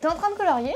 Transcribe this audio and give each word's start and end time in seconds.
T'es 0.00 0.06
en 0.06 0.14
train 0.14 0.30
de 0.30 0.36
colorier? 0.36 0.74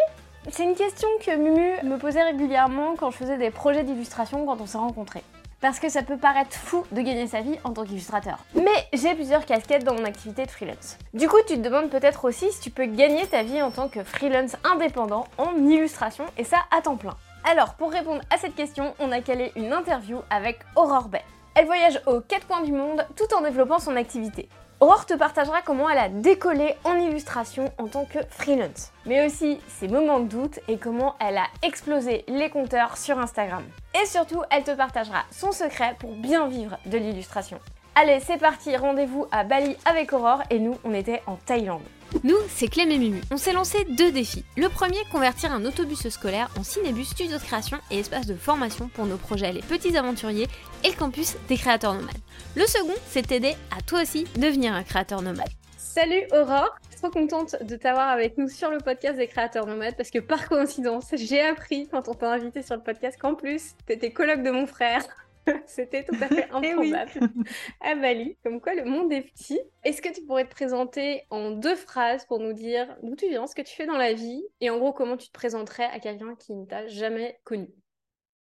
C'est 0.50 0.64
une 0.64 0.74
question 0.74 1.06
que 1.24 1.36
Mumu 1.36 1.88
me 1.88 1.96
posait 1.96 2.24
régulièrement 2.24 2.96
quand 2.96 3.12
je 3.12 3.18
faisais 3.18 3.38
des 3.38 3.52
projets 3.52 3.84
d'illustration 3.84 4.44
quand 4.44 4.60
on 4.60 4.66
s'est 4.66 4.78
rencontrés. 4.78 5.22
Parce 5.60 5.78
que 5.78 5.88
ça 5.88 6.02
peut 6.02 6.16
paraître 6.16 6.56
fou 6.56 6.84
de 6.90 7.02
gagner 7.02 7.28
sa 7.28 7.40
vie 7.40 7.56
en 7.62 7.70
tant 7.70 7.84
qu'illustrateur. 7.84 8.38
Mais 8.56 8.88
j'ai 8.92 9.14
plusieurs 9.14 9.46
casquettes 9.46 9.84
dans 9.84 9.94
mon 9.94 10.04
activité 10.04 10.44
de 10.44 10.50
freelance. 10.50 10.98
Du 11.14 11.28
coup, 11.28 11.36
tu 11.46 11.54
te 11.54 11.60
demandes 11.60 11.88
peut-être 11.88 12.24
aussi 12.24 12.50
si 12.50 12.58
tu 12.58 12.70
peux 12.70 12.86
gagner 12.86 13.24
ta 13.28 13.44
vie 13.44 13.62
en 13.62 13.70
tant 13.70 13.88
que 13.88 14.02
freelance 14.02 14.56
indépendant 14.64 15.28
en 15.38 15.54
illustration 15.68 16.24
et 16.36 16.42
ça 16.42 16.58
à 16.76 16.82
temps 16.82 16.96
plein. 16.96 17.16
Alors, 17.48 17.74
pour 17.74 17.92
répondre 17.92 18.22
à 18.30 18.38
cette 18.38 18.56
question, 18.56 18.92
on 18.98 19.12
a 19.12 19.20
calé 19.20 19.52
une 19.54 19.72
interview 19.72 20.18
avec 20.30 20.58
Aurore 20.74 21.06
Bay. 21.06 21.22
Elle 21.54 21.66
voyage 21.66 22.00
aux 22.06 22.20
quatre 22.20 22.48
coins 22.48 22.62
du 22.62 22.72
monde 22.72 23.06
tout 23.14 23.32
en 23.36 23.42
développant 23.42 23.78
son 23.78 23.94
activité. 23.94 24.48
Aurore 24.82 25.06
te 25.06 25.14
partagera 25.14 25.62
comment 25.62 25.88
elle 25.88 25.98
a 25.98 26.08
décollé 26.08 26.74
en 26.82 26.96
illustration 26.96 27.70
en 27.78 27.86
tant 27.86 28.04
que 28.04 28.18
freelance, 28.30 28.90
mais 29.06 29.24
aussi 29.24 29.60
ses 29.68 29.86
moments 29.86 30.18
de 30.18 30.26
doute 30.26 30.58
et 30.66 30.76
comment 30.76 31.14
elle 31.20 31.38
a 31.38 31.46
explosé 31.62 32.24
les 32.26 32.50
compteurs 32.50 32.96
sur 32.96 33.16
Instagram. 33.16 33.62
Et 33.94 34.06
surtout, 34.06 34.42
elle 34.50 34.64
te 34.64 34.72
partagera 34.72 35.22
son 35.30 35.52
secret 35.52 35.94
pour 36.00 36.16
bien 36.16 36.48
vivre 36.48 36.78
de 36.86 36.98
l'illustration. 36.98 37.60
Allez, 37.94 38.18
c'est 38.26 38.38
parti, 38.38 38.76
rendez-vous 38.76 39.28
à 39.30 39.44
Bali 39.44 39.76
avec 39.84 40.12
Aurore 40.12 40.42
et 40.50 40.58
nous, 40.58 40.76
on 40.82 40.92
était 40.94 41.22
en 41.28 41.36
Thaïlande. 41.36 41.82
Nous, 42.24 42.36
c'est 42.48 42.68
Clem 42.68 42.90
et 42.90 42.98
Mumu. 42.98 43.20
On 43.30 43.36
s'est 43.36 43.52
lancé 43.52 43.84
deux 43.84 44.12
défis. 44.12 44.44
Le 44.56 44.68
premier, 44.68 44.98
convertir 45.10 45.52
un 45.52 45.64
autobus 45.64 46.08
scolaire 46.08 46.50
en 46.58 46.62
cinébus, 46.62 47.04
studio 47.04 47.36
de 47.36 47.42
création 47.42 47.78
et 47.90 47.98
espace 47.98 48.26
de 48.26 48.34
formation 48.34 48.88
pour 48.88 49.06
nos 49.06 49.16
projets 49.16 49.52
Les 49.52 49.62
Petits 49.62 49.96
Aventuriers 49.96 50.46
et 50.84 50.88
le 50.88 50.94
campus 50.94 51.36
des 51.48 51.56
créateurs 51.56 51.94
nomades. 51.94 52.16
Le 52.54 52.66
second, 52.66 52.94
c'est 53.08 53.26
t'aider 53.26 53.54
à 53.76 53.80
toi 53.82 54.02
aussi 54.02 54.24
devenir 54.36 54.74
un 54.74 54.84
créateur 54.84 55.22
nomade. 55.22 55.48
Salut 55.78 56.22
Aurore, 56.32 56.76
trop 56.96 57.10
contente 57.10 57.56
de 57.62 57.76
t'avoir 57.76 58.08
avec 58.08 58.38
nous 58.38 58.48
sur 58.48 58.70
le 58.70 58.78
podcast 58.78 59.16
des 59.16 59.26
créateurs 59.26 59.66
nomades 59.66 59.96
parce 59.96 60.10
que 60.10 60.20
par 60.20 60.48
coïncidence, 60.48 61.06
j'ai 61.14 61.40
appris 61.40 61.88
quand 61.88 62.08
on 62.08 62.14
t'a 62.14 62.30
invité 62.30 62.62
sur 62.62 62.76
le 62.76 62.82
podcast 62.82 63.18
qu'en 63.20 63.34
plus, 63.34 63.72
t'étais 63.86 64.12
coloc 64.12 64.42
de 64.42 64.50
mon 64.50 64.66
frère. 64.66 65.02
C'était 65.66 66.04
tout 66.04 66.16
à 66.20 66.28
fait 66.28 66.48
eh 66.62 66.70
improbable. 66.70 67.32
à 67.80 67.94
Bali, 67.94 68.36
comme 68.42 68.60
quoi 68.60 68.74
le 68.74 68.84
monde 68.84 69.12
est 69.12 69.22
petit. 69.22 69.60
Est-ce 69.84 70.02
que 70.02 70.12
tu 70.12 70.22
pourrais 70.22 70.44
te 70.44 70.50
présenter 70.50 71.22
en 71.30 71.50
deux 71.50 71.74
phrases 71.74 72.24
pour 72.26 72.38
nous 72.38 72.52
dire 72.52 72.96
d'où 73.02 73.16
tu 73.16 73.28
viens, 73.28 73.46
ce 73.46 73.54
que 73.54 73.62
tu 73.62 73.74
fais 73.74 73.86
dans 73.86 73.96
la 73.96 74.12
vie 74.12 74.42
et 74.60 74.70
en 74.70 74.78
gros 74.78 74.92
comment 74.92 75.16
tu 75.16 75.28
te 75.28 75.32
présenterais 75.32 75.86
à 75.86 75.98
quelqu'un 75.98 76.34
qui 76.36 76.54
ne 76.54 76.64
t'a 76.64 76.86
jamais 76.86 77.40
connu? 77.44 77.68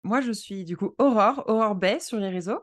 Moi, 0.02 0.20
je 0.20 0.32
suis 0.32 0.64
du 0.64 0.76
coup 0.76 0.94
Aurore, 0.98 1.44
Aurore 1.46 1.74
Bay 1.74 1.98
sur 2.00 2.18
les 2.18 2.28
réseaux. 2.28 2.60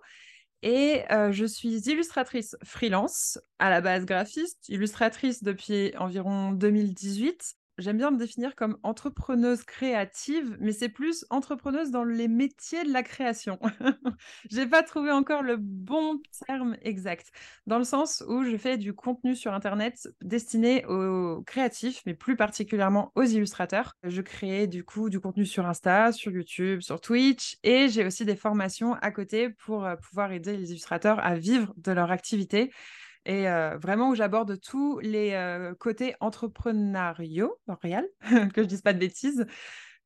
Et 0.63 1.01
euh, 1.11 1.31
je 1.31 1.45
suis 1.45 1.89
illustratrice 1.89 2.55
freelance, 2.63 3.39
à 3.57 3.71
la 3.71 3.81
base 3.81 4.05
graphiste, 4.05 4.69
illustratrice 4.69 5.41
depuis 5.41 5.91
environ 5.97 6.51
2018 6.51 7.55
j'aime 7.81 7.97
bien 7.97 8.11
me 8.11 8.17
définir 8.17 8.55
comme 8.55 8.77
entrepreneuse 8.83 9.63
créative, 9.63 10.57
mais 10.59 10.71
c'est 10.71 10.89
plus 10.89 11.25
entrepreneuse 11.29 11.91
dans 11.91 12.03
les 12.03 12.27
métiers 12.27 12.83
de 12.83 12.93
la 12.93 13.03
création. 13.03 13.59
J'ai 14.49 14.65
pas 14.67 14.83
trouvé 14.83 15.11
encore 15.11 15.43
le 15.43 15.57
bon 15.57 16.21
terme 16.47 16.77
exact, 16.81 17.31
dans 17.67 17.77
le 17.77 17.83
sens 17.83 18.23
où 18.27 18.43
je 18.43 18.55
fais 18.57 18.77
du 18.77 18.93
contenu 18.93 19.35
sur 19.35 19.53
Internet 19.53 20.07
destiné 20.21 20.85
aux 20.85 21.41
créatifs, 21.43 22.01
mais 22.05 22.13
plus 22.13 22.35
particulièrement 22.35 23.11
aux 23.15 23.23
illustrateurs. 23.23 23.95
Je 24.03 24.21
crée 24.21 24.67
du 24.67 24.83
coup 24.83 25.09
du 25.09 25.19
contenu 25.19 25.45
sur 25.45 25.65
Insta, 25.65 26.11
sur 26.11 26.31
YouTube, 26.31 26.81
sur 26.81 27.01
Twitch, 27.01 27.57
et 27.63 27.89
j'ai 27.89 28.05
aussi 28.05 28.25
des 28.25 28.35
formations 28.35 28.93
à 28.95 29.11
côté 29.11 29.49
pour 29.49 29.85
euh, 29.85 29.95
pouvoir 29.95 30.31
aider 30.31 30.55
les 30.55 30.71
illustrateurs 30.71 31.19
à 31.19 31.35
vivre 31.35 31.73
de 31.77 31.91
leur 31.91 32.11
activité 32.11 32.71
et 33.25 33.45
vraiment 33.81 34.09
où 34.09 34.15
j'aborde 34.15 34.59
tous 34.59 34.99
les 34.99 35.73
côtés 35.79 36.15
entrepreneuriaux, 36.19 37.55
réel, 37.81 38.07
que 38.53 38.63
je 38.63 38.67
dise 38.67 38.81
pas 38.81 38.93
de 38.93 38.99
bêtises, 38.99 39.45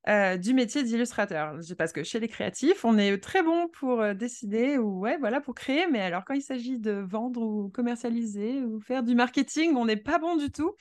du 0.08 0.54
métier 0.54 0.84
d'illustrateur. 0.84 1.58
Parce 1.78 1.94
que 1.94 2.04
chez 2.04 2.20
les 2.20 2.28
créatifs, 2.28 2.86
on 2.86 2.98
est 2.98 3.18
très 3.18 3.42
bon 3.42 3.68
pour 3.70 4.14
décider 4.16 4.78
ou 4.78 5.00
ouais, 5.00 5.18
voilà, 5.18 5.42
pour 5.42 5.56
créer, 5.56 5.88
mais 5.88 6.02
alors 6.02 6.24
quand 6.26 6.34
il 6.34 6.42
s'agit 6.42 6.80
de 6.80 6.92
vendre 6.92 7.42
ou 7.42 7.70
commercialiser 7.70 8.62
ou 8.64 8.80
faire 8.82 9.04
du 9.04 9.16
marketing, 9.16 9.76
on 9.76 9.86
n'est 9.86 9.96
pas 9.98 10.20
bon 10.20 10.36
du 10.36 10.52
tout. 10.52 10.76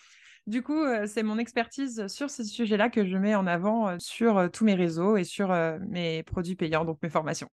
Du 0.46 0.62
coup, 0.62 0.84
c'est 1.06 1.22
mon 1.22 1.38
expertise 1.38 2.06
sur 2.08 2.28
ces 2.28 2.44
sujets-là 2.44 2.90
que 2.90 3.06
je 3.06 3.16
mets 3.16 3.34
en 3.34 3.46
avant 3.46 3.98
sur 3.98 4.50
tous 4.52 4.64
mes 4.64 4.74
réseaux 4.74 5.16
et 5.16 5.24
sur 5.24 5.48
mes 5.88 6.22
produits 6.22 6.56
payants, 6.56 6.84
donc 6.84 6.98
mes 7.02 7.08
formations. 7.08 7.48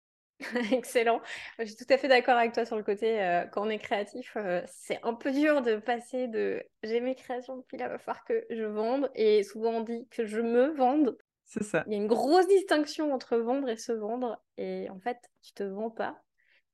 Excellent. 0.73 1.21
Je 1.59 1.65
suis 1.65 1.77
tout 1.77 1.93
à 1.93 1.97
fait 1.97 2.09
d'accord 2.09 2.37
avec 2.37 2.53
toi 2.53 2.65
sur 2.65 2.77
le 2.77 2.83
côté, 2.83 3.23
euh, 3.23 3.45
quand 3.47 3.67
on 3.67 3.71
est 3.71 3.79
créatif, 3.79 4.37
euh, 4.37 4.63
c'est 4.67 5.01
un 5.03 5.15
peu 5.15 5.33
dur 5.33 5.63
de 5.63 5.77
passer 5.77 6.29
de 6.29 6.63
j'ai 6.83 7.01
mes 7.01 7.15
créations, 7.15 7.65
puis 7.69 7.79
là, 7.79 7.87
il 7.87 7.91
va 7.91 7.99
falloir 7.99 8.25
que 8.25 8.45
je 8.51 8.65
vende. 8.65 9.11
Et 9.15 9.43
souvent, 9.43 9.71
on 9.71 9.81
dit 9.81 10.07
que 10.11 10.27
je 10.27 10.41
me 10.41 10.69
vende. 10.75 11.17
C'est 11.45 11.63
ça. 11.63 11.85
Il 11.87 11.93
y 11.93 11.97
a 11.97 11.99
une 11.99 12.09
grosse 12.09 12.49
distinction 12.49 13.13
entre 13.13 13.37
vendre 13.37 13.69
et 13.69 13.77
se 13.77 13.93
vendre. 13.93 14.43
Et 14.59 14.91
en 14.91 14.99
fait, 14.99 15.19
tu 15.43 15.53
te 15.53 15.63
vends 15.63 15.91
pas, 15.91 16.21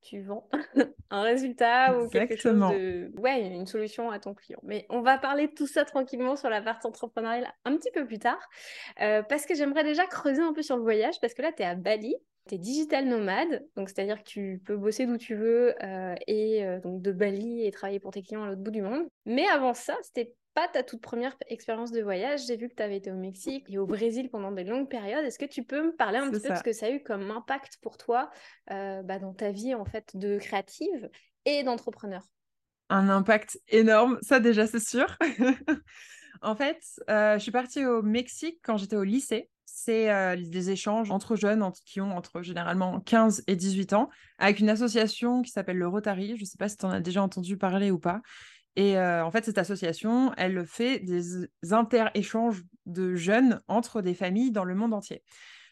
tu 0.00 0.20
vends 0.22 0.48
un 1.10 1.22
résultat 1.22 1.98
ou 1.98 2.08
quelque 2.08 2.36
chose 2.36 2.58
de. 2.58 3.12
Ouais, 3.18 3.40
une 3.42 3.66
solution 3.66 4.10
à 4.10 4.18
ton 4.18 4.34
client. 4.34 4.60
Mais 4.62 4.86
on 4.88 5.02
va 5.02 5.18
parler 5.18 5.48
de 5.48 5.52
tout 5.52 5.66
ça 5.66 5.84
tranquillement 5.84 6.36
sur 6.36 6.50
la 6.50 6.62
partie 6.62 6.86
entrepreneuriale 6.86 7.52
un 7.64 7.76
petit 7.76 7.90
peu 7.92 8.06
plus 8.06 8.18
tard. 8.18 8.40
Euh, 9.00 9.22
parce 9.22 9.46
que 9.46 9.54
j'aimerais 9.54 9.84
déjà 9.84 10.06
creuser 10.06 10.42
un 10.42 10.52
peu 10.52 10.62
sur 10.62 10.76
le 10.76 10.82
voyage, 10.82 11.20
parce 11.20 11.34
que 11.34 11.42
là, 11.42 11.52
tu 11.52 11.62
es 11.62 11.66
à 11.66 11.74
Bali. 11.74 12.16
Tu 12.48 12.56
es 12.56 12.58
digital 12.58 13.06
nomade, 13.06 13.64
donc 13.76 13.88
c'est-à-dire 13.88 14.18
que 14.18 14.28
tu 14.28 14.60
peux 14.64 14.76
bosser 14.76 15.06
d'où 15.06 15.16
tu 15.16 15.36
veux 15.36 15.74
euh, 15.82 16.14
et 16.26 16.64
euh, 16.64 16.80
donc 16.80 17.00
de 17.00 17.12
Bali 17.12 17.64
et 17.64 17.70
travailler 17.70 18.00
pour 18.00 18.10
tes 18.10 18.22
clients 18.22 18.42
à 18.42 18.48
l'autre 18.48 18.62
bout 18.62 18.72
du 18.72 18.82
monde. 18.82 19.06
Mais 19.26 19.46
avant 19.46 19.74
ça, 19.74 19.96
c'était 20.02 20.34
pas 20.54 20.66
ta 20.66 20.82
toute 20.82 21.00
première 21.00 21.36
expérience 21.46 21.92
de 21.92 22.02
voyage. 22.02 22.46
J'ai 22.46 22.56
vu 22.56 22.68
que 22.68 22.74
tu 22.74 22.82
avais 22.82 22.96
été 22.96 23.12
au 23.12 23.16
Mexique 23.16 23.66
et 23.68 23.78
au 23.78 23.86
Brésil 23.86 24.28
pendant 24.28 24.50
des 24.50 24.64
longues 24.64 24.88
périodes. 24.88 25.24
Est-ce 25.24 25.38
que 25.38 25.46
tu 25.46 25.62
peux 25.62 25.86
me 25.86 25.92
parler 25.94 26.18
un 26.18 26.30
petit 26.30 26.40
peu 26.40 26.50
de 26.50 26.56
ce 26.56 26.62
que 26.62 26.72
ça 26.72 26.86
a 26.86 26.90
eu 26.90 27.02
comme 27.02 27.30
impact 27.30 27.78
pour 27.80 27.96
toi 27.96 28.28
euh, 28.70 29.02
bah, 29.02 29.20
dans 29.20 29.32
ta 29.32 29.52
vie 29.52 29.74
en 29.74 29.84
fait 29.84 30.10
de 30.14 30.38
créative 30.38 31.08
et 31.44 31.62
d'entrepreneur? 31.62 32.22
Un 32.88 33.08
impact 33.08 33.58
énorme, 33.68 34.18
ça 34.20 34.40
déjà 34.40 34.66
c'est 34.66 34.84
sûr. 34.84 35.06
en 36.42 36.56
fait, 36.56 36.82
je 37.08 37.38
suis 37.38 37.52
partie 37.52 37.86
au 37.86 38.02
Mexique 38.02 38.58
quand 38.64 38.76
j'étais 38.76 38.96
au 38.96 39.04
lycée 39.04 39.48
c'est 39.74 40.36
des 40.36 40.70
échanges 40.70 41.10
entre 41.10 41.34
jeunes 41.34 41.70
qui 41.86 42.00
ont 42.00 42.16
entre 42.16 42.42
généralement 42.42 43.00
15 43.00 43.44
et 43.46 43.56
18 43.56 43.94
ans, 43.94 44.10
avec 44.38 44.60
une 44.60 44.68
association 44.68 45.42
qui 45.42 45.50
s'appelle 45.50 45.78
le 45.78 45.88
Rotary. 45.88 46.36
Je 46.36 46.42
ne 46.42 46.46
sais 46.46 46.58
pas 46.58 46.68
si 46.68 46.76
tu 46.76 46.84
en 46.84 46.90
as 46.90 47.00
déjà 47.00 47.22
entendu 47.22 47.56
parler 47.56 47.90
ou 47.90 47.98
pas. 47.98 48.20
Et 48.76 48.98
en 48.98 49.30
fait, 49.30 49.44
cette 49.44 49.58
association, 49.58 50.32
elle 50.36 50.64
fait 50.66 50.98
des 51.00 51.48
inter-échanges 51.70 52.62
de 52.86 53.14
jeunes 53.14 53.60
entre 53.66 54.02
des 54.02 54.14
familles 54.14 54.50
dans 54.50 54.64
le 54.64 54.74
monde 54.74 54.94
entier. 54.94 55.22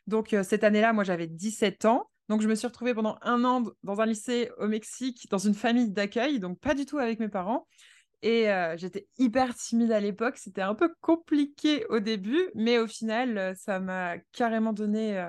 Donc, 0.07 0.35
cette 0.43 0.65
année-là, 0.65 0.93
moi, 0.93 1.05
j'avais 1.05 1.27
17 1.27 1.85
ans. 1.85 2.11
Donc, 2.29 2.43
je 2.43 2.49
me 2.49 2.55
suis 2.55 2.67
retrouvée 2.67 2.95
pendant 2.95 3.19
un 3.23 3.45
an 3.45 3.65
dans 3.83 4.01
un 4.01 4.07
lycée 4.07 4.51
au 4.59 4.67
Mexique, 4.67 5.29
dans 5.31 5.39
une 5.39 5.55
famille 5.55 5.91
d'accueil, 5.91 6.41
donc 6.41 6.59
pas 6.61 6.75
du 6.75 6.87
tout 6.87 6.99
avec 6.99 7.21
mes 7.21 7.29
parents. 7.29 7.67
Et 8.23 8.49
j'étais 8.77 9.07
hyper 9.19 9.55
timide 9.55 9.93
à 9.93 10.01
l'époque. 10.01 10.37
C'était 10.37 10.63
un 10.63 10.75
peu 10.75 10.93
compliqué 11.01 11.87
au 11.89 12.01
début, 12.01 12.51
mais 12.55 12.79
au 12.79 12.87
final, 12.87 13.55
ça 13.57 13.81
m'a 13.81 14.19
carrément 14.33 14.73
donné 14.73 15.25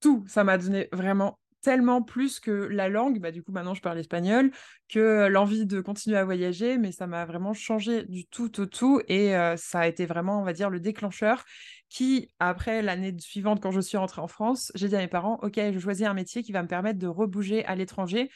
tout. 0.00 0.24
Ça 0.26 0.44
m'a 0.44 0.58
donné 0.58 0.88
vraiment 0.92 1.38
tellement 1.62 2.02
plus 2.02 2.40
que 2.40 2.50
la 2.50 2.90
langue. 2.90 3.20
Bah, 3.20 3.30
du 3.30 3.42
coup, 3.42 3.50
maintenant, 3.50 3.72
je 3.72 3.80
parle 3.80 3.98
espagnol, 3.98 4.50
que 4.90 5.28
l'envie 5.28 5.64
de 5.64 5.80
continuer 5.80 6.18
à 6.18 6.24
voyager, 6.26 6.76
mais 6.76 6.92
ça 6.92 7.06
m'a 7.06 7.24
vraiment 7.24 7.54
changé 7.54 8.04
du 8.04 8.26
tout 8.26 8.60
au 8.60 8.66
tout. 8.66 9.00
Et 9.08 9.32
ça 9.56 9.80
a 9.80 9.86
été 9.86 10.04
vraiment, 10.04 10.40
on 10.40 10.44
va 10.44 10.52
dire, 10.52 10.68
le 10.68 10.80
déclencheur 10.80 11.42
qui, 11.88 12.28
après 12.38 12.82
l'année 12.82 13.14
suivante, 13.18 13.62
quand 13.62 13.70
je 13.70 13.80
suis 13.80 13.96
rentrée 13.96 14.20
en 14.20 14.26
France, 14.26 14.72
j'ai 14.74 14.88
dit 14.88 14.96
à 14.96 14.98
mes 14.98 15.08
parents, 15.08 15.38
OK, 15.42 15.58
je 15.72 15.78
choisis 15.78 16.06
un 16.06 16.12
métier 16.12 16.42
qui 16.42 16.52
va 16.52 16.62
me 16.62 16.68
permettre 16.68 16.98
de 16.98 17.06
rebouger 17.06 17.64
à 17.64 17.76
l'étranger 17.76 18.30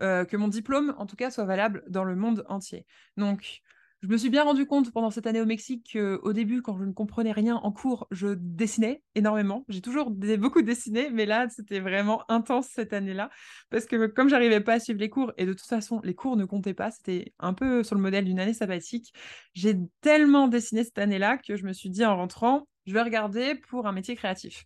euh, 0.00 0.24
que 0.24 0.36
mon 0.36 0.48
diplôme, 0.48 0.94
en 0.98 1.06
tout 1.06 1.16
cas, 1.16 1.30
soit 1.30 1.44
valable 1.44 1.84
dans 1.88 2.04
le 2.04 2.16
monde 2.16 2.44
entier. 2.48 2.86
Donc, 3.16 3.62
je 4.04 4.08
me 4.10 4.18
suis 4.18 4.28
bien 4.28 4.44
rendu 4.44 4.66
compte 4.66 4.92
pendant 4.92 5.10
cette 5.10 5.26
année 5.26 5.40
au 5.40 5.46
Mexique 5.46 5.88
qu'au 5.94 6.32
début, 6.34 6.60
quand 6.60 6.76
je 6.76 6.84
ne 6.84 6.92
comprenais 6.92 7.32
rien 7.32 7.56
en 7.56 7.72
cours, 7.72 8.06
je 8.10 8.34
dessinais 8.38 9.02
énormément. 9.14 9.64
J'ai 9.70 9.80
toujours 9.80 10.10
beaucoup 10.10 10.60
dessiné, 10.60 11.08
mais 11.10 11.24
là, 11.24 11.48
c'était 11.48 11.80
vraiment 11.80 12.22
intense 12.28 12.68
cette 12.68 12.92
année-là. 12.92 13.30
Parce 13.70 13.86
que 13.86 14.06
comme 14.08 14.28
j'arrivais 14.28 14.60
pas 14.60 14.74
à 14.74 14.78
suivre 14.78 15.00
les 15.00 15.08
cours, 15.08 15.32
et 15.38 15.46
de 15.46 15.54
toute 15.54 15.66
façon, 15.66 16.02
les 16.04 16.14
cours 16.14 16.36
ne 16.36 16.44
comptaient 16.44 16.74
pas, 16.74 16.90
c'était 16.90 17.32
un 17.38 17.54
peu 17.54 17.82
sur 17.82 17.94
le 17.94 18.02
modèle 18.02 18.26
d'une 18.26 18.40
année 18.40 18.52
sabbatique, 18.52 19.14
j'ai 19.54 19.74
tellement 20.02 20.48
dessiné 20.48 20.84
cette 20.84 20.98
année-là 20.98 21.38
que 21.38 21.56
je 21.56 21.64
me 21.64 21.72
suis 21.72 21.88
dit 21.88 22.04
en 22.04 22.14
rentrant, 22.14 22.68
je 22.86 22.92
vais 22.92 23.02
regarder 23.02 23.54
pour 23.54 23.86
un 23.86 23.92
métier 23.92 24.16
créatif. 24.16 24.64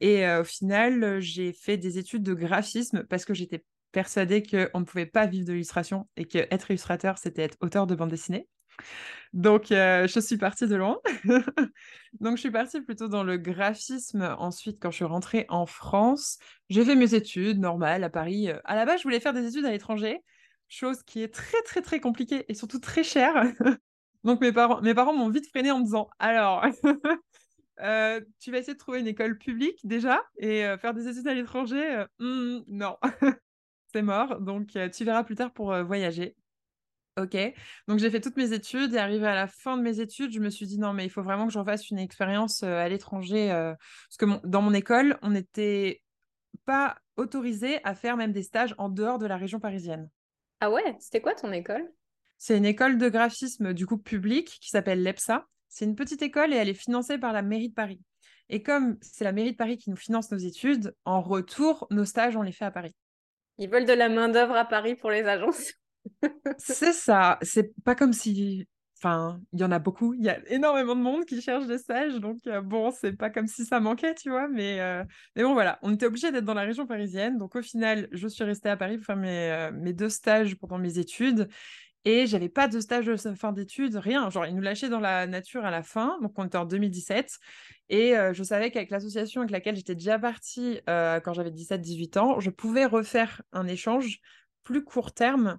Et 0.00 0.26
euh, 0.26 0.42
au 0.42 0.44
final, 0.44 1.20
j'ai 1.20 1.54
fait 1.54 1.78
des 1.78 1.96
études 1.96 2.22
de 2.22 2.34
graphisme 2.34 3.04
parce 3.04 3.24
que 3.24 3.32
j'étais 3.32 3.64
persuadée 3.94 4.42
qu'on 4.42 4.80
ne 4.80 4.84
pouvait 4.84 5.06
pas 5.06 5.26
vivre 5.26 5.46
de 5.46 5.52
l'illustration 5.52 6.08
et 6.16 6.24
qu'être 6.26 6.70
illustrateur, 6.70 7.16
c'était 7.16 7.42
être 7.42 7.56
auteur 7.60 7.86
de 7.86 7.94
bande 7.94 8.10
dessinée. 8.10 8.48
Donc, 9.32 9.72
euh, 9.72 10.06
je 10.06 10.20
suis 10.20 10.36
partie 10.36 10.66
de 10.66 10.74
loin. 10.74 10.98
Donc, 12.20 12.36
je 12.36 12.40
suis 12.40 12.50
partie 12.50 12.80
plutôt 12.80 13.08
dans 13.08 13.24
le 13.24 13.36
graphisme. 13.36 14.34
Ensuite, 14.38 14.78
quand 14.80 14.90
je 14.90 14.96
suis 14.96 15.04
rentrée 15.04 15.46
en 15.48 15.66
France, 15.66 16.38
j'ai 16.68 16.84
fait 16.84 16.96
mes 16.96 17.14
études 17.14 17.58
normales 17.60 18.04
à 18.04 18.10
Paris. 18.10 18.50
Euh, 18.50 18.58
à 18.64 18.74
la 18.74 18.84
base, 18.84 18.98
je 18.98 19.04
voulais 19.04 19.20
faire 19.20 19.32
des 19.32 19.46
études 19.46 19.64
à 19.64 19.70
l'étranger, 19.70 20.18
chose 20.68 21.02
qui 21.04 21.22
est 21.22 21.32
très, 21.32 21.62
très, 21.62 21.80
très 21.80 22.00
compliquée 22.00 22.44
et 22.48 22.54
surtout 22.54 22.80
très 22.80 23.04
chère. 23.04 23.34
Donc 24.24 24.40
mes 24.40 24.52
parents, 24.52 24.80
mes 24.80 24.94
parents 24.94 25.14
m'ont 25.14 25.28
vite 25.28 25.48
freiné 25.48 25.70
en 25.70 25.78
me 25.78 25.84
disant 25.84 26.08
alors, 26.18 26.64
euh, 27.80 28.20
tu 28.40 28.50
vas 28.50 28.58
essayer 28.58 28.72
de 28.72 28.78
trouver 28.78 29.00
une 29.00 29.06
école 29.06 29.36
publique 29.36 29.78
déjà 29.84 30.22
et 30.38 30.62
faire 30.80 30.94
des 30.94 31.08
études 31.08 31.28
à 31.28 31.34
l'étranger. 31.34 32.06
Hmm, 32.18 32.60
non, 32.66 32.96
c'est 33.94 34.02
mort. 34.02 34.40
Donc 34.40 34.76
tu 34.92 35.04
verras 35.04 35.22
plus 35.22 35.36
tard 35.36 35.52
pour 35.52 35.72
voyager. 35.84 36.34
Ok, 37.16 37.36
donc 37.86 38.00
j'ai 38.00 38.10
fait 38.10 38.20
toutes 38.20 38.36
mes 38.36 38.52
études 38.52 38.92
et 38.92 38.98
arrivé 38.98 39.24
à 39.24 39.36
la 39.36 39.46
fin 39.46 39.76
de 39.76 39.82
mes 39.82 40.00
études, 40.00 40.32
je 40.32 40.40
me 40.40 40.50
suis 40.50 40.66
dit 40.66 40.80
non 40.80 40.92
mais 40.92 41.04
il 41.04 41.10
faut 41.10 41.22
vraiment 41.22 41.46
que 41.46 41.52
j'en 41.52 41.64
fasse 41.64 41.88
une 41.90 42.00
expérience 42.00 42.64
à 42.64 42.88
l'étranger 42.88 43.50
parce 44.08 44.16
que 44.18 44.44
dans 44.44 44.62
mon 44.62 44.74
école, 44.74 45.16
on 45.22 45.30
n'était 45.30 46.02
pas 46.64 46.96
autorisé 47.16 47.78
à 47.84 47.94
faire 47.94 48.16
même 48.16 48.32
des 48.32 48.42
stages 48.42 48.74
en 48.78 48.88
dehors 48.88 49.20
de 49.20 49.26
la 49.26 49.36
région 49.36 49.60
parisienne. 49.60 50.10
Ah 50.60 50.72
ouais, 50.72 50.96
c'était 50.98 51.20
quoi 51.20 51.34
ton 51.34 51.52
école? 51.52 51.88
C'est 52.36 52.58
une 52.58 52.64
école 52.64 52.98
de 52.98 53.08
graphisme 53.08 53.74
du 53.74 53.86
coup 53.86 53.98
public 53.98 54.58
qui 54.60 54.70
s'appelle 54.70 55.04
l'EPSA. 55.04 55.46
C'est 55.68 55.84
une 55.84 55.94
petite 55.94 56.22
école 56.22 56.52
et 56.52 56.56
elle 56.56 56.68
est 56.68 56.74
financée 56.74 57.18
par 57.18 57.32
la 57.32 57.42
mairie 57.42 57.68
de 57.68 57.74
Paris. 57.74 58.00
Et 58.48 58.60
comme 58.64 58.98
c'est 59.00 59.22
la 59.22 59.30
mairie 59.30 59.52
de 59.52 59.56
Paris 59.56 59.78
qui 59.78 59.90
nous 59.90 59.96
finance 59.96 60.32
nos 60.32 60.38
études, 60.38 60.96
en 61.04 61.22
retour, 61.22 61.86
nos 61.92 62.04
stages, 62.04 62.36
on 62.36 62.42
les 62.42 62.50
fait 62.50 62.64
à 62.64 62.72
Paris. 62.72 62.94
Ils 63.58 63.68
veulent 63.70 63.86
de 63.86 63.92
la 63.92 64.08
main-d'œuvre 64.08 64.56
à 64.56 64.64
Paris 64.64 64.94
pour 64.94 65.10
les 65.10 65.24
agences. 65.24 65.72
c'est 66.58 66.92
ça. 66.92 67.38
C'est 67.42 67.72
pas 67.84 67.94
comme 67.94 68.12
si 68.12 68.66
Enfin, 69.04 69.38
il 69.52 69.60
y 69.60 69.64
en 69.64 69.70
a 69.70 69.78
beaucoup. 69.78 70.14
Il 70.14 70.22
y 70.24 70.30
a 70.30 70.38
énormément 70.50 70.96
de 70.96 71.00
monde 71.02 71.26
qui 71.26 71.42
cherche 71.42 71.66
des 71.66 71.76
stages. 71.76 72.14
Donc, 72.20 72.38
euh, 72.46 72.62
bon, 72.62 72.90
c'est 72.90 73.12
pas 73.12 73.28
comme 73.28 73.46
si 73.46 73.66
ça 73.66 73.78
manquait, 73.78 74.14
tu 74.14 74.30
vois. 74.30 74.48
Mais, 74.48 74.80
euh, 74.80 75.04
mais 75.36 75.42
bon, 75.42 75.52
voilà. 75.52 75.78
On 75.82 75.92
était 75.92 76.06
obligé 76.06 76.32
d'être 76.32 76.46
dans 76.46 76.54
la 76.54 76.62
région 76.62 76.86
parisienne. 76.86 77.36
Donc, 77.36 77.54
au 77.54 77.60
final, 77.60 78.08
je 78.12 78.26
suis 78.28 78.44
restée 78.44 78.70
à 78.70 78.78
Paris 78.78 78.96
pour 78.96 79.04
faire 79.04 79.16
mes, 79.16 79.50
euh, 79.50 79.72
mes 79.72 79.92
deux 79.92 80.08
stages 80.08 80.56
pendant 80.56 80.78
mes 80.78 80.98
études. 80.98 81.48
Et 82.04 82.26
j'avais 82.26 82.48
pas 82.48 82.68
de 82.68 82.80
stage 82.80 83.06
de 83.06 83.16
fin 83.34 83.52
d'études, 83.52 83.96
rien. 83.96 84.28
Genre, 84.30 84.46
ils 84.46 84.54
nous 84.54 84.60
lâchaient 84.60 84.88
dans 84.90 85.00
la 85.00 85.26
nature 85.26 85.64
à 85.64 85.70
la 85.70 85.82
fin. 85.82 86.18
Donc, 86.20 86.38
on 86.38 86.44
était 86.44 86.58
en 86.58 86.66
2017. 86.66 87.38
Et 87.88 88.14
je 88.32 88.42
savais 88.42 88.70
qu'avec 88.70 88.90
l'association 88.90 89.40
avec 89.40 89.50
laquelle 89.50 89.76
j'étais 89.76 89.94
déjà 89.94 90.18
partie 90.18 90.80
quand 90.86 91.32
j'avais 91.32 91.50
17-18 91.50 92.18
ans, 92.18 92.40
je 92.40 92.50
pouvais 92.50 92.84
refaire 92.84 93.40
un 93.52 93.66
échange 93.66 94.20
plus 94.64 94.84
court 94.84 95.12
terme 95.12 95.58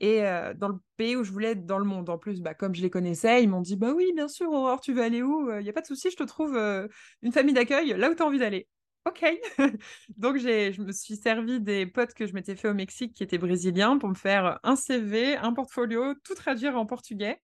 et 0.00 0.22
dans 0.56 0.68
le 0.68 0.78
pays 0.96 1.14
où 1.14 1.22
je 1.22 1.30
voulais 1.30 1.52
être 1.52 1.64
dans 1.64 1.78
le 1.78 1.84
monde. 1.84 2.10
En 2.10 2.18
plus, 2.18 2.40
bah, 2.40 2.54
comme 2.54 2.74
je 2.74 2.82
les 2.82 2.90
connaissais, 2.90 3.42
ils 3.42 3.48
m'ont 3.48 3.60
dit 3.60 3.76
Bah 3.76 3.92
oui, 3.94 4.12
bien 4.14 4.26
sûr, 4.28 4.50
Aurore, 4.50 4.80
tu 4.80 4.92
veux 4.92 5.02
aller 5.02 5.22
où? 5.22 5.48
Il 5.52 5.62
n'y 5.62 5.70
a 5.70 5.72
pas 5.72 5.80
de 5.80 5.86
souci, 5.86 6.10
je 6.10 6.16
te 6.16 6.24
trouve 6.24 6.56
une 7.22 7.32
famille 7.32 7.54
d'accueil 7.54 7.94
là 7.96 8.10
où 8.10 8.14
tu 8.14 8.22
as 8.22 8.26
envie 8.26 8.40
d'aller. 8.40 8.66
Ok. 9.06 9.24
Donc, 10.16 10.38
je 10.38 10.80
me 10.82 10.92
suis 10.92 11.16
servi 11.16 11.60
des 11.60 11.86
potes 11.86 12.14
que 12.14 12.26
je 12.26 12.32
m'étais 12.32 12.56
fait 12.56 12.68
au 12.68 12.74
Mexique 12.74 13.14
qui 13.14 13.22
étaient 13.22 13.38
brésiliens 13.38 13.98
pour 13.98 14.08
me 14.08 14.14
faire 14.14 14.58
un 14.62 14.76
CV, 14.76 15.36
un 15.36 15.52
portfolio, 15.52 16.14
tout 16.24 16.34
traduire 16.34 16.76
en 16.76 16.86
portugais. 16.86 17.40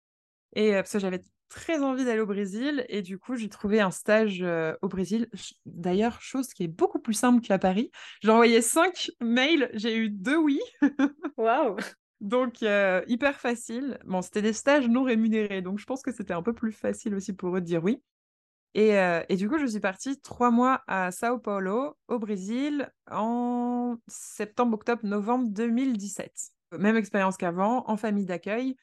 Et 0.55 0.73
parce 0.73 0.93
que 0.93 0.99
j'avais 0.99 1.23
très 1.49 1.82
envie 1.82 2.05
d'aller 2.05 2.20
au 2.20 2.26
Brésil 2.26 2.85
et 2.88 3.03
du 3.03 3.19
coup 3.19 3.37
j'ai 3.37 3.49
trouvé 3.49 3.81
un 3.81 3.91
stage 3.91 4.44
au 4.82 4.88
Brésil. 4.88 5.29
D'ailleurs, 5.64 6.20
chose 6.20 6.49
qui 6.49 6.64
est 6.64 6.69
beaucoup 6.69 6.99
plus 6.99 7.14
simple 7.14 7.41
qu'à 7.41 7.59
Paris. 7.59 7.91
J'ai 8.23 8.31
envoyé 8.31 8.61
cinq 8.62 9.11
mails, 9.20 9.70
j'ai 9.75 9.97
eu 9.97 10.11
deux 10.11 10.37
oui. 10.37 10.61
Waouh 11.37 11.76
donc, 12.20 12.62
euh, 12.62 13.02
hyper 13.09 13.38
facile. 13.38 13.99
Bon, 14.05 14.23
c'était 14.23 14.43
des 14.43 14.52
stages 14.52 14.88
non 14.88 15.02
rémunérés, 15.02 15.62
donc 15.62 15.79
je 15.79 15.85
pense 15.85 16.02
que 16.02 16.12
c'était 16.12 16.32
un 16.32 16.43
peu 16.43 16.55
plus 16.55 16.73
facile 16.73 17.14
aussi 17.14 17.32
pour 17.35 17.55
eux 17.56 17.61
de 17.61 17.67
dire 17.67 17.85
oui. 17.85 18.02
Et, 18.76 18.99
euh, 18.99 19.23
et, 19.31 19.37
du 19.37 19.49
coup, 19.49 19.56
je 19.56 19.64
suis 19.64 19.81
partie 19.81 20.20
trois 20.20 20.50
mois 20.50 20.82
à 20.87 21.11
Sao 21.11 21.38
Paulo, 21.38 21.96
au 22.08 22.19
Brésil, 22.19 22.93
en 23.11 23.96
septembre, 24.06 24.75
octobre, 24.75 25.00
novembre 25.02 25.49
2017. 25.49 26.31
Même 26.78 26.96
expérience 26.96 27.38
qu'avant, 27.38 27.84
en 27.88 27.96
famille 27.96 28.26
d'accueil. 28.26 28.76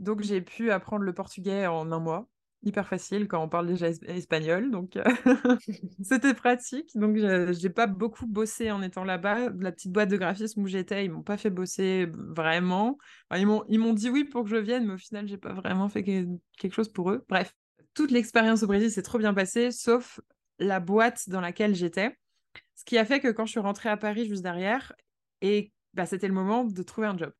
Donc, 0.00 0.20
j'ai 0.22 0.40
pu 0.40 0.72
apprendre 0.72 1.04
le 1.04 1.12
portugais 1.12 1.68
en 1.68 1.92
un 1.92 2.00
mois 2.00 2.28
hyper 2.64 2.88
facile 2.88 3.28
quand 3.28 3.40
on 3.40 3.48
parle 3.48 3.68
déjà 3.68 3.86
espagnol, 4.08 4.72
donc 4.72 4.96
euh, 4.96 5.04
c'était 6.02 6.34
pratique. 6.34 6.90
Donc 6.96 7.16
j'ai 7.16 7.70
pas 7.70 7.86
beaucoup 7.86 8.26
bossé 8.26 8.72
en 8.72 8.82
étant 8.82 9.04
là-bas. 9.04 9.50
La 9.60 9.70
petite 9.70 9.92
boîte 9.92 10.08
de 10.08 10.16
graphisme 10.16 10.62
où 10.62 10.66
j'étais, 10.66 11.04
ils 11.04 11.10
m'ont 11.12 11.22
pas 11.22 11.36
fait 11.36 11.50
bosser 11.50 12.08
vraiment. 12.12 12.98
m'ont 13.30 13.62
ils 13.68 13.78
m'ont 13.78 13.92
dit 13.92 14.10
oui 14.10 14.24
pour 14.24 14.42
que 14.42 14.50
je 14.50 14.56
vienne, 14.56 14.86
mais 14.86 14.94
au 14.94 14.98
final 14.98 15.28
j'ai 15.28 15.36
pas 15.36 15.52
vraiment 15.52 15.88
fait 15.88 16.02
quelque 16.02 16.74
chose 16.74 16.88
pour 16.88 17.12
eux. 17.12 17.24
Bref, 17.28 17.54
toute 17.96 18.12
l'expérience 18.12 18.62
au 18.62 18.68
Brésil 18.68 18.90
s'est 18.90 19.02
trop 19.02 19.18
bien 19.18 19.34
passée, 19.34 19.72
sauf 19.72 20.20
la 20.60 20.78
boîte 20.78 21.28
dans 21.28 21.40
laquelle 21.40 21.74
j'étais. 21.74 22.16
Ce 22.74 22.84
qui 22.84 22.98
a 22.98 23.04
fait 23.04 23.20
que 23.20 23.28
quand 23.28 23.46
je 23.46 23.50
suis 23.50 23.60
rentrée 23.60 23.88
à 23.88 23.96
Paris 23.96 24.26
juste 24.26 24.42
derrière, 24.42 24.92
et 25.40 25.72
bah, 25.94 26.06
c'était 26.06 26.28
le 26.28 26.34
moment 26.34 26.64
de 26.64 26.82
trouver 26.82 27.08
un 27.08 27.18
job. 27.18 27.32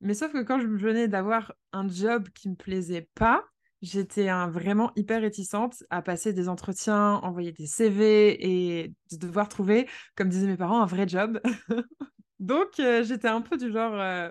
Mais 0.00 0.14
sauf 0.14 0.32
que 0.32 0.42
quand 0.42 0.60
je 0.60 0.66
venais 0.66 1.08
d'avoir 1.08 1.52
un 1.72 1.86
job 1.88 2.28
qui 2.30 2.48
me 2.48 2.54
plaisait 2.54 3.08
pas, 3.14 3.44
J'étais 3.82 4.28
vraiment 4.48 4.92
hyper 4.94 5.22
réticente 5.22 5.84
à 5.88 6.02
passer 6.02 6.34
des 6.34 6.50
entretiens, 6.50 7.14
envoyer 7.22 7.50
des 7.52 7.66
CV 7.66 8.36
et 8.82 8.92
de 9.10 9.16
devoir 9.16 9.48
trouver, 9.48 9.88
comme 10.16 10.28
disaient 10.28 10.46
mes 10.46 10.58
parents, 10.58 10.82
un 10.82 10.86
vrai 10.86 11.08
job. 11.08 11.40
Donc, 12.40 12.78
euh, 12.78 13.02
j'étais 13.04 13.28
un 13.28 13.40
peu 13.40 13.56
du 13.56 13.72
genre, 13.72 13.94
euh, 13.94 14.30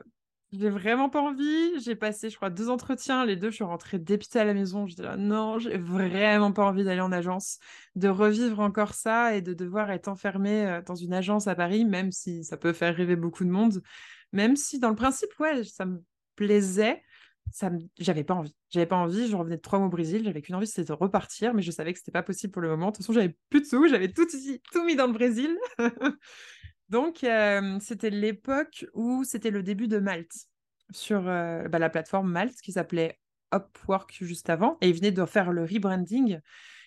j'ai 0.51 0.69
vraiment 0.69 1.09
pas 1.09 1.21
envie. 1.21 1.79
J'ai 1.79 1.95
passé, 1.95 2.29
je 2.29 2.35
crois, 2.35 2.49
deux 2.49 2.69
entretiens. 2.69 3.25
Les 3.25 3.35
deux, 3.35 3.49
je 3.49 3.55
suis 3.55 3.63
rentrée 3.63 3.99
dépitée 3.99 4.39
à 4.39 4.45
la 4.45 4.53
maison. 4.53 4.87
J'étais 4.87 5.03
là, 5.03 5.17
non, 5.17 5.59
j'ai 5.59 5.77
vraiment 5.77 6.51
pas 6.51 6.65
envie 6.65 6.83
d'aller 6.83 7.01
en 7.01 7.11
agence, 7.11 7.59
de 7.95 8.07
revivre 8.07 8.59
encore 8.59 8.93
ça 8.93 9.35
et 9.35 9.41
de 9.41 9.53
devoir 9.53 9.91
être 9.91 10.07
enfermée 10.07 10.65
euh, 10.65 10.81
dans 10.81 10.95
une 10.95 11.13
agence 11.13 11.47
à 11.47 11.55
Paris, 11.55 11.85
même 11.85 12.11
si 12.11 12.43
ça 12.43 12.57
peut 12.57 12.73
faire 12.73 12.95
rêver 12.95 13.15
beaucoup 13.15 13.43
de 13.43 13.49
monde. 13.49 13.81
Même 14.31 14.55
si, 14.55 14.79
dans 14.79 14.89
le 14.89 14.95
principe, 14.95 15.31
ouais, 15.39 15.63
ça 15.63 15.85
me 15.85 16.03
plaisait 16.35 17.01
ça 17.51 17.71
j'avais 17.97 18.23
pas 18.23 18.35
envie. 18.35 18.55
J'avais 18.69 18.85
pas 18.85 18.95
envie, 18.95 19.27
je 19.27 19.35
revenais 19.35 19.57
de 19.57 19.61
trois 19.61 19.79
mois 19.79 19.87
au 19.87 19.91
Brésil, 19.91 20.23
j'avais 20.23 20.41
qu'une 20.41 20.55
envie, 20.55 20.67
c'était 20.67 20.85
de 20.85 20.93
repartir, 20.93 21.53
mais 21.53 21.61
je 21.61 21.71
savais 21.71 21.93
que 21.93 21.99
c'était 21.99 22.11
pas 22.11 22.23
possible 22.23 22.51
pour 22.51 22.61
le 22.61 22.69
moment. 22.69 22.87
De 22.87 22.97
toute 22.97 23.05
façon, 23.05 23.13
j'avais 23.13 23.35
plus 23.49 23.61
de 23.61 23.65
sous, 23.65 23.87
j'avais 23.87 24.11
tout 24.11 24.27
tout 24.71 24.83
mis 24.83 24.95
dans 24.95 25.07
le 25.07 25.13
Brésil. 25.13 25.57
Donc, 26.89 27.23
euh, 27.23 27.77
c'était 27.79 28.09
l'époque 28.09 28.85
où 28.93 29.23
c'était 29.23 29.51
le 29.51 29.63
début 29.63 29.87
de 29.87 29.99
Malte, 29.99 30.33
sur 30.91 31.27
euh, 31.27 31.67
bah, 31.67 31.79
la 31.79 31.89
plateforme 31.89 32.31
Malte, 32.31 32.59
qui 32.61 32.71
s'appelait 32.71 33.19
Upwork 33.53 34.17
juste 34.21 34.49
avant, 34.49 34.77
et 34.81 34.89
ils 34.89 34.95
venaient 34.95 35.11
de 35.11 35.25
faire 35.25 35.51
le 35.51 35.63
rebranding. 35.63 36.39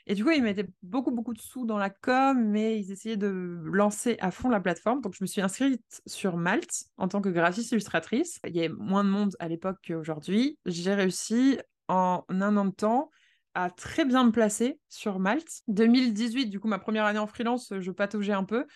Et 0.07 0.15
du 0.15 0.25
coup, 0.25 0.33
ils 0.33 0.43
mettaient 0.43 0.69
beaucoup, 0.83 1.13
beaucoup 1.13 1.33
de 1.33 1.41
sous 1.41 1.65
dans 1.65 1.79
la 1.79 1.91
com, 1.91 2.45
mais 2.49 2.81
ils 2.81 2.91
essayaient 2.91 3.17
de 3.17 3.61
lancer 3.65 4.17
à 4.21 4.33
fond 4.33 4.49
la 4.49 4.61
plateforme. 4.61 5.01
Donc, 5.01 5.15
je 5.15 5.23
me 5.23 5.27
suis 5.27 5.41
inscrite 5.41 6.03
sur 6.07 6.37
Malte 6.37 6.87
en 6.97 7.07
tant 7.07 7.21
que 7.21 7.29
graphiste 7.29 7.71
illustratrice. 7.71 8.41
Il 8.45 8.57
y 8.57 8.59
avait 8.59 8.69
moins 8.69 9.05
de 9.05 9.11
monde 9.11 9.37
à 9.39 9.47
l'époque 9.47 9.79
qu'aujourd'hui. 9.87 10.59
J'ai 10.67 10.95
réussi 10.95 11.59
en 11.87 12.25
un 12.29 12.57
an 12.57 12.65
de 12.65 12.73
temps 12.73 13.11
à 13.55 13.71
très 13.71 14.05
bien 14.05 14.25
me 14.25 14.33
placer 14.33 14.81
sur 14.89 15.21
Malte. 15.21 15.63
2018, 15.69 16.47
du 16.47 16.59
coup, 16.59 16.69
ma 16.69 16.79
première 16.79 17.05
année 17.05 17.19
en 17.19 17.27
freelance, 17.27 17.73
je 17.79 17.91
pataugeais 17.93 18.33
un 18.33 18.45
peu. 18.45 18.67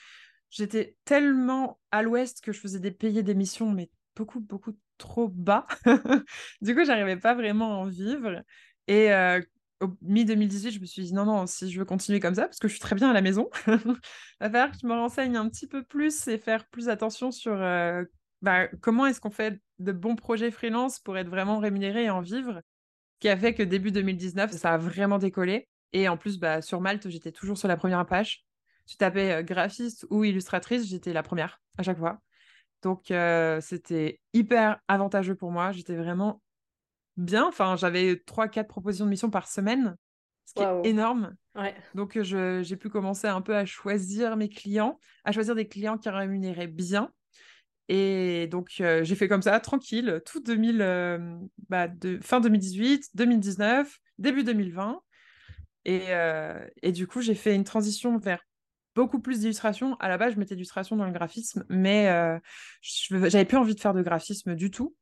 J'étais 0.51 0.97
tellement 1.05 1.79
à 1.91 2.03
l'ouest 2.03 2.41
que 2.41 2.53
je 2.53 2.61
faisais 2.61 2.81
des 2.81 2.91
payés 2.91 3.23
d'émissions, 3.23 3.71
mais 3.71 3.91
beaucoup, 4.15 4.41
beaucoup 4.41 4.73
trop 4.99 5.29
bas. 5.29 5.67
du 6.61 6.75
coup, 6.75 6.85
j'arrivais 6.85 7.17
pas 7.17 7.35
vraiment 7.35 7.73
à 7.73 7.77
en 7.77 7.87
vivre. 7.87 8.43
Et 8.89 9.13
euh, 9.13 9.41
au 9.81 9.89
mi-2018, 10.03 10.71
je 10.71 10.81
me 10.81 10.87
suis 10.87 11.03
dit 11.03 11.13
non, 11.13 11.25
non, 11.25 11.47
si 11.47 11.71
je 11.71 11.79
veux 11.79 11.85
continuer 11.85 12.21
comme 12.21 12.35
ça, 12.35 12.45
parce 12.45 12.59
que 12.59 12.69
je 12.69 12.73
suis 12.73 12.81
très 12.81 12.97
bien 12.97 13.11
à 13.11 13.13
la 13.13 13.21
maison, 13.21 13.51
il 13.67 13.75
va 14.41 14.51
falloir 14.51 14.71
que 14.71 14.79
je 14.81 14.87
me 14.87 14.95
renseigne 14.95 15.37
un 15.37 15.49
petit 15.49 15.67
peu 15.67 15.83
plus 15.83 16.29
et 16.29 16.39
faire 16.39 16.67
plus 16.69 16.89
attention 16.89 17.31
sur 17.31 17.53
euh, 17.53 18.05
bah, 18.43 18.69
comment 18.81 19.07
est-ce 19.07 19.21
qu'on 19.21 19.31
fait 19.31 19.61
de 19.79 19.93
bons 19.93 20.17
projets 20.17 20.51
freelance 20.51 20.99
pour 21.01 21.19
être 21.19 21.29
vraiment 21.29 21.59
rémunéré 21.59 22.05
et 22.05 22.11
en 22.11 22.23
vivre. 22.23 22.63
Ce 23.15 23.21
qui 23.21 23.29
a 23.29 23.37
fait 23.37 23.55
que 23.55 23.63
début 23.63 23.93
2019, 23.93 24.53
ça 24.53 24.75
a 24.75 24.79
vraiment 24.79 25.19
décollé. 25.19 25.69
Et 25.93 26.09
en 26.09 26.17
plus, 26.17 26.39
bah, 26.39 26.63
sur 26.63 26.81
Malte, 26.81 27.09
j'étais 27.09 27.33
toujours 27.33 27.59
sur 27.59 27.69
la 27.69 27.77
première 27.77 28.05
page. 28.07 28.46
Tu 28.87 28.97
tapais 28.97 29.33
euh, 29.33 29.43
graphiste 29.43 30.07
ou 30.11 30.25
illustratrice, 30.25 30.87
j'étais 30.87 31.13
la 31.13 31.23
première 31.23 31.61
à 31.77 31.83
chaque 31.83 31.99
fois. 31.99 32.21
Donc, 32.83 33.11
euh, 33.11 33.61
c'était 33.61 34.21
hyper 34.33 34.79
avantageux 34.87 35.35
pour 35.35 35.51
moi. 35.51 35.73
J'étais 35.73 35.97
vraiment 35.97 36.41
bien. 37.17 37.47
Enfin, 37.47 37.77
j'avais 37.77 38.23
trois, 38.27 38.49
quatre 38.49 38.69
propositions 38.69 39.07
de 39.07 39.11
mission 39.11 39.31
par 39.31 39.49
semaine, 39.49 39.97
ce 40.45 40.55
qui 40.55 40.63
est 40.63 40.89
énorme. 40.89 41.35
Donc, 41.95 42.21
j'ai 42.21 42.77
pu 42.77 42.89
commencer 42.89 43.27
un 43.27 43.41
peu 43.41 43.57
à 43.57 43.65
choisir 43.65 44.37
mes 44.37 44.49
clients, 44.49 45.01
à 45.25 45.33
choisir 45.33 45.55
des 45.55 45.67
clients 45.67 45.99
qui 45.99 46.09
rémunéraient 46.09 46.67
bien. 46.67 47.11
Et 47.89 48.47
donc, 48.49 48.69
j'ai 48.71 49.15
fait 49.15 49.27
comme 49.27 49.43
ça, 49.43 49.59
tranquille, 49.59 50.21
tout 50.27 50.41
2000, 50.41 51.41
bah, 51.69 51.89
de, 51.89 52.21
fin 52.23 52.41
2018, 52.41 53.09
2019, 53.15 53.99
début 54.19 54.45
2020. 54.45 55.01
Et, 55.87 56.03
et 56.83 56.93
du 56.93 57.07
coup, 57.07 57.23
j'ai 57.23 57.35
fait 57.35 57.55
une 57.55 57.65
transition 57.65 58.19
vers 58.19 58.45
beaucoup 58.97 59.21
plus 59.21 59.41
d'illustration. 59.41 59.95
À 60.01 60.09
la 60.09 60.19
base, 60.19 60.35
je 60.35 60.39
mettais 60.41 60.57
d'illustration 60.57 60.97
dans 60.97 61.07
le 61.07 61.13
graphisme, 61.13 61.65
mais 61.69 62.11
j'avais 62.81 63.45
plus 63.45 63.59
envie 63.59 63.77
de 63.77 63.81
faire 63.81 63.95
de 63.95 64.03
graphisme 64.03 64.57
du 64.57 64.73
tout. 64.73 64.97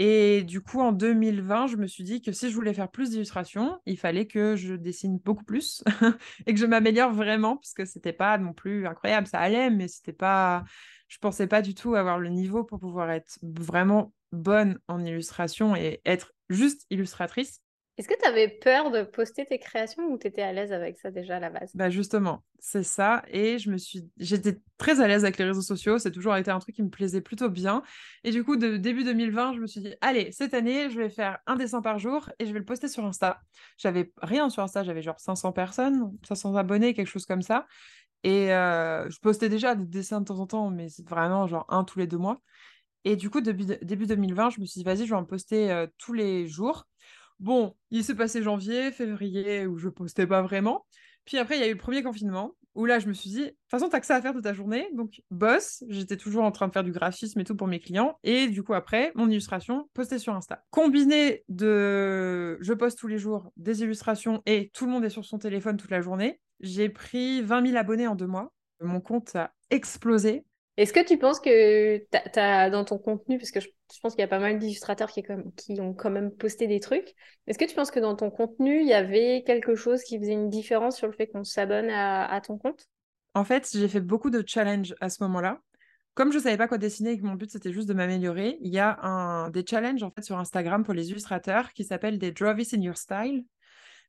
Et 0.00 0.44
du 0.44 0.60
coup, 0.60 0.80
en 0.80 0.92
2020, 0.92 1.66
je 1.66 1.76
me 1.76 1.88
suis 1.88 2.04
dit 2.04 2.22
que 2.22 2.30
si 2.30 2.50
je 2.50 2.54
voulais 2.54 2.72
faire 2.72 2.88
plus 2.88 3.10
d'illustrations, 3.10 3.80
il 3.84 3.98
fallait 3.98 4.28
que 4.28 4.54
je 4.54 4.74
dessine 4.74 5.18
beaucoup 5.18 5.42
plus 5.42 5.82
et 6.46 6.54
que 6.54 6.60
je 6.60 6.66
m'améliore 6.66 7.12
vraiment, 7.12 7.56
puisque 7.56 7.84
c'était 7.84 8.12
pas 8.12 8.38
non 8.38 8.52
plus 8.52 8.86
incroyable. 8.86 9.26
Ça 9.26 9.40
allait, 9.40 9.70
mais 9.70 9.88
c'était 9.88 10.12
pas. 10.12 10.64
Je 11.08 11.18
pensais 11.18 11.48
pas 11.48 11.62
du 11.62 11.74
tout 11.74 11.96
avoir 11.96 12.20
le 12.20 12.28
niveau 12.28 12.62
pour 12.62 12.78
pouvoir 12.78 13.10
être 13.10 13.38
vraiment 13.42 14.12
bonne 14.30 14.78
en 14.86 15.04
illustration 15.04 15.74
et 15.74 16.00
être 16.06 16.32
juste 16.48 16.86
illustratrice. 16.90 17.60
Est-ce 17.98 18.06
que 18.06 18.14
tu 18.14 18.28
avais 18.28 18.46
peur 18.46 18.92
de 18.92 19.02
poster 19.02 19.44
tes 19.44 19.58
créations 19.58 20.04
ou 20.04 20.18
tu 20.18 20.28
étais 20.28 20.42
à 20.42 20.52
l'aise 20.52 20.72
avec 20.72 20.98
ça 20.98 21.10
déjà 21.10 21.36
à 21.36 21.40
la 21.40 21.50
base? 21.50 21.72
Bah 21.74 21.90
justement, 21.90 22.44
c'est 22.60 22.84
ça. 22.84 23.24
Et 23.26 23.58
je 23.58 23.70
me 23.70 23.76
suis, 23.76 24.08
j'étais 24.18 24.60
très 24.78 25.00
à 25.00 25.08
l'aise 25.08 25.24
avec 25.24 25.36
les 25.36 25.44
réseaux 25.44 25.62
sociaux. 25.62 25.98
C'est 25.98 26.12
toujours 26.12 26.36
été 26.36 26.48
un 26.52 26.60
truc 26.60 26.76
qui 26.76 26.82
me 26.84 26.90
plaisait 26.90 27.20
plutôt 27.20 27.48
bien. 27.48 27.82
Et 28.22 28.30
du 28.30 28.44
coup, 28.44 28.54
de 28.54 28.76
début 28.76 29.02
2020, 29.02 29.54
je 29.54 29.58
me 29.58 29.66
suis 29.66 29.80
dit, 29.80 29.94
allez, 30.00 30.30
cette 30.30 30.54
année, 30.54 30.90
je 30.90 30.96
vais 30.96 31.10
faire 31.10 31.38
un 31.48 31.56
dessin 31.56 31.82
par 31.82 31.98
jour 31.98 32.30
et 32.38 32.46
je 32.46 32.52
vais 32.52 32.60
le 32.60 32.64
poster 32.64 32.86
sur 32.86 33.04
Insta. 33.04 33.40
J'avais 33.78 34.12
rien 34.22 34.48
sur 34.48 34.62
Insta, 34.62 34.84
j'avais 34.84 35.02
genre 35.02 35.18
500 35.18 35.50
personnes, 35.50 36.16
500 36.22 36.54
abonnés, 36.54 36.94
quelque 36.94 37.08
chose 37.08 37.26
comme 37.26 37.42
ça. 37.42 37.66
Et 38.22 38.52
euh, 38.52 39.10
je 39.10 39.18
postais 39.18 39.48
déjà 39.48 39.74
des 39.74 39.86
dessins 39.86 40.20
de 40.20 40.26
temps 40.26 40.38
en 40.38 40.46
temps, 40.46 40.70
mais 40.70 40.88
c'est 40.88 41.08
vraiment 41.08 41.48
genre 41.48 41.66
un 41.68 41.82
tous 41.82 41.98
les 41.98 42.06
deux 42.06 42.18
mois. 42.18 42.40
Et 43.04 43.16
du 43.16 43.30
coup, 43.30 43.40
début, 43.40 43.64
début 43.82 44.06
2020, 44.06 44.50
je 44.50 44.60
me 44.60 44.66
suis 44.66 44.80
dit, 44.80 44.84
vas-y, 44.84 45.06
je 45.06 45.10
vais 45.10 45.16
en 45.16 45.24
poster 45.24 45.70
euh, 45.70 45.86
tous 45.98 46.12
les 46.12 46.46
jours. 46.46 46.86
Bon, 47.40 47.74
il 47.90 48.04
s'est 48.04 48.14
passé 48.14 48.42
janvier, 48.42 48.90
février, 48.90 49.66
où 49.66 49.78
je 49.78 49.88
postais 49.88 50.26
pas 50.26 50.42
vraiment. 50.42 50.84
Puis 51.24 51.38
après, 51.38 51.56
il 51.56 51.60
y 51.60 51.64
a 51.64 51.68
eu 51.68 51.72
le 51.72 51.78
premier 51.78 52.02
confinement, 52.02 52.54
où 52.74 52.86
là, 52.86 52.98
je 53.00 53.06
me 53.06 53.12
suis 53.12 53.30
dit, 53.30 53.42
de 53.42 53.48
toute 53.48 53.70
façon, 53.70 53.88
t'as 53.88 54.00
que 54.00 54.06
ça 54.06 54.16
à 54.16 54.22
faire 54.22 54.34
de 54.34 54.40
ta 54.40 54.54
journée, 54.54 54.88
donc 54.94 55.20
boss. 55.30 55.84
J'étais 55.88 56.16
toujours 56.16 56.44
en 56.44 56.52
train 56.52 56.68
de 56.68 56.72
faire 56.72 56.84
du 56.84 56.92
graphisme 56.92 57.38
et 57.40 57.44
tout 57.44 57.56
pour 57.56 57.66
mes 57.66 57.80
clients. 57.80 58.18
Et 58.22 58.48
du 58.48 58.62
coup, 58.62 58.72
après, 58.72 59.12
mon 59.14 59.28
illustration 59.28 59.90
postée 59.94 60.18
sur 60.18 60.34
Insta. 60.34 60.64
Combiné 60.70 61.44
de 61.48 62.56
je 62.60 62.72
poste 62.72 62.98
tous 62.98 63.08
les 63.08 63.18
jours 63.18 63.52
des 63.56 63.82
illustrations 63.82 64.42
et 64.46 64.70
tout 64.72 64.86
le 64.86 64.92
monde 64.92 65.04
est 65.04 65.10
sur 65.10 65.24
son 65.24 65.38
téléphone 65.38 65.76
toute 65.76 65.90
la 65.90 66.00
journée, 66.00 66.40
j'ai 66.60 66.88
pris 66.88 67.42
20 67.42 67.66
000 67.66 67.78
abonnés 67.78 68.06
en 68.06 68.14
deux 68.14 68.26
mois. 68.26 68.52
Mon 68.80 69.00
compte 69.00 69.34
a 69.36 69.52
explosé. 69.70 70.44
Est-ce 70.76 70.92
que 70.92 71.04
tu 71.04 71.18
penses 71.18 71.40
que 71.40 71.98
tu 71.98 72.38
as, 72.38 72.70
dans 72.70 72.84
ton 72.84 72.98
contenu, 72.98 73.38
parce 73.38 73.50
que 73.50 73.60
je, 73.60 73.68
pense 74.00 74.14
qu'il 74.14 74.20
y 74.20 74.24
a 74.24 74.28
pas 74.28 74.38
mal 74.38 74.58
d'illustrateurs 74.58 75.10
qui, 75.10 75.24
ont 75.80 75.94
quand 75.94 76.10
même 76.10 76.30
posté 76.30 76.66
des 76.66 76.80
trucs, 76.80 77.14
est-ce 77.46 77.58
que 77.58 77.64
tu 77.64 77.74
penses 77.74 77.90
que 77.90 78.00
dans 78.00 78.16
ton 78.16 78.30
contenu, 78.30 78.80
il 78.80 78.86
y 78.86 78.94
avait 78.94 79.42
quelque 79.46 79.74
chose 79.74 80.02
qui 80.02 80.18
faisait 80.18 80.32
une 80.32 80.50
différence 80.50 80.96
sur 80.96 81.06
le 81.06 81.12
fait 81.12 81.26
qu'on 81.26 81.44
s'abonne 81.44 81.90
à, 81.90 82.40
ton 82.40 82.58
compte? 82.58 82.86
En 83.34 83.44
fait, 83.44 83.68
j'ai 83.72 83.88
fait 83.88 84.00
beaucoup 84.00 84.30
de 84.30 84.42
challenges 84.46 84.94
à 85.00 85.08
ce 85.08 85.22
moment-là. 85.22 85.60
Comme 86.14 86.32
je 86.32 86.38
ne 86.38 86.42
savais 86.42 86.56
pas 86.56 86.66
quoi 86.66 86.78
dessiner 86.78 87.12
et 87.12 87.18
que 87.18 87.24
mon 87.24 87.34
but 87.34 87.50
c'était 87.50 87.72
juste 87.72 87.88
de 87.88 87.94
m'améliorer, 87.94 88.58
il 88.60 88.72
y 88.72 88.80
a 88.80 89.48
des 89.52 89.64
challenges 89.64 90.02
en 90.02 90.10
fait 90.10 90.22
sur 90.22 90.36
Instagram 90.38 90.84
pour 90.84 90.92
les 90.92 91.10
illustrateurs 91.10 91.72
qui 91.72 91.84
s'appellent 91.84 92.18
des 92.18 92.32
Draw 92.32 92.54
This 92.54 92.74
in 92.74 92.80
Your 92.80 92.96
Style. 92.96 93.44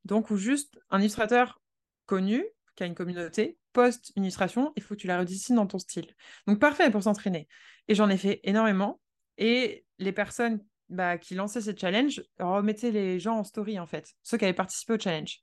Donc 0.06 0.32
où 0.32 0.38
juste 0.38 0.80
un 0.90 1.00
illustrateur 1.00 1.62
connu 2.08 2.44
qui 2.76 2.84
a 2.84 2.86
une 2.88 2.96
communauté 2.96 3.60
poste 3.74 4.12
une 4.16 4.24
illustration, 4.24 4.74
il 4.76 4.84
faut 4.84 4.96
que 4.96 5.00
tu 5.00 5.08
la 5.08 5.20
redessines 5.20 5.56
dans 5.56 5.68
ton 5.68 5.80
style. 5.80 6.08
Donc 6.48 6.60
parfait 6.60 6.90
pour 6.90 7.04
s'entraîner. 7.04 7.48
Et 7.88 7.96
j'en 7.96 8.10
ai 8.10 8.18
fait 8.18 8.40
énormément. 8.44 9.00
Et 9.40 9.86
les 9.98 10.12
personnes 10.12 10.60
bah, 10.90 11.18
qui 11.18 11.34
lançaient 11.34 11.62
ces 11.62 11.76
challenges 11.76 12.22
remettaient 12.40 12.92
les 12.92 13.20
gens 13.20 13.38
en 13.38 13.44
story, 13.44 13.80
en 13.80 13.88
fait, 13.88 14.14
ceux 14.22 14.38
qui 14.38 14.46
avaient 14.46 14.54
participé 14.54 14.94
au 14.94 15.00
challenge. 15.00 15.40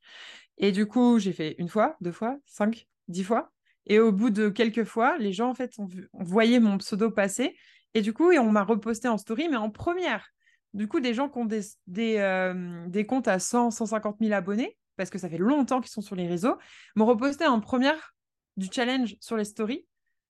Et 0.59 0.71
du 0.71 0.87
coup, 0.87 1.19
j'ai 1.19 1.33
fait 1.33 1.57
une 1.59 1.69
fois, 1.69 1.97
deux 2.01 2.13
fois, 2.13 2.37
cinq, 2.47 2.87
dix 3.09 3.25
fois. 3.25 3.51
Et 3.87 3.99
au 3.99 4.13
bout 4.13 4.31
de 4.31 4.49
quelques 4.49 4.85
fois, 4.85 5.17
les 5.19 5.33
gens, 5.33 5.49
en 5.49 5.55
fait, 5.55 5.73
ont, 5.79 5.87
vu, 5.87 6.09
voyé 6.13 6.61
mon 6.61 6.79
pseudo 6.79 7.11
passer. 7.11 7.57
Et 7.95 8.03
du 8.03 8.13
coup, 8.13 8.33
on 8.33 8.53
m'a 8.53 8.65
reposté 8.65 9.09
en 9.09 9.17
story, 9.17 9.49
mais 9.49 9.57
en 9.57 9.71
première. 9.71 10.29
Du 10.75 10.89
coup, 10.89 11.01
des 11.01 11.15
gens 11.15 11.29
qui 11.29 11.39
ont 11.39 11.45
des, 11.47 11.63
des, 11.87 12.17
euh, 12.19 12.87
des 12.89 13.07
comptes 13.07 13.29
à 13.29 13.39
100, 13.39 13.71
150 13.71 14.17
000 14.21 14.33
abonnés, 14.35 14.77
parce 14.97 15.09
que 15.09 15.19
ça 15.19 15.31
fait 15.31 15.39
longtemps 15.39 15.81
qu'ils 15.81 15.91
sont 15.91 16.03
sur 16.03 16.17
les 16.17 16.27
réseaux, 16.27 16.57
m'ont 16.97 17.07
reposté 17.07 17.47
en 17.47 17.61
première 17.61 18.15
du 18.57 18.69
challenge 18.71 19.17
sur 19.21 19.37
les 19.37 19.45
stories. 19.45 19.87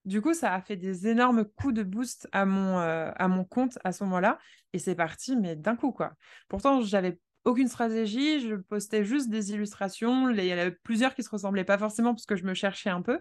Du 0.07 0.23
coup, 0.23 0.35
ça 0.35 0.55
a 0.55 0.61
fait 0.63 0.77
des 0.77 1.09
énormes 1.09 1.45
coups 1.45 1.75
de 1.75 1.83
boost 1.83 2.29
à 2.31 2.47
mon, 2.47 2.79
euh, 2.79 3.11
à 3.17 3.27
mon 3.27 3.45
compte 3.45 3.77
à 3.83 3.91
ce 3.91 4.05
moment-là. 4.05 4.39
Et 4.73 4.79
c'est 4.79 4.95
parti, 4.95 5.37
mais 5.37 5.57
d'un 5.57 5.75
coup, 5.75 5.91
quoi. 5.91 6.15
Pourtant, 6.49 6.81
j'avais 6.81 7.19
aucune 7.45 7.67
stratégie. 7.67 8.41
Je 8.41 8.55
postais 8.55 9.05
juste 9.05 9.29
des 9.31 9.53
illustrations. 9.53 10.31
Il 10.31 10.45
y 10.45 10.55
en 10.55 10.59
avait 10.59 10.71
plusieurs 10.71 11.15
qui 11.15 11.25
se 11.25 11.31
ressemblaient 11.31 11.65
pas 11.65 11.77
forcément 11.77 12.15
parce 12.15 12.25
que 12.25 12.37
je 12.37 12.45
me 12.45 12.55
cherchais 12.55 12.89
un 12.89 13.03
peu. 13.03 13.21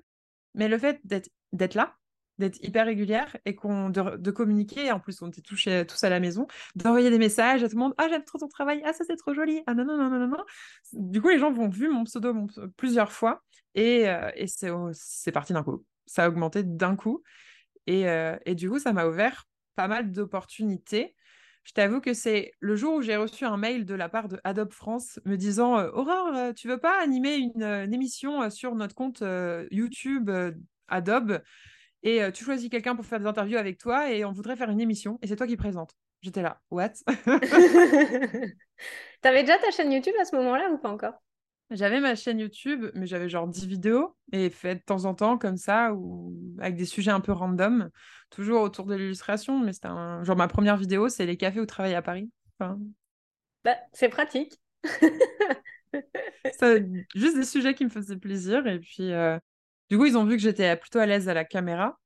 Mais 0.54 0.68
le 0.68 0.78
fait 0.78 1.02
d'être 1.04 1.74
là, 1.74 1.96
d'être 2.38 2.62
hyper 2.64 2.86
régulière 2.86 3.36
et 3.46 3.56
qu'on 3.56 3.90
de, 3.90 4.32
communiquer, 4.32 4.92
en 4.92 5.00
plus 5.00 5.22
on 5.22 5.28
était 5.28 5.42
touchés 5.42 5.86
tous 5.88 6.04
à 6.04 6.10
la 6.10 6.20
maison, 6.20 6.48
d'envoyer 6.76 7.10
des 7.10 7.18
messages 7.18 7.64
à 7.64 7.70
tout 7.70 7.76
le 7.76 7.82
monde, 7.82 7.94
ah 7.98 8.08
j'aime 8.10 8.24
trop 8.24 8.38
ton 8.38 8.48
travail, 8.48 8.82
ah 8.86 8.94
ça 8.94 9.04
c'est 9.08 9.16
trop 9.16 9.34
joli, 9.34 9.62
ah 9.68 9.74
non 9.74 9.86
non 9.86 9.98
non 9.98 10.10
non 10.10 10.28
non. 10.28 10.44
Du 10.94 11.22
coup 11.22 11.30
les 11.30 11.40
gens 11.40 11.52
vont 11.52 11.70
vu 11.70 11.90
mon 11.90 12.04
pseudo 12.04 12.34
plusieurs 12.78 13.12
fois 13.12 13.44
et, 13.74 14.10
euh, 14.10 14.32
et 14.36 14.48
c'est 14.48 15.32
parti 15.32 15.54
d'un 15.54 15.64
coup. 15.64 15.86
Ça 16.06 16.26
a 16.26 16.30
augmenté 16.30 16.64
d'un 16.64 16.96
coup. 16.96 17.24
Et, 17.88 18.10
euh, 18.10 18.38
et, 18.46 18.56
du 18.56 18.70
coup, 18.70 18.80
ça 18.80 18.94
m'a 18.94 19.06
ouvert 19.06 19.48
pas 19.76 19.88
mal 19.88 20.12
d'opportunités. 20.12 21.16
Je 21.64 21.74
t'avoue 21.74 22.00
que 22.00 22.14
c'est 22.14 22.52
le 22.60 22.76
jour 22.76 22.96
où 22.96 23.02
j'ai 23.02 23.16
reçu 23.16 23.46
un 23.46 23.58
mail 23.58 23.86
de 23.86 23.96
la 23.96 24.10
part 24.10 24.28
de 24.28 24.40
Adobe 24.44 24.72
France 24.72 25.20
me 25.26 25.36
disant 25.36 25.78
euh, 25.78 25.90
Aurore, 25.92 26.54
tu 26.56 26.68
veux 26.68 26.78
pas 26.78 27.02
animer 27.02 27.38
une, 27.38 27.64
émission 27.92 28.50
sur 28.50 28.76
notre 28.76 28.96
compte 28.96 29.24
YouTube 29.72 30.30
Adobe? 30.88 31.42
Et 32.04 32.22
tu 32.34 32.44
choisis 32.44 32.70
quelqu'un 32.70 32.96
pour 32.96 33.06
faire 33.06 33.20
des 33.20 33.26
interviews 33.26 33.58
avec 33.58 33.80
toi 33.80 34.12
et 34.12 34.26
on 34.26 34.32
voudrait 34.32 34.56
faire 34.56 34.70
une 34.70 34.80
émission 34.80 35.18
et 35.24 35.28
c'est 35.28 35.36
toi 35.36 35.48
qui 35.48 35.58
présente. 35.58 35.96
J'étais 36.22 36.44
là, 36.44 36.62
what? 36.70 36.92
T'avais 39.22 39.42
déjà 39.42 39.58
ta 39.58 39.72
chaîne 39.72 39.92
YouTube 39.92 40.14
à 40.20 40.26
ce 40.26 40.36
moment-là 40.36 40.70
ou 40.72 40.78
pas 40.78 40.90
encore? 40.90 41.16
J'avais 41.72 42.00
ma 42.00 42.16
chaîne 42.16 42.40
YouTube, 42.40 42.86
mais 42.94 43.08
j'avais 43.08 43.30
genre 43.30 43.48
10 43.48 43.68
vidéos 43.68 44.16
et 44.32 44.50
fait 44.50 44.76
de 44.76 44.82
temps 44.82 45.06
en 45.06 45.16
temps 45.16 45.38
comme 45.38 45.58
ça, 45.58 45.94
ou 45.94 46.36
avec 46.60 46.76
des 46.76 46.86
sujets 46.86 47.12
un 47.12 47.20
peu 47.20 47.32
random, 47.32 47.90
toujours 48.30 48.62
autour 48.62 48.86
de 48.86 48.96
l'illustration. 48.96 49.60
Mais 49.60 49.74
c'était 49.74 49.88
un... 49.88 50.24
genre 50.24 50.36
ma 50.36 50.48
première 50.48 50.78
vidéo, 50.78 51.10
c'est 51.10 51.26
les 51.26 51.38
cafés 51.38 51.60
où 51.60 51.66
travailler 51.66 51.96
à 51.96 52.02
Paris. 52.02 52.30
Enfin... 52.60 52.80
Bah, 53.64 53.78
c'est 53.94 54.10
pratique. 54.10 54.60
juste 57.16 57.36
des 57.36 57.46
sujets 57.46 57.74
qui 57.74 57.86
me 57.86 57.90
faisaient 57.90 58.18
plaisir. 58.18 58.68
Et 58.68 58.80
puis, 58.80 59.12
euh, 59.12 59.40
du 59.90 59.98
coup, 59.98 60.06
ils 60.06 60.18
ont 60.18 60.26
vu 60.26 60.36
que 60.36 60.42
j'étais 60.42 60.76
plutôt 60.76 61.00
à 61.00 61.06
l'aise 61.06 61.30
à 61.30 61.34
la 61.34 61.46
caméra. 61.46 61.98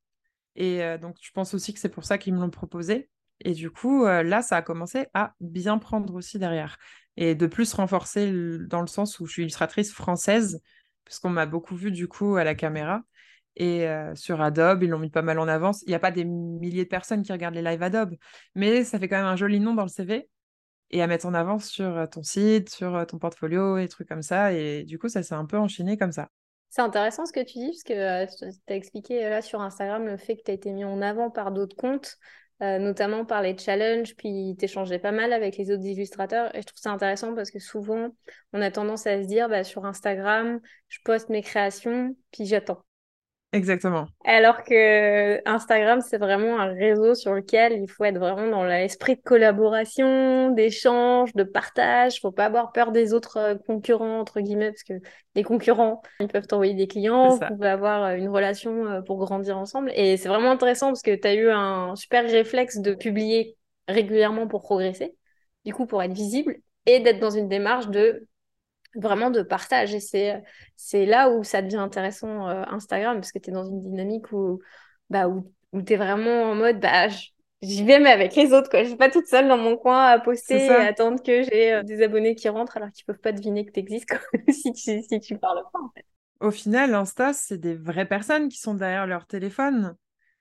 Et 0.55 0.83
euh, 0.83 0.97
donc, 0.97 1.17
je 1.21 1.31
pense 1.31 1.53
aussi 1.53 1.73
que 1.73 1.79
c'est 1.79 1.89
pour 1.89 2.05
ça 2.05 2.17
qu'ils 2.17 2.33
me 2.33 2.39
l'ont 2.39 2.49
proposé. 2.49 3.09
Et 3.41 3.53
du 3.53 3.71
coup, 3.71 4.05
euh, 4.05 4.23
là, 4.23 4.41
ça 4.41 4.57
a 4.57 4.61
commencé 4.61 5.07
à 5.13 5.33
bien 5.39 5.77
prendre 5.77 6.13
aussi 6.15 6.39
derrière 6.39 6.77
et 7.21 7.35
de 7.35 7.47
plus 7.47 7.73
renforcer 7.73 8.31
dans 8.69 8.79
le 8.79 8.87
sens 8.87 9.19
où 9.19 9.25
je 9.25 9.33
suis 9.33 9.41
illustratrice 9.41 9.91
française, 9.91 10.61
puisqu'on 11.03 11.29
m'a 11.29 11.45
beaucoup 11.45 11.75
vu 11.75 11.91
du 11.91 12.07
coup 12.07 12.37
à 12.37 12.45
la 12.45 12.55
caméra. 12.55 13.01
Et 13.57 13.85
euh, 13.89 14.15
sur 14.15 14.39
Adobe, 14.39 14.83
ils 14.83 14.89
l'ont 14.89 14.99
mis 14.99 15.09
pas 15.09 15.21
mal 15.21 15.37
en 15.37 15.49
avance. 15.49 15.81
Il 15.81 15.89
n'y 15.89 15.95
a 15.95 15.99
pas 15.99 16.11
des 16.11 16.23
milliers 16.23 16.85
de 16.85 16.89
personnes 16.89 17.21
qui 17.21 17.33
regardent 17.33 17.55
les 17.55 17.61
lives 17.61 17.83
Adobe, 17.83 18.15
mais 18.55 18.85
ça 18.85 18.97
fait 18.99 19.09
quand 19.09 19.17
même 19.17 19.25
un 19.25 19.35
joli 19.35 19.59
nom 19.59 19.73
dans 19.73 19.83
le 19.83 19.89
CV 19.89 20.29
et 20.91 21.01
à 21.01 21.07
mettre 21.07 21.25
en 21.25 21.33
avant 21.33 21.59
sur 21.59 21.97
euh, 21.97 22.05
ton 22.05 22.23
site, 22.23 22.69
sur 22.69 22.95
euh, 22.95 23.03
ton 23.03 23.19
portfolio 23.19 23.77
et 23.77 23.89
trucs 23.89 24.07
comme 24.07 24.21
ça. 24.21 24.53
Et 24.53 24.85
du 24.85 24.97
coup, 24.97 25.09
ça 25.09 25.21
s'est 25.21 25.35
un 25.35 25.45
peu 25.45 25.57
enchaîné 25.57 25.97
comme 25.97 26.13
ça. 26.13 26.29
C'est 26.69 26.81
intéressant 26.81 27.25
ce 27.25 27.33
que 27.33 27.43
tu 27.43 27.57
dis, 27.57 27.71
parce 27.83 27.83
que 27.83 28.45
tu 28.65 28.73
as 28.73 28.75
expliqué 28.77 29.27
là 29.27 29.41
sur 29.41 29.59
Instagram 29.59 30.05
le 30.05 30.15
fait 30.15 30.37
que 30.37 30.43
tu 30.45 30.51
as 30.51 30.53
été 30.53 30.71
mis 30.71 30.85
en 30.85 31.01
avant 31.01 31.29
par 31.29 31.51
d'autres 31.51 31.75
comptes. 31.75 32.15
Euh, 32.61 32.77
notamment 32.77 33.23
par 33.23 33.41
les 33.41 33.57
challenges, 33.57 34.15
puis 34.17 34.53
t'échangeais 34.57 34.99
pas 34.99 35.13
mal 35.13 35.31
avec 35.31 35.55
les 35.55 35.71
autres 35.71 35.85
illustrateurs. 35.85 36.53
Et 36.53 36.61
je 36.61 36.67
trouve 36.67 36.79
ça 36.79 36.91
intéressant 36.91 37.33
parce 37.33 37.51
que 37.51 37.59
souvent, 37.59 38.09
on 38.51 38.61
a 38.61 38.69
tendance 38.69 39.07
à 39.07 39.21
se 39.21 39.27
dire, 39.27 39.47
bah, 39.47 39.63
sur 39.63 39.85
Instagram, 39.85 40.59
je 40.89 40.99
poste 41.05 41.29
mes 41.29 41.41
créations, 41.41 42.17
puis 42.31 42.45
j'attends. 42.45 42.83
Exactement. 43.51 44.05
Alors 44.25 44.63
que 44.63 45.41
Instagram, 45.49 46.01
c'est 46.01 46.19
vraiment 46.19 46.59
un 46.59 46.71
réseau 46.71 47.15
sur 47.15 47.33
lequel 47.33 47.81
il 47.81 47.89
faut 47.89 48.03
être 48.03 48.19
vraiment 48.19 48.47
dans 48.47 48.63
l'esprit 48.63 49.15
de 49.15 49.21
collaboration, 49.21 50.51
d'échange, 50.51 51.33
de 51.33 51.43
partage. 51.43 52.17
Il 52.17 52.19
faut 52.19 52.31
pas 52.31 52.45
avoir 52.45 52.71
peur 52.71 52.91
des 52.91 53.11
autres 53.11 53.37
euh, 53.37 53.55
concurrents, 53.65 54.19
entre 54.19 54.39
guillemets, 54.39 54.69
parce 54.69 54.83
que 54.83 54.93
les 55.33 55.43
concurrents, 55.43 56.03
ils 56.19 56.27
peuvent 56.27 56.45
t'envoyer 56.45 56.75
des 56.75 56.87
clients, 56.87 57.29
vous 57.29 57.39
pouvez 57.39 57.69
avoir 57.69 58.03
euh, 58.03 58.15
une 58.17 58.29
relation 58.29 58.85
euh, 58.85 59.01
pour 59.01 59.17
grandir 59.17 59.57
ensemble. 59.57 59.91
Et 59.95 60.17
c'est 60.17 60.29
vraiment 60.29 60.51
intéressant 60.51 60.87
parce 60.87 61.01
que 61.01 61.15
tu 61.15 61.27
as 61.27 61.33
eu 61.33 61.49
un 61.49 61.95
super 61.95 62.29
réflexe 62.29 62.77
de 62.77 62.93
publier 62.93 63.57
régulièrement 63.87 64.47
pour 64.47 64.61
progresser, 64.61 65.15
du 65.65 65.73
coup 65.73 65.87
pour 65.87 66.03
être 66.03 66.13
visible, 66.13 66.57
et 66.85 66.99
d'être 66.99 67.19
dans 67.19 67.31
une 67.31 67.49
démarche 67.49 67.87
de 67.87 68.27
vraiment 68.95 69.29
de 69.29 69.41
partage. 69.41 69.93
Et 69.93 69.99
c'est, 69.99 70.41
c'est 70.75 71.05
là 71.05 71.29
où 71.29 71.43
ça 71.43 71.61
devient 71.61 71.77
intéressant 71.77 72.47
euh, 72.47 72.63
Instagram, 72.67 73.17
parce 73.17 73.31
que 73.31 73.39
tu 73.39 73.49
es 73.49 73.53
dans 73.53 73.65
une 73.65 73.81
dynamique 73.81 74.31
où, 74.31 74.59
bah, 75.09 75.27
où, 75.27 75.51
où 75.73 75.81
tu 75.81 75.93
es 75.93 75.97
vraiment 75.97 76.43
en 76.43 76.55
mode, 76.55 76.79
bah, 76.79 77.07
j'y 77.61 77.83
vais, 77.83 77.99
mais 77.99 78.11
avec 78.11 78.35
les 78.35 78.53
autres. 78.53 78.69
Quoi. 78.69 78.83
Je 78.83 78.89
suis 78.89 78.97
pas 78.97 79.09
toute 79.09 79.27
seule 79.27 79.47
dans 79.47 79.57
mon 79.57 79.77
coin 79.77 80.05
à 80.05 80.19
poster 80.19 80.65
et 80.65 80.69
attendre 80.69 81.21
que 81.21 81.43
j'ai 81.43 81.73
euh, 81.73 81.83
des 81.83 82.01
abonnés 82.01 82.35
qui 82.35 82.49
rentrent 82.49 82.77
alors 82.77 82.91
qu'ils 82.91 83.05
peuvent 83.05 83.19
pas 83.19 83.31
deviner 83.31 83.65
que 83.65 83.71
tu 83.71 83.79
existes 83.79 84.13
si, 84.49 84.73
tu, 84.73 85.01
si 85.01 85.19
tu 85.19 85.37
parles 85.37 85.63
pas. 85.71 85.79
En 85.79 85.89
fait. 85.95 86.05
Au 86.39 86.51
final, 86.51 86.93
Insta, 86.95 87.33
c'est 87.33 87.57
des 87.57 87.75
vraies 87.75 88.07
personnes 88.07 88.47
qui 88.47 88.57
sont 88.57 88.73
derrière 88.73 89.07
leur 89.07 89.27
téléphone. 89.27 89.95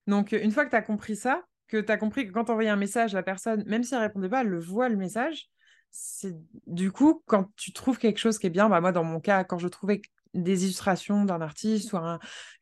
Donc, 0.06 0.32
une 0.32 0.52
fois 0.52 0.64
que 0.64 0.70
tu 0.70 0.76
as 0.76 0.82
compris 0.82 1.16
ça, 1.16 1.42
que 1.66 1.76
tu 1.76 1.92
as 1.92 1.96
compris 1.96 2.26
que 2.26 2.32
quand 2.32 2.44
tu 2.44 2.52
envoyais 2.52 2.70
un 2.70 2.76
message, 2.76 3.12
la 3.12 3.22
personne, 3.22 3.64
même 3.66 3.82
si 3.82 3.94
elle 3.94 4.00
répondait 4.00 4.28
pas, 4.28 4.42
elle 4.42 4.48
le 4.48 4.60
voit 4.60 4.88
le 4.88 4.96
message, 4.96 5.50
c'est 5.90 6.34
du 6.66 6.92
coup 6.92 7.22
quand 7.26 7.50
tu 7.56 7.72
trouves 7.72 7.98
quelque 7.98 8.18
chose 8.18 8.38
qui 8.38 8.46
est 8.46 8.50
bien, 8.50 8.68
bah 8.68 8.80
moi 8.80 8.92
dans 8.92 9.04
mon 9.04 9.20
cas, 9.20 9.44
quand 9.44 9.58
je 9.58 9.68
trouvais 9.68 10.00
des 10.34 10.64
illustrations 10.64 11.24
d'un 11.24 11.40
artiste 11.40 11.92
ou 11.92 11.98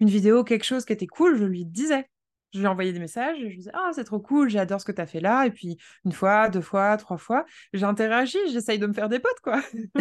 une 0.01 0.09
vidéo, 0.09 0.45
quelque 0.45 0.65
chose 0.65 0.85
qui 0.85 0.93
était 0.93 1.07
cool, 1.07 1.37
je 1.37 1.45
lui 1.45 1.65
disais. 1.65 2.09
je 2.53 2.59
lui 2.61 2.67
ai 2.67 2.69
envoyé 2.69 2.93
des 2.93 3.01
messages, 3.01 3.37
et 3.39 3.43
je 3.43 3.47
lui 3.49 3.57
disais, 3.59 3.71
ah, 3.75 3.91
c'est 3.93 4.05
trop 4.05 4.21
cool, 4.21 4.49
j'adore 4.49 4.81
ce 4.81 4.87
que 4.87 4.93
tu 4.93 5.01
as 5.01 5.07
fait 5.07 5.21
là. 5.21 5.47
Et 5.47 5.51
puis, 5.51 5.77
une 6.05 6.13
fois, 6.13 6.49
deux 6.49 6.61
fois, 6.61 6.97
trois 6.97 7.19
fois, 7.19 7.45
j'interagis, 7.73 8.39
j'essaye 8.51 8.79
de 8.79 8.87
me 8.87 8.93
faire 8.95 9.09
des 9.09 9.19
potes, 9.19 9.41
quoi. 9.43 9.61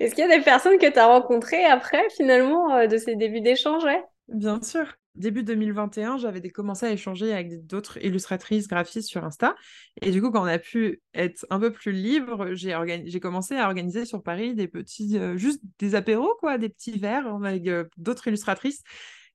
Est-ce 0.00 0.14
qu'il 0.14 0.26
y 0.26 0.32
a 0.32 0.36
des 0.36 0.42
personnes 0.44 0.78
que 0.78 0.90
tu 0.90 0.98
as 0.98 1.06
rencontrées 1.06 1.64
après, 1.64 2.02
finalement, 2.16 2.74
euh, 2.74 2.86
de 2.86 2.98
ces 2.98 3.16
débuts 3.16 3.40
d'échange 3.40 3.84
Bien 4.28 4.60
sûr. 4.60 4.94
Début 5.18 5.42
2021, 5.42 6.18
j'avais 6.18 6.48
commencé 6.48 6.86
à 6.86 6.92
échanger 6.92 7.32
avec 7.32 7.66
d'autres 7.66 7.98
illustratrices, 8.04 8.68
graphistes 8.68 9.08
sur 9.08 9.24
Insta. 9.24 9.56
Et 10.00 10.12
du 10.12 10.22
coup, 10.22 10.30
quand 10.30 10.42
on 10.42 10.46
a 10.46 10.58
pu 10.58 11.02
être 11.12 11.44
un 11.50 11.58
peu 11.58 11.72
plus 11.72 11.90
libre, 11.90 12.54
j'ai 12.54 13.20
commencé 13.20 13.56
à 13.56 13.66
organiser 13.66 14.04
sur 14.04 14.22
Paris 14.22 14.54
des 14.54 14.68
petits, 14.68 15.18
euh, 15.18 15.36
juste 15.36 15.60
des 15.80 15.96
apéros, 15.96 16.36
quoi, 16.38 16.56
des 16.56 16.68
petits 16.68 16.98
verres 16.98 17.34
avec 17.34 17.66
euh, 17.66 17.84
d'autres 17.96 18.28
illustratrices 18.28 18.84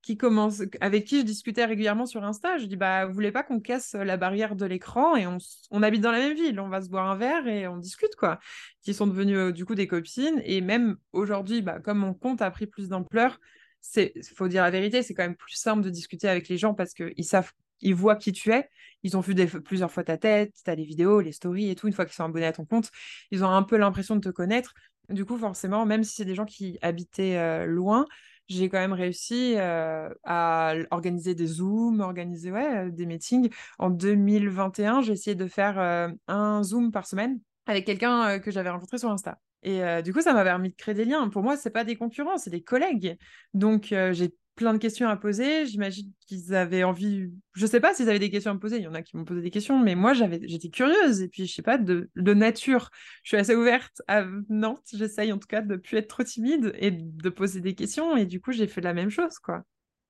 qui 0.00 0.16
commence, 0.16 0.62
avec 0.80 1.04
qui 1.04 1.20
je 1.20 1.24
discutais 1.24 1.64
régulièrement 1.64 2.06
sur 2.06 2.24
Insta. 2.24 2.58
Je 2.58 2.66
dis, 2.66 2.76
bah, 2.76 3.06
vous 3.06 3.12
voulez 3.12 3.32
pas 3.32 3.42
qu'on 3.42 3.60
casse 3.60 3.94
la 3.94 4.16
barrière 4.16 4.56
de 4.56 4.66
l'écran 4.66 5.16
et 5.16 5.26
on, 5.26 5.82
habite 5.82 6.02
dans 6.02 6.12
la 6.12 6.18
même 6.18 6.36
ville, 6.36 6.60
on 6.60 6.68
va 6.68 6.82
se 6.82 6.88
boire 6.88 7.10
un 7.10 7.16
verre 7.16 7.46
et 7.46 7.66
on 7.68 7.76
discute, 7.76 8.14
quoi. 8.16 8.38
Qui 8.82 8.94
sont 8.94 9.06
devenus 9.06 9.36
euh, 9.36 9.52
du 9.52 9.64
coup 9.64 9.74
des 9.74 9.86
copines. 9.86 10.40
Et 10.44 10.60
même 10.60 10.96
aujourd'hui, 11.12 11.62
bah, 11.62 11.78
comme 11.80 11.98
mon 11.98 12.14
compte 12.14 12.42
a 12.42 12.50
pris 12.50 12.66
plus 12.66 12.88
d'ampleur, 12.88 13.38
c'est, 13.86 14.14
faut 14.34 14.48
dire 14.48 14.62
la 14.62 14.70
vérité, 14.70 15.02
c'est 15.02 15.12
quand 15.12 15.22
même 15.22 15.36
plus 15.36 15.56
simple 15.56 15.82
de 15.82 15.90
discuter 15.90 16.26
avec 16.26 16.48
les 16.48 16.56
gens 16.56 16.72
parce 16.74 16.94
qu'ils 16.94 17.24
savent, 17.24 17.52
ils 17.82 17.94
voient 17.94 18.16
qui 18.16 18.32
tu 18.32 18.50
es. 18.50 18.68
Ils 19.02 19.16
ont 19.16 19.20
vu 19.20 19.34
plusieurs 19.62 19.92
fois 19.92 20.04
ta 20.04 20.16
tête, 20.16 20.54
tu 20.64 20.70
as 20.70 20.74
les 20.74 20.84
vidéos, 20.84 21.20
les 21.20 21.32
stories 21.32 21.68
et 21.68 21.74
tout. 21.74 21.86
Une 21.86 21.92
fois 21.92 22.06
qu'ils 22.06 22.14
sont 22.14 22.24
abonnés 22.24 22.46
à 22.46 22.52
ton 22.52 22.64
compte, 22.64 22.90
ils 23.30 23.44
ont 23.44 23.50
un 23.50 23.62
peu 23.62 23.76
l'impression 23.76 24.16
de 24.16 24.20
te 24.20 24.30
connaître. 24.30 24.72
Du 25.10 25.26
coup, 25.26 25.36
forcément, 25.36 25.84
même 25.84 26.02
si 26.02 26.14
c'est 26.14 26.24
des 26.24 26.34
gens 26.34 26.46
qui 26.46 26.78
habitaient 26.80 27.36
euh, 27.36 27.66
loin, 27.66 28.06
j'ai 28.48 28.70
quand 28.70 28.78
même 28.78 28.94
réussi 28.94 29.54
euh, 29.56 30.08
à 30.24 30.74
organiser 30.90 31.34
des 31.34 31.46
Zooms, 31.46 32.00
organiser 32.00 32.52
ouais, 32.52 32.90
des 32.90 33.04
meetings. 33.04 33.50
En 33.78 33.90
2021, 33.90 35.02
j'ai 35.02 35.12
essayé 35.12 35.34
de 35.34 35.46
faire 35.46 35.78
euh, 35.78 36.08
un 36.26 36.62
Zoom 36.62 36.90
par 36.90 37.06
semaine 37.06 37.38
avec 37.66 37.86
quelqu'un 37.86 38.28
euh, 38.28 38.38
que 38.38 38.50
j'avais 38.50 38.70
rencontré 38.70 38.98
sur 38.98 39.10
Insta. 39.10 39.38
Et 39.64 40.02
du 40.02 40.12
coup, 40.12 40.20
ça 40.20 40.34
m'a 40.34 40.44
permis 40.44 40.70
de 40.70 40.76
créer 40.76 40.94
des 40.94 41.04
liens. 41.04 41.28
Pour 41.28 41.42
moi, 41.42 41.56
c'est 41.56 41.70
pas 41.70 41.84
des 41.84 41.96
concurrents, 41.96 42.36
c'est 42.36 42.50
des 42.50 42.62
collègues. 42.62 43.16
Donc, 43.54 43.94
j'ai 44.12 44.34
plein 44.56 44.72
de 44.72 44.78
questions 44.78 45.08
à 45.08 45.16
poser. 45.16 45.66
J'imagine 45.66 46.12
qu'ils 46.26 46.54
avaient 46.54 46.84
envie. 46.84 47.32
Je 47.54 47.66
sais 47.66 47.80
pas 47.80 47.94
s'ils 47.94 48.08
avaient 48.08 48.18
des 48.18 48.30
questions 48.30 48.50
à 48.50 48.54
me 48.54 48.60
poser. 48.60 48.76
Il 48.76 48.82
y 48.82 48.86
en 48.86 48.94
a 48.94 49.02
qui 49.02 49.16
m'ont 49.16 49.24
posé 49.24 49.40
des 49.40 49.50
questions, 49.50 49.78
mais 49.78 49.94
moi, 49.94 50.12
j'avais, 50.14 50.40
j'étais 50.44 50.68
curieuse. 50.68 51.22
Et 51.22 51.28
puis, 51.28 51.46
je 51.46 51.54
sais 51.54 51.62
pas, 51.62 51.78
de, 51.78 52.10
de 52.14 52.34
nature, 52.34 52.90
je 53.22 53.30
suis 53.30 53.36
assez 53.36 53.54
ouverte 53.54 54.02
à 54.06 54.24
Nantes. 54.48 54.86
J'essaye 54.92 55.32
en 55.32 55.38
tout 55.38 55.48
cas 55.48 55.60
de 55.60 55.76
plus 55.76 55.96
être 55.96 56.08
trop 56.08 56.22
timide 56.22 56.72
et 56.78 56.90
de 56.90 57.28
poser 57.30 57.60
des 57.60 57.74
questions. 57.74 58.16
Et 58.16 58.26
du 58.26 58.40
coup, 58.40 58.52
j'ai 58.52 58.66
fait 58.66 58.80
la 58.80 58.94
même 58.94 59.10
chose, 59.10 59.38
quoi. 59.38 59.64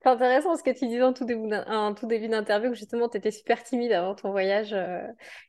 C'est 0.05 0.11
intéressant 0.11 0.55
ce 0.55 0.63
que 0.63 0.71
tu 0.71 0.87
disais 0.87 1.03
en 1.03 1.15
tout 1.15 1.25
début, 1.25 2.29
d'interview, 2.29 2.71
que 2.71 2.77
justement, 2.77 3.09
tu 3.09 3.17
étais 3.17 3.31
super 3.31 3.63
timide 3.63 3.91
avant 3.93 4.15
ton 4.15 4.33
voyage 4.33 4.75
euh, 4.75 5.01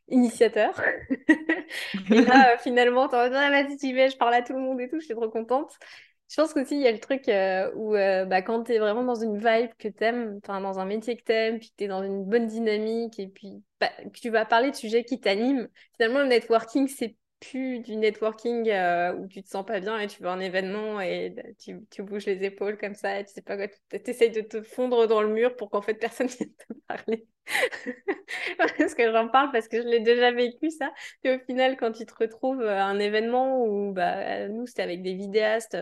initiateur. 0.07 0.81
et 2.09 2.21
là, 2.21 2.53
euh, 2.53 2.57
finalement, 2.59 3.09
tu 3.09 3.15
en 3.15 3.19
ah, 3.19 3.49
vas-y, 3.49 3.75
tu 3.75 3.89
je 3.89 4.15
parle 4.15 4.33
à 4.33 4.41
tout 4.43 4.53
le 4.53 4.59
monde 4.59 4.79
et 4.79 4.87
tout, 4.87 4.97
je 5.01 5.05
suis 5.07 5.13
trop 5.13 5.29
contente. 5.29 5.73
Je 6.29 6.37
pense 6.37 6.53
qu'aussi, 6.53 6.75
il 6.75 6.81
y 6.81 6.87
a 6.87 6.93
le 6.93 7.01
truc 7.01 7.27
euh, 7.27 7.69
où 7.75 7.91
bah, 8.29 8.41
quand 8.41 8.63
tu 8.63 8.71
es 8.71 8.79
vraiment 8.79 9.03
dans 9.03 9.15
une 9.15 9.37
vibe 9.37 9.71
que 9.77 9.89
tu 9.89 10.03
aimes, 10.05 10.39
dans 10.47 10.79
un 10.79 10.85
métier 10.85 11.17
que 11.17 11.23
tu 11.23 11.33
aimes, 11.33 11.59
puis 11.59 11.71
que 11.71 11.75
tu 11.77 11.83
es 11.83 11.87
dans 11.87 12.03
une 12.03 12.23
bonne 12.23 12.47
dynamique, 12.47 13.19
et 13.19 13.27
puis 13.27 13.61
bah, 13.81 13.91
que 14.05 14.19
tu 14.21 14.29
vas 14.29 14.45
parler 14.45 14.71
de 14.71 14.75
sujets 14.77 15.03
qui 15.03 15.19
t'animent, 15.19 15.67
finalement, 15.97 16.19
le 16.19 16.27
networking, 16.27 16.87
c'est 16.87 17.17
plus 17.39 17.79
du 17.79 17.95
networking 17.95 18.69
euh, 18.69 19.13
où 19.13 19.27
tu 19.27 19.43
te 19.43 19.49
sens 19.49 19.65
pas 19.65 19.79
bien 19.79 19.99
et 19.99 20.07
tu 20.07 20.21
vas 20.23 20.31
un 20.31 20.39
événement 20.39 21.01
et 21.01 21.31
bah, 21.31 21.43
tu, 21.59 21.85
tu, 21.91 22.01
bouges 22.03 22.25
les 22.25 22.43
épaules 22.43 22.77
comme 22.77 22.95
ça 22.95 23.19
et 23.19 23.25
tu 23.25 23.33
sais 23.33 23.41
pas 23.41 23.57
quoi, 23.57 23.67
tu 23.67 24.09
essayes 24.09 24.31
de 24.31 24.41
te 24.41 24.61
fondre 24.61 25.07
dans 25.07 25.21
le 25.21 25.29
mur 25.29 25.55
pour 25.55 25.69
qu'en 25.69 25.81
fait 25.81 25.95
personne 25.95 26.27
vienne 26.27 26.53
te 26.53 26.73
parler. 26.87 27.27
parce 28.57 28.95
que 28.95 29.11
j'en 29.11 29.27
parle 29.27 29.51
parce 29.51 29.67
que 29.67 29.81
je 29.81 29.87
l'ai 29.87 29.99
déjà 29.99 30.31
vécu 30.31 30.71
ça. 30.71 30.91
Et 31.23 31.35
au 31.35 31.39
final, 31.39 31.77
quand 31.77 31.91
tu 31.91 32.05
te 32.05 32.13
retrouves 32.17 32.63
à 32.63 32.85
un 32.85 32.97
événement 32.97 33.63
où 33.63 33.93
bah, 33.93 34.47
nous 34.47 34.65
c'était 34.65 34.81
avec 34.81 35.03
des 35.03 35.13
vidéastes 35.13 35.75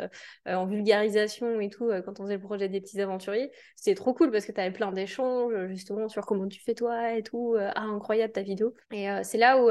euh, 0.48 0.56
en 0.56 0.66
vulgarisation 0.66 1.62
et 1.62 1.70
tout, 1.70 1.90
euh, 1.90 2.02
quand 2.02 2.20
on 2.20 2.24
faisait 2.24 2.36
le 2.36 2.42
projet 2.42 2.68
des 2.68 2.82
petits 2.82 3.00
aventuriers, 3.00 3.52
c'était 3.78 3.96
trop 3.96 4.14
cool 4.14 4.32
parce 4.32 4.46
que 4.46 4.52
tu 4.52 4.60
avais 4.60 4.72
plein 4.72 4.92
d'échanges 4.92 5.68
justement 5.68 6.10
sur 6.10 6.26
comment 6.26 6.48
tu 6.48 6.62
fais 6.62 6.74
toi 6.74 7.14
et 7.14 7.24
tout. 7.24 7.56
ah, 7.58 7.82
incroyable 7.82 8.34
ta 8.34 8.42
vidéo. 8.42 8.74
Et 8.92 9.08
c'est 9.24 9.38
là 9.38 9.62
où 9.64 9.70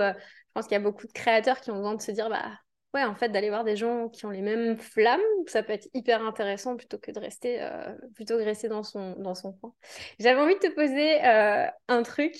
je 0.52 0.60
pense 0.60 0.66
qu'il 0.66 0.74
y 0.74 0.80
a 0.80 0.80
beaucoup 0.80 1.06
de 1.06 1.12
créateurs 1.12 1.62
qui 1.62 1.70
ont 1.70 1.76
besoin 1.76 1.94
de 1.94 2.02
se 2.02 2.10
dire, 2.10 2.28
bah 2.28 2.52
ouais, 2.92 3.04
en 3.04 3.14
fait, 3.14 3.30
d'aller 3.30 3.48
voir 3.48 3.64
des 3.64 3.74
gens 3.74 4.10
qui 4.10 4.26
ont 4.26 4.30
les 4.30 4.42
mêmes 4.42 4.76
flammes, 4.76 5.22
ça 5.46 5.62
peut 5.62 5.72
être 5.72 5.88
hyper 5.94 6.22
intéressant 6.22 6.76
plutôt 6.76 6.98
que 6.98 7.10
de 7.10 7.18
rester, 7.18 7.62
euh, 7.62 7.94
plutôt 8.14 8.36
que 8.36 8.42
rester 8.42 8.68
dans 8.68 8.82
son, 8.82 9.14
dans 9.16 9.34
son 9.34 9.54
coin. 9.54 9.72
J'avais 10.18 10.38
envie 10.38 10.52
de 10.56 10.58
te 10.58 10.74
poser 10.74 11.24
euh, 11.24 11.66
un 11.88 12.02
truc, 12.02 12.34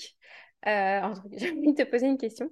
euh, 0.67 1.01
j'ai 1.31 1.49
envie 1.53 1.73
de 1.73 1.83
te 1.83 1.89
poser 1.89 2.05
une 2.05 2.19
question. 2.19 2.51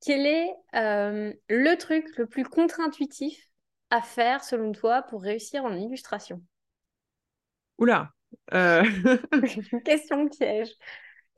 Quel 0.00 0.26
est 0.26 0.54
le 0.72 1.74
truc 1.74 2.06
le 2.16 2.26
plus 2.26 2.44
contre-intuitif 2.44 3.36
à 3.90 4.02
faire 4.02 4.44
selon 4.44 4.70
toi 4.70 5.02
pour 5.02 5.20
réussir 5.22 5.64
en 5.64 5.74
illustration? 5.74 6.40
Oula 7.78 8.12
Question 9.84 10.28
piège 10.28 10.70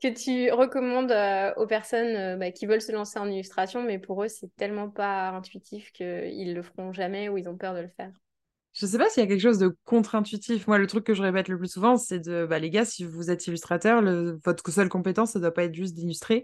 que 0.03 0.13
tu 0.13 0.51
recommandes 0.51 1.11
euh, 1.11 1.53
aux 1.55 1.65
personnes 1.65 2.15
euh, 2.15 2.35
bah, 2.35 2.51
qui 2.51 2.65
veulent 2.65 2.81
se 2.81 2.91
lancer 2.91 3.19
en 3.19 3.29
illustration, 3.29 3.81
mais 3.81 3.99
pour 3.99 4.21
eux, 4.23 4.27
c'est 4.27 4.53
tellement 4.57 4.89
pas 4.89 5.29
intuitif 5.29 5.91
qu'ils 5.93 6.53
le 6.53 6.61
feront 6.61 6.91
jamais 6.91 7.29
ou 7.29 7.37
ils 7.37 7.47
ont 7.47 7.55
peur 7.55 7.73
de 7.73 7.79
le 7.79 7.87
faire? 7.87 8.11
Je 8.73 8.85
sais 8.85 8.97
pas 8.97 9.07
s'il 9.09 9.23
y 9.23 9.25
a 9.25 9.29
quelque 9.29 9.41
chose 9.41 9.59
de 9.59 9.77
contre-intuitif. 9.85 10.67
Moi, 10.67 10.77
le 10.77 10.87
truc 10.87 11.05
que 11.05 11.13
je 11.13 11.21
répète 11.21 11.47
le 11.47 11.57
plus 11.57 11.71
souvent, 11.71 11.95
c'est 11.95 12.19
de, 12.19 12.45
bah, 12.45 12.59
les 12.59 12.69
gars, 12.69 12.85
si 12.85 13.05
vous 13.05 13.31
êtes 13.31 13.47
illustrateur, 13.47 14.01
votre 14.43 14.69
seule 14.71 14.89
compétence, 14.89 15.31
ça 15.33 15.39
doit 15.39 15.53
pas 15.53 15.63
être 15.63 15.75
juste 15.75 15.93
d'illustrer 15.93 16.43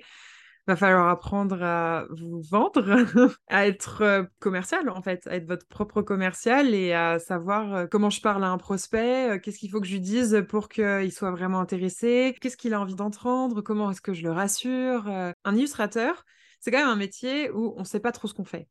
va 0.68 0.76
falloir 0.76 1.08
apprendre 1.10 1.62
à 1.64 2.06
vous 2.12 2.42
vendre, 2.42 2.84
à 3.48 3.68
être 3.68 4.02
euh, 4.02 4.24
commercial 4.40 4.90
en 4.90 5.02
fait, 5.02 5.26
à 5.28 5.36
être 5.36 5.48
votre 5.48 5.68
propre 5.68 6.02
commercial 6.02 6.74
et 6.74 6.94
à 6.94 7.20
savoir 7.20 7.76
euh, 7.76 7.88
comment 7.88 8.10
je 8.10 8.22
parle 8.22 8.44
à 8.44 8.50
un 8.50 8.58
prospect, 8.58 9.32
euh, 9.32 9.40
qu'est-ce 9.40 9.60
qu'il 9.60 9.72
faut 9.72 9.82
que 9.82 9.88
je 9.88 9.94
lui 9.94 10.00
dise 10.00 10.44
pour 10.48 10.70
qu'il 10.70 11.12
soit 11.12 11.32
vraiment 11.32 11.60
intéressé, 11.60 12.36
qu'est-ce 12.40 12.58
qu'il 12.58 12.74
a 12.74 12.82
envie 12.82 12.96
d'entendre, 12.96 13.62
comment 13.62 13.92
est-ce 13.92 14.02
que 14.02 14.14
je 14.14 14.24
le 14.24 14.32
rassure. 14.32 15.08
Un 15.08 15.56
illustrateur, 15.56 16.24
c'est 16.60 16.72
quand 16.72 16.80
même 16.80 16.88
un 16.88 16.96
métier 16.96 17.50
où 17.52 17.74
on 17.78 17.82
ne 17.82 17.86
sait 17.86 18.00
pas 18.00 18.12
trop 18.12 18.28
ce 18.28 18.34
qu'on 18.34 18.46
fait 18.46 18.68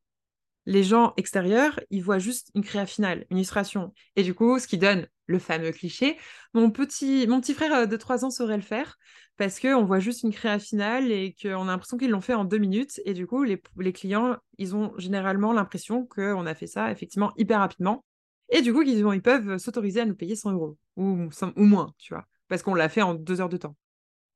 les 0.69 0.85
gens 0.85 1.15
extérieurs, 1.17 1.81
ils 1.89 2.05
voient 2.05 2.19
juste 2.19 2.51
une 2.55 2.63
créa 2.63 2.85
finale, 2.85 3.25
une 3.31 3.39
illustration. 3.39 3.95
Et 4.17 4.23
du 4.23 4.35
coup, 4.35 4.59
ce 4.59 4.69
qui 4.69 4.77
donne 4.77 5.09
le 5.25 5.39
fameux 5.39 5.73
cliché, 5.73 6.19
mon 6.53 6.71
petit, 6.71 7.27
mon 7.27 7.41
petit 7.41 7.55
frère 7.55 7.89
de 7.89 7.97
3 7.97 8.27
ans 8.27 8.31
saurait 8.31 8.59
le 8.59 8.63
faire 8.63 8.99
parce 9.39 9.61
qu'on 9.61 9.85
voit 9.85 10.01
juste 10.01 10.25
une 10.25 10.33
créa 10.33 10.59
finale 10.59 11.13
et 11.13 11.35
qu'on 11.41 11.63
a 11.63 11.71
l'impression 11.71 11.97
qu'ils 11.97 12.11
l'ont 12.11 12.21
fait 12.21 12.35
en 12.35 12.45
deux 12.45 12.59
minutes. 12.59 13.01
Et 13.05 13.15
du 13.15 13.27
coup, 13.27 13.45
les, 13.45 13.93
clients, 13.93 14.37
ils 14.59 14.75
ont 14.75 14.93
généralement 14.99 15.53
l'impression 15.53 16.05
qu'on 16.07 16.45
a 16.45 16.55
fait 16.57 16.67
ça 16.67 16.91
effectivement 16.91 17.33
hyper 17.37 17.61
rapidement. 17.61 18.05
Et 18.51 18.63
du 18.63 18.73
coup, 18.75 18.83
ils, 18.83 19.23
peuvent 19.23 19.59
s'autoriser 19.59 20.01
à 20.01 20.07
nous 20.07 20.17
payer 20.17 20.35
100 20.35 20.53
euros 20.53 20.77
ou, 20.97 21.29
ou 21.57 21.65
moins, 21.65 21.95
tu 21.99 22.15
vois, 22.15 22.27
parce 22.49 22.63
qu'on 22.63 22.75
l'a 22.75 22.89
fait 22.89 23.03
en 23.03 23.15
deux 23.15 23.41
heures 23.41 23.49
de 23.49 23.59
temps. 23.59 23.77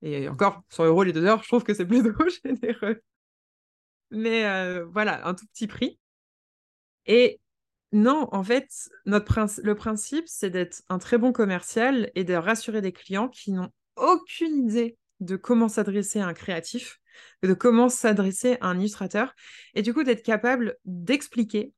Et 0.02 0.28
encore, 0.28 0.62
100 0.68 0.84
euros 0.86 1.02
les 1.02 1.12
deux 1.12 1.24
heures, 1.24 1.42
je 1.42 1.48
trouve 1.48 1.64
que 1.64 1.74
c'est 1.74 1.86
plutôt 1.86 2.12
généreux. 2.44 3.02
Mais 4.12 4.46
euh, 4.46 4.84
voilà, 4.84 5.26
un 5.26 5.34
tout 5.34 5.46
petit 5.46 5.66
prix. 5.66 5.98
Et 7.06 7.40
non, 7.90 8.28
en 8.30 8.44
fait, 8.44 8.68
notre 9.04 9.62
le 9.62 9.74
principe, 9.74 10.24
c'est 10.28 10.50
d'être 10.50 10.82
un 10.88 10.98
très 10.98 11.18
bon 11.18 11.32
commercial 11.32 12.12
et 12.14 12.22
de 12.22 12.34
rassurer 12.34 12.80
des 12.80 12.92
clients 12.92 13.28
qui 13.28 13.50
n'ont 13.50 13.70
aucune 13.96 14.68
idée 14.68 14.96
de 15.20 15.36
comment 15.36 15.68
s'adresser 15.68 16.20
à 16.20 16.26
un 16.26 16.34
créatif, 16.34 17.00
de 17.42 17.54
comment 17.54 17.88
s'adresser 17.88 18.56
à 18.60 18.68
un 18.68 18.78
illustrateur, 18.78 19.34
et 19.74 19.82
du 19.82 19.94
coup 19.94 20.02
d'être 20.02 20.22
capable 20.22 20.76
d'expliquer 20.84 21.72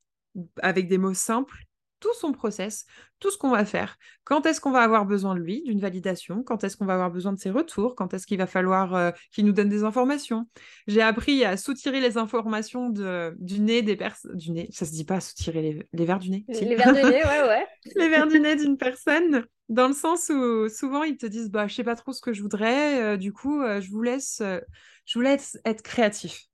avec 0.63 0.89
des 0.89 0.99
mots 0.99 1.15
simples 1.15 1.65
tout 2.05 2.13
son 2.13 2.33
process, 2.33 2.85
tout 3.19 3.31
ce 3.31 3.39
qu'on 3.39 3.49
va 3.49 3.65
faire, 3.65 3.97
quand 4.25 4.45
est-ce 4.45 4.61
qu'on 4.61 4.73
va 4.73 4.83
avoir 4.83 5.07
besoin 5.07 5.35
de 5.35 5.41
lui, 5.41 5.63
d'une 5.63 5.81
validation, 5.81 6.43
quand 6.43 6.63
est-ce 6.63 6.77
qu'on 6.77 6.85
va 6.85 6.93
avoir 6.93 7.11
besoin 7.11 7.33
de 7.33 7.39
ses 7.39 7.49
retours, 7.49 7.95
quand 7.95 8.13
est-ce 8.13 8.27
qu'il 8.27 8.37
va 8.37 8.47
falloir 8.47 8.95
euh, 8.95 9.11
qu'il 9.33 9.47
nous 9.47 9.53
donne 9.53 9.71
des 9.71 9.85
informations? 9.85 10.47
J'ai 10.87 11.01
appris 11.01 11.47
à 11.47 11.57
soutirer 11.57 12.03
les 12.03 12.19
informations 12.19 12.91
de, 12.91 13.35
du 13.39 13.59
nez 13.61 13.81
des 13.81 13.97
personnes, 13.97 14.37
du 14.37 14.51
nez, 14.51 14.69
ça 14.71 14.85
se 14.85 14.91
dit 14.91 15.07
pas 15.07 15.19
soutirer 15.19 15.63
les, 15.63 15.89
les 15.95 16.05
verres 16.05 16.19
du 16.19 16.29
nez. 16.29 16.45
Les 16.49 16.77
verres 16.77 16.93
du 16.93 17.03
nez, 17.03 17.25
ouais, 17.25 17.49
ouais. 17.49 17.67
les 17.97 18.09
verres 18.11 18.27
du 18.27 18.39
nez 18.39 18.57
d'une 18.57 18.77
personne, 18.77 19.47
dans 19.71 19.89
le 19.89 19.95
sens 19.95 20.29
où 20.29 20.69
souvent 20.69 21.05
ils 21.05 21.17
te 21.17 21.25
disent, 21.25 21.51
bah, 21.51 21.69
je 21.69 21.75
sais 21.75 21.85
pas 21.85 21.97
trop 21.97 22.13
ce 22.13 22.21
que 22.21 22.35
je 22.35 22.43
voudrais, 22.43 23.03
euh, 23.03 23.17
du 23.17 23.33
coup, 23.33 23.63
euh, 23.63 23.81
je 23.81 23.91
vous 23.91 24.03
laisse, 24.03 24.43
je 25.07 25.19
vous 25.19 25.23
laisse 25.23 25.59
être 25.65 25.81
créatif. 25.81 26.49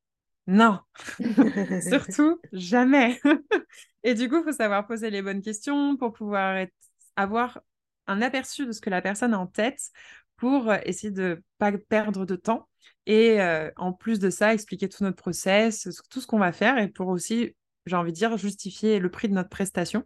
Non, 0.46 0.78
surtout 1.88 2.40
jamais. 2.52 3.20
Et 4.02 4.14
du 4.14 4.28
coup, 4.28 4.38
il 4.38 4.44
faut 4.44 4.52
savoir 4.52 4.86
poser 4.86 5.10
les 5.10 5.22
bonnes 5.22 5.42
questions 5.42 5.96
pour 5.96 6.12
pouvoir 6.12 6.66
avoir 7.16 7.60
un 8.06 8.22
aperçu 8.22 8.66
de 8.66 8.72
ce 8.72 8.80
que 8.80 8.90
la 8.90 9.02
personne 9.02 9.34
a 9.34 9.38
en 9.38 9.46
tête 9.46 9.90
pour 10.36 10.70
euh, 10.70 10.78
essayer 10.84 11.12
de 11.12 11.42
pas 11.58 11.72
perdre 11.72 12.24
de 12.24 12.36
temps. 12.36 12.68
Et 13.06 13.40
euh, 13.40 13.70
en 13.76 13.92
plus 13.92 14.18
de 14.18 14.30
ça, 14.30 14.54
expliquer 14.54 14.88
tout 14.88 15.04
notre 15.04 15.16
process, 15.16 15.88
tout 16.10 16.20
ce 16.20 16.26
qu'on 16.26 16.38
va 16.38 16.52
faire 16.52 16.78
et 16.78 16.88
pour 16.88 17.08
aussi, 17.08 17.54
j'ai 17.86 17.96
envie 17.96 18.12
de 18.12 18.16
dire, 18.16 18.36
justifier 18.36 18.98
le 18.98 19.10
prix 19.10 19.28
de 19.28 19.34
notre 19.34 19.50
prestation 19.50 20.04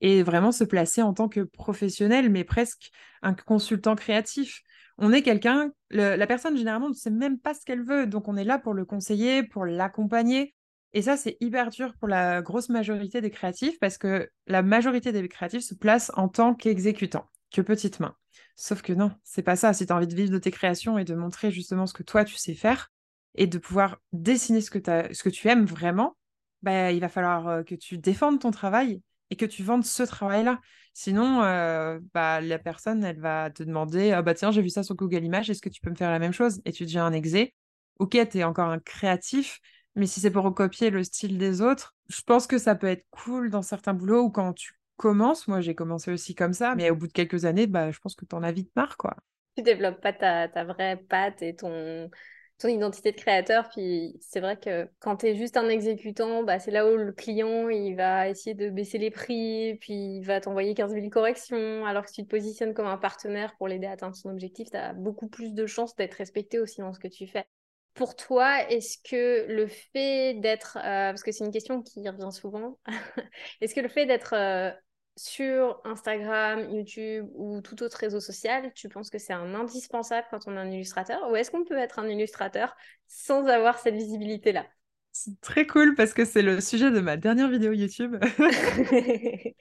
et 0.00 0.22
vraiment 0.22 0.52
se 0.52 0.64
placer 0.64 1.02
en 1.02 1.12
tant 1.12 1.28
que 1.28 1.40
professionnel, 1.40 2.30
mais 2.30 2.44
presque 2.44 2.90
un 3.22 3.34
consultant 3.34 3.96
créatif. 3.96 4.62
On 4.96 5.12
est 5.12 5.22
quelqu'un, 5.22 5.72
la 5.90 6.26
personne 6.26 6.56
généralement 6.56 6.88
ne 6.88 6.94
sait 6.94 7.10
même 7.10 7.38
pas 7.38 7.54
ce 7.54 7.64
qu'elle 7.64 7.84
veut, 7.84 8.06
donc 8.06 8.28
on 8.28 8.36
est 8.36 8.44
là 8.44 8.58
pour 8.58 8.74
le 8.74 8.84
conseiller, 8.84 9.42
pour 9.42 9.64
l'accompagner. 9.64 10.54
Et 10.92 11.02
ça, 11.02 11.16
c'est 11.16 11.36
hyper 11.40 11.70
dur 11.70 11.94
pour 11.98 12.08
la 12.08 12.42
grosse 12.42 12.68
majorité 12.68 13.20
des 13.20 13.30
créatifs 13.30 13.78
parce 13.78 13.96
que 13.96 14.28
la 14.46 14.62
majorité 14.62 15.12
des 15.12 15.28
créatifs 15.28 15.62
se 15.62 15.74
placent 15.74 16.10
en 16.14 16.28
tant 16.28 16.54
qu'exécutants, 16.54 17.28
que 17.52 17.60
petite 17.60 18.00
main. 18.00 18.16
Sauf 18.56 18.82
que 18.82 18.92
non, 18.92 19.12
c'est 19.22 19.42
pas 19.42 19.56
ça. 19.56 19.72
Si 19.72 19.86
tu 19.86 19.92
as 19.92 19.96
envie 19.96 20.08
de 20.08 20.14
vivre 20.14 20.32
de 20.32 20.38
tes 20.38 20.50
créations 20.50 20.98
et 20.98 21.04
de 21.04 21.14
montrer 21.14 21.50
justement 21.50 21.86
ce 21.86 21.94
que 21.94 22.02
toi 22.02 22.24
tu 22.24 22.36
sais 22.36 22.54
faire 22.54 22.90
et 23.36 23.46
de 23.46 23.58
pouvoir 23.58 23.98
dessiner 24.12 24.60
ce 24.60 24.70
que, 24.70 24.78
ce 25.14 25.22
que 25.22 25.28
tu 25.28 25.48
aimes 25.48 25.64
vraiment, 25.64 26.16
bah, 26.62 26.92
il 26.92 27.00
va 27.00 27.08
falloir 27.08 27.48
euh, 27.48 27.62
que 27.62 27.74
tu 27.74 27.98
défendes 27.98 28.40
ton 28.40 28.50
travail 28.50 29.00
et 29.30 29.36
que 29.36 29.46
tu 29.46 29.62
vendes 29.62 29.84
ce 29.84 30.02
travail-là. 30.02 30.60
Sinon, 30.92 31.42
euh, 31.42 32.00
bah, 32.12 32.40
la 32.40 32.58
personne, 32.58 33.04
elle 33.04 33.20
va 33.20 33.50
te 33.50 33.62
demander 33.62 34.12
ah 34.12 34.22
bah 34.22 34.34
tiens, 34.34 34.50
j'ai 34.50 34.60
vu 34.60 34.70
ça 34.70 34.82
sur 34.82 34.96
Google 34.96 35.24
Images, 35.24 35.48
est-ce 35.48 35.62
que 35.62 35.68
tu 35.68 35.80
peux 35.80 35.90
me 35.90 35.94
faire 35.94 36.10
la 36.10 36.18
même 36.18 36.32
chose? 36.32 36.60
Et 36.64 36.72
tu 36.72 36.84
deviens 36.84 37.06
un 37.06 37.12
exé. 37.12 37.54
Ok, 37.98 38.18
tu 38.30 38.38
es 38.38 38.44
encore 38.44 38.68
un 38.68 38.80
créatif, 38.80 39.60
mais 39.96 40.06
si 40.06 40.20
c'est 40.20 40.30
pour 40.30 40.44
recopier 40.44 40.90
le 40.90 41.02
style 41.04 41.38
des 41.38 41.60
autres, 41.60 41.94
je 42.08 42.22
pense 42.22 42.46
que 42.46 42.58
ça 42.58 42.74
peut 42.74 42.86
être 42.86 43.06
cool 43.10 43.50
dans 43.50 43.62
certains 43.62 43.94
boulots 43.94 44.24
ou 44.24 44.30
quand 44.30 44.52
tu 44.52 44.80
commences. 44.96 45.48
Moi, 45.48 45.60
j'ai 45.60 45.74
commencé 45.74 46.12
aussi 46.12 46.34
comme 46.34 46.52
ça, 46.52 46.74
mais 46.74 46.90
au 46.90 46.96
bout 46.96 47.06
de 47.06 47.12
quelques 47.12 47.44
années, 47.44 47.66
bah, 47.66 47.90
je 47.90 47.98
pense 47.98 48.14
que 48.14 48.24
tu 48.24 48.34
en 48.34 48.42
as 48.42 48.52
vite 48.52 48.70
marre, 48.76 48.96
quoi. 48.96 49.16
Tu 49.56 49.62
développes 49.62 50.00
pas 50.00 50.12
ta, 50.12 50.64
vraie 50.64 50.96
patte 50.96 51.42
et 51.42 51.56
ton, 51.56 52.10
ton 52.58 52.68
identité 52.68 53.10
de 53.10 53.16
créateur. 53.16 53.68
Puis 53.70 54.16
c'est 54.20 54.40
vrai 54.40 54.58
que 54.58 54.88
quand 55.00 55.16
tu 55.16 55.26
es 55.26 55.34
juste 55.34 55.56
un 55.56 55.68
exécutant, 55.68 56.44
bah, 56.44 56.58
c'est 56.58 56.70
là 56.70 56.86
où 56.86 56.96
le 56.96 57.12
client 57.12 57.68
il 57.70 57.96
va 57.96 58.28
essayer 58.28 58.54
de 58.54 58.68
baisser 58.68 58.98
les 58.98 59.10
prix, 59.10 59.76
puis 59.80 60.18
il 60.18 60.22
va 60.22 60.40
t'envoyer 60.40 60.74
15 60.74 60.92
000 60.92 61.08
corrections. 61.08 61.84
Alors 61.86 62.04
que 62.04 62.10
si 62.10 62.16
tu 62.16 62.24
te 62.24 62.30
positionnes 62.30 62.74
comme 62.74 62.86
un 62.86 62.98
partenaire 62.98 63.56
pour 63.56 63.68
l'aider 63.68 63.86
à 63.86 63.92
atteindre 63.92 64.14
son 64.14 64.28
objectif, 64.28 64.70
tu 64.70 64.76
as 64.76 64.92
beaucoup 64.92 65.28
plus 65.28 65.54
de 65.54 65.66
chances 65.66 65.96
d'être 65.96 66.14
respecté 66.14 66.58
aussi 66.60 66.80
dans 66.80 66.92
ce 66.92 67.00
que 67.00 67.08
tu 67.08 67.26
fais. 67.26 67.46
Pour 67.94 68.16
toi, 68.16 68.68
est-ce 68.70 68.98
que 68.98 69.46
le 69.52 69.66
fait 69.66 70.34
d'être, 70.34 70.78
euh, 70.78 71.10
parce 71.10 71.22
que 71.22 71.32
c'est 71.32 71.44
une 71.44 71.50
question 71.50 71.82
qui 71.82 72.08
revient 72.08 72.32
souvent, 72.32 72.78
est-ce 73.60 73.74
que 73.74 73.80
le 73.80 73.88
fait 73.88 74.06
d'être 74.06 74.34
euh, 74.34 74.70
sur 75.16 75.80
Instagram, 75.84 76.70
YouTube 76.70 77.28
ou 77.34 77.60
tout 77.60 77.82
autre 77.82 77.98
réseau 77.98 78.20
social, 78.20 78.72
tu 78.74 78.88
penses 78.88 79.10
que 79.10 79.18
c'est 79.18 79.32
un 79.32 79.54
indispensable 79.54 80.26
quand 80.30 80.46
on 80.46 80.56
est 80.56 80.60
un 80.60 80.70
illustrateur 80.70 81.30
Ou 81.30 81.36
est-ce 81.36 81.50
qu'on 81.50 81.64
peut 81.64 81.78
être 81.78 81.98
un 81.98 82.08
illustrateur 82.08 82.74
sans 83.08 83.46
avoir 83.46 83.78
cette 83.78 83.94
visibilité-là? 83.94 84.66
C'est 85.12 85.40
très 85.40 85.66
cool 85.66 85.94
parce 85.96 86.14
que 86.14 86.24
c'est 86.24 86.42
le 86.42 86.60
sujet 86.60 86.90
de 86.90 87.00
ma 87.00 87.16
dernière 87.16 87.48
vidéo 87.48 87.72
YouTube. 87.72 88.16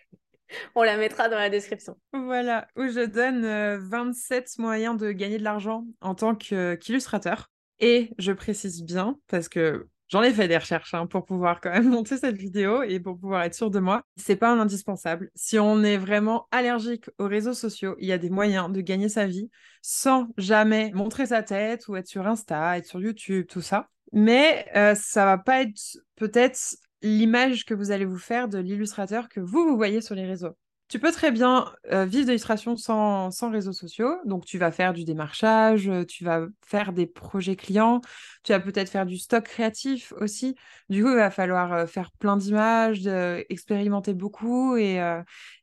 On 0.75 0.83
la 0.83 0.97
mettra 0.97 1.29
dans 1.29 1.37
la 1.37 1.49
description. 1.49 1.97
Voilà, 2.13 2.67
où 2.75 2.87
je 2.87 3.05
donne 3.05 3.45
27 3.89 4.43
euh, 4.59 4.61
moyens 4.61 4.97
de 4.97 5.11
gagner 5.11 5.37
de 5.37 5.43
l'argent 5.43 5.85
en 6.01 6.15
tant 6.15 6.35
qu'illustrateur. 6.35 7.49
Et 7.79 8.11
je 8.17 8.31
précise 8.31 8.83
bien, 8.83 9.17
parce 9.27 9.47
que 9.47 9.87
j'en 10.09 10.21
ai 10.21 10.33
fait 10.33 10.47
des 10.47 10.57
recherches 10.57 10.93
hein, 10.93 11.07
pour 11.07 11.25
pouvoir 11.25 11.61
quand 11.61 11.71
même 11.71 11.89
monter 11.89 12.17
cette 12.17 12.37
vidéo 12.37 12.83
et 12.83 12.99
pour 12.99 13.17
pouvoir 13.17 13.43
être 13.43 13.53
sûr 13.53 13.69
de 13.71 13.79
moi, 13.79 14.03
c'est 14.17 14.35
pas 14.35 14.49
un 14.49 14.59
indispensable. 14.59 15.29
Si 15.35 15.57
on 15.57 15.83
est 15.83 15.97
vraiment 15.97 16.47
allergique 16.51 17.09
aux 17.17 17.27
réseaux 17.27 17.53
sociaux, 17.53 17.95
il 17.99 18.07
y 18.07 18.11
a 18.11 18.17
des 18.17 18.29
moyens 18.29 18.71
de 18.71 18.81
gagner 18.81 19.09
sa 19.09 19.25
vie 19.25 19.49
sans 19.81 20.27
jamais 20.37 20.91
montrer 20.93 21.27
sa 21.27 21.43
tête 21.43 21.87
ou 21.87 21.95
être 21.95 22.07
sur 22.07 22.27
Insta, 22.27 22.77
être 22.77 22.85
sur 22.85 22.99
YouTube, 22.99 23.45
tout 23.47 23.61
ça. 23.61 23.87
Mais 24.11 24.65
euh, 24.75 24.95
ça 24.95 25.25
va 25.25 25.37
pas 25.37 25.61
être 25.61 25.97
peut-être 26.15 26.59
l'image 27.01 27.65
que 27.65 27.73
vous 27.73 27.91
allez 27.91 28.05
vous 28.05 28.17
faire 28.17 28.49
de 28.49 28.57
l'illustrateur 28.57 29.29
que 29.29 29.39
vous 29.39 29.65
vous 29.65 29.77
voyez 29.77 30.01
sur 30.01 30.15
les 30.15 30.25
réseaux. 30.25 30.55
Tu 30.89 30.97
peux 30.99 31.11
très 31.11 31.31
bien 31.31 31.71
vivre 31.91 32.25
d'illustration 32.25 32.75
sans, 32.75 33.29
sans, 33.29 33.51
réseaux 33.51 33.73
sociaux. 33.73 34.17
Donc, 34.25 34.45
tu 34.45 34.57
vas 34.57 34.71
faire 34.71 34.91
du 34.91 35.05
démarchage, 35.05 35.89
tu 36.07 36.23
vas 36.23 36.47
faire 36.65 36.93
des 36.93 37.05
projets 37.05 37.55
clients, 37.55 38.01
tu 38.43 38.53
vas 38.53 38.59
peut-être 38.59 38.89
faire 38.89 39.05
du 39.05 39.19
stock 39.19 39.43
créatif 39.43 40.13
aussi. 40.17 40.55
Du 40.89 41.03
coup, 41.03 41.11
il 41.11 41.15
va 41.15 41.29
falloir 41.29 41.87
faire 41.87 42.11
plein 42.13 42.37
d'images, 42.37 43.05
expérimenter 43.49 44.15
beaucoup 44.15 44.77
et 44.77 44.99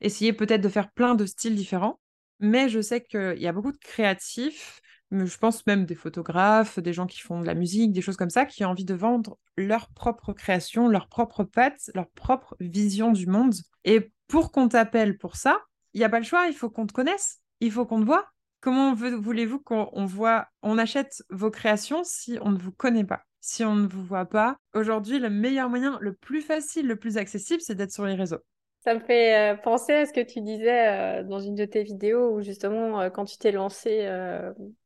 essayer 0.01 0.33
peut-être 0.33 0.61
de 0.61 0.69
faire 0.69 0.93
plein 0.93 1.17
de 1.17 1.27
styles 1.27 1.57
différents. 1.57 2.01
Mais 2.39 2.69
je 2.69 2.81
sais 2.81 3.03
qu'il 3.03 3.39
y 3.39 3.49
a 3.49 3.53
beaucoup 3.53 3.73
de 3.73 3.79
créatifs, 3.79 4.81
je 5.11 5.39
pense 5.39 5.67
même 5.67 5.87
des 5.87 5.95
photographes, 5.95 6.79
des 6.79 6.93
gens 6.93 7.07
qui 7.07 7.21
font 7.21 7.41
de 7.41 7.47
la 7.47 7.55
musique, 7.55 7.93
des 7.93 8.01
choses 8.01 8.17
comme 8.17 8.31
ça, 8.31 8.45
qui 8.47 8.65
ont 8.65 8.71
envie 8.71 8.85
de 8.85 8.95
vendre 8.95 9.39
leur 9.57 9.89
propre 9.91 10.33
création, 10.33 10.89
leur 10.89 11.09
propre 11.09 11.45
patte, 11.45 11.91
leur 11.95 12.09
propre 12.11 12.57
vision 12.61 13.13
du 13.13 13.27
monde. 13.27 13.55
Et 13.85 14.13
pour 14.29 14.53
qu'on 14.53 14.69
t'appelle 14.69 15.19
pour 15.19 15.37
ça, 15.37 15.61
il 15.95 15.99
n'y 15.99 16.05
a 16.05 16.09
pas 16.09 16.19
le 16.19 16.25
choix, 16.25 16.47
il 16.47 16.55
faut 16.55 16.71
qu'on 16.71 16.87
te 16.87 16.93
connaisse, 16.93 17.41
il 17.61 17.73
faut 17.73 17.87
qu'on 17.87 18.01
te 18.01 18.07
voit. 18.07 18.27
Comment 18.61 18.95
voulez-vous 18.95 19.61
qu'on 19.61 20.07
voit, 20.07 20.49
on 20.63 20.79
achète 20.79 21.23
vos 21.31 21.51
créations 21.51 22.03
si 22.05 22.39
on 22.41 22.51
ne 22.51 22.59
vous 22.59 22.73
connaît 22.73 23.05
pas, 23.05 23.23
si 23.41 23.65
on 23.65 23.77
ne 23.77 23.87
vous 23.87 24.05
voit 24.05 24.27
pas? 24.27 24.57
Aujourd'hui, 24.75 25.19
le 25.19 25.31
meilleur 25.31 25.69
moyen, 25.69 25.99
le 26.01 26.15
plus 26.15 26.43
facile, 26.43 26.87
le 26.87 26.97
plus 26.97 27.17
accessible, 27.17 27.61
c'est 27.61 27.77
d'être 27.77 27.93
sur 27.93 28.07
les 28.07 28.15
réseaux. 28.15 28.41
Ça 28.87 28.95
me 28.95 29.01
fait 29.01 29.35
euh, 29.35 29.57
penser 29.57 29.93
à 29.95 30.07
ce 30.07 30.13
que 30.13 30.21
tu 30.21 30.41
disais 30.41 30.87
euh, 30.87 31.25
dans 31.25 31.41
une 31.41 31.57
de 31.57 31.65
tes 31.65 31.83
vidéos 31.83 32.37
où 32.37 32.41
justement, 32.41 33.01
euh, 33.01 33.11
quand 33.11 33.25
tu 33.25 33.37
t'es 33.37 33.51
lancé 33.51 34.09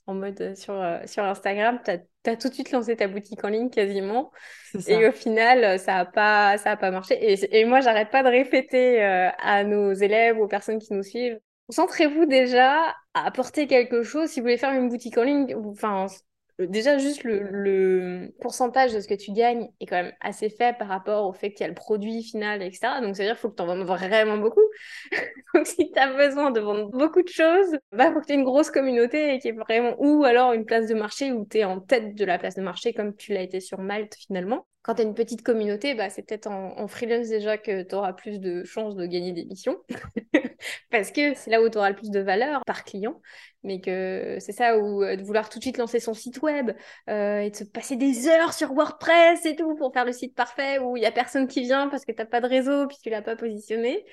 en 0.07 0.15
mode 0.15 0.57
sur, 0.57 0.83
sur 1.05 1.23
Instagram, 1.23 1.81
tu 1.85 1.91
as, 2.31 2.37
tout 2.37 2.49
de 2.49 2.55
suite 2.55 2.73
lancé 2.73 2.97
ta 2.97 3.09
boutique 3.09 3.45
en 3.45 3.49
ligne 3.49 3.69
quasiment. 3.69 4.33
Et 4.87 5.07
au 5.07 5.13
final, 5.13 5.79
ça 5.79 5.97
n'a 5.97 6.05
pas, 6.07 6.57
ça 6.57 6.71
a 6.71 6.77
pas 6.79 6.91
marché. 6.91 7.15
Et, 7.21 7.61
et 7.61 7.67
moi, 7.67 7.81
j'arrête 7.81 8.09
pas 8.09 8.23
de 8.23 8.29
répéter 8.29 9.03
à 9.03 9.65
nos 9.65 9.93
élèves, 9.93 10.39
aux 10.39 10.49
personnes 10.49 10.79
qui 10.79 10.95
nous 10.95 11.03
suivent, 11.03 11.39
concentrez-vous 11.69 12.25
déjà 12.25 12.95
à 13.13 13.27
apporter 13.27 13.67
quelque 13.67 14.03
chose. 14.03 14.31
Si 14.31 14.41
vous 14.41 14.45
voulez 14.45 14.57
faire 14.57 14.73
une 14.73 14.89
boutique 14.89 15.19
en 15.19 15.25
ligne, 15.25 15.55
enfin, 15.55 16.07
déjà 16.66 16.99
juste 16.99 17.25
le, 17.25 18.33
pourcentage 18.40 18.92
de 18.92 19.01
ce 19.01 19.09
que 19.09 19.14
tu 19.14 19.33
gagnes 19.33 19.68
est 19.81 19.87
quand 19.87 20.03
même 20.03 20.12
assez 20.20 20.49
faible 20.49 20.79
par 20.79 20.88
rapport 20.88 21.27
au 21.27 21.33
fait 21.33 21.53
qu'il 21.53 21.61
y 21.61 21.64
a 21.64 21.68
le 21.68 21.75
produit 21.75 22.23
final, 22.23 22.62
etc. 22.62 23.01
Donc, 23.03 23.16
ça 23.16 23.23
veut 23.23 23.29
dire 23.29 23.35
qu'il 23.35 23.40
faut 23.40 23.51
que 23.51 23.57
tu 23.57 23.62
en 23.62 23.66
vendes 23.66 23.87
vraiment 23.87 24.38
beaucoup. 24.38 24.61
Donc, 25.55 25.66
si 25.66 25.90
tu 25.90 25.99
as 25.99 26.12
besoin 26.12 26.51
de 26.51 26.61
vendre 26.61 26.90
beaucoup 26.90 27.23
de 27.23 27.29
choses, 27.29 27.77
bah, 27.92 28.12
faut 28.12 28.20
que 28.20 28.27
tu 28.27 28.33
aies 28.33 28.37
une 28.37 28.44
grosse 28.44 28.70
communauté 28.70 29.35
et 29.35 29.38
qui 29.38 29.49
est 29.49 29.53
vraiment, 29.53 29.94
ou 29.99 30.25
alors 30.25 30.53
une 30.53 30.64
place 30.64 30.87
de 30.87 30.94
marché 30.94 31.33
où 31.33 31.46
tu 31.46 31.59
es 31.59 31.64
en 31.64 31.81
tête 31.81 32.14
de 32.14 32.25
la 32.25 32.38
place 32.38 32.55
de 32.55 32.62
marché 32.62 32.92
comme 32.92 33.14
tu 33.16 33.33
l'as 33.33 33.42
été 33.42 33.61
sur 33.61 33.79
Malte 33.79 34.14
finalement. 34.14 34.66
Quand 34.83 34.95
tu 34.95 35.03
as 35.03 35.05
une 35.05 35.14
petite 35.14 35.43
communauté, 35.43 35.95
bah, 35.95 36.09
c'est 36.09 36.23
peut-être 36.23 36.47
en, 36.47 36.88
freelance 36.88 37.29
déjà 37.29 37.59
que 37.59 37.83
tu 37.83 37.95
auras 37.95 38.14
plus 38.14 38.40
de 38.40 38.64
chances 38.64 38.97
de 38.97 39.05
gagner 39.05 39.33
des 39.33 39.45
missions. 39.45 39.79
Parce 40.90 41.11
que 41.11 41.35
c'est 41.35 41.51
là 41.51 41.62
où 41.62 41.69
tu 41.69 41.77
auras 41.77 41.90
le 41.90 41.97
plus 41.97 42.11
de 42.11 42.21
valeur 42.21 42.62
par 42.64 42.85
client 42.85 43.21
mais 43.62 43.81
que 43.81 44.38
c'est 44.40 44.53
ça, 44.53 44.79
ou 44.79 45.03
euh, 45.03 45.16
de 45.16 45.23
vouloir 45.23 45.49
tout 45.49 45.59
de 45.59 45.64
suite 45.64 45.79
lancer 45.79 46.01
son 46.01 46.14
site 46.14 46.40
web 46.43 46.71
euh, 47.09 47.40
et 47.40 47.51
de 47.51 47.57
se 47.57 47.64
passer 47.64 47.97
des 47.97 48.29
heures 48.29 48.53
sur 48.53 48.73
WordPress 48.73 49.45
et 49.47 49.57
tout 49.57 49.75
pour 49.77 49.93
faire 49.93 50.05
le 50.05 50.12
site 50.12 50.35
parfait 50.35 50.79
où 50.79 50.97
il 50.97 51.01
n'y 51.01 51.07
a 51.07 51.12
personne 51.12 51.47
qui 51.47 51.62
vient 51.62 51.88
parce 51.88 52.05
que 52.05 52.12
tu 52.12 52.19
n'as 52.19 52.27
pas 52.27 52.40
de 52.40 52.47
réseau 52.47 52.87
puis 52.87 52.97
tu 53.03 53.11
l'as 53.11 53.23
pas 53.23 53.37
positionné, 53.37 54.05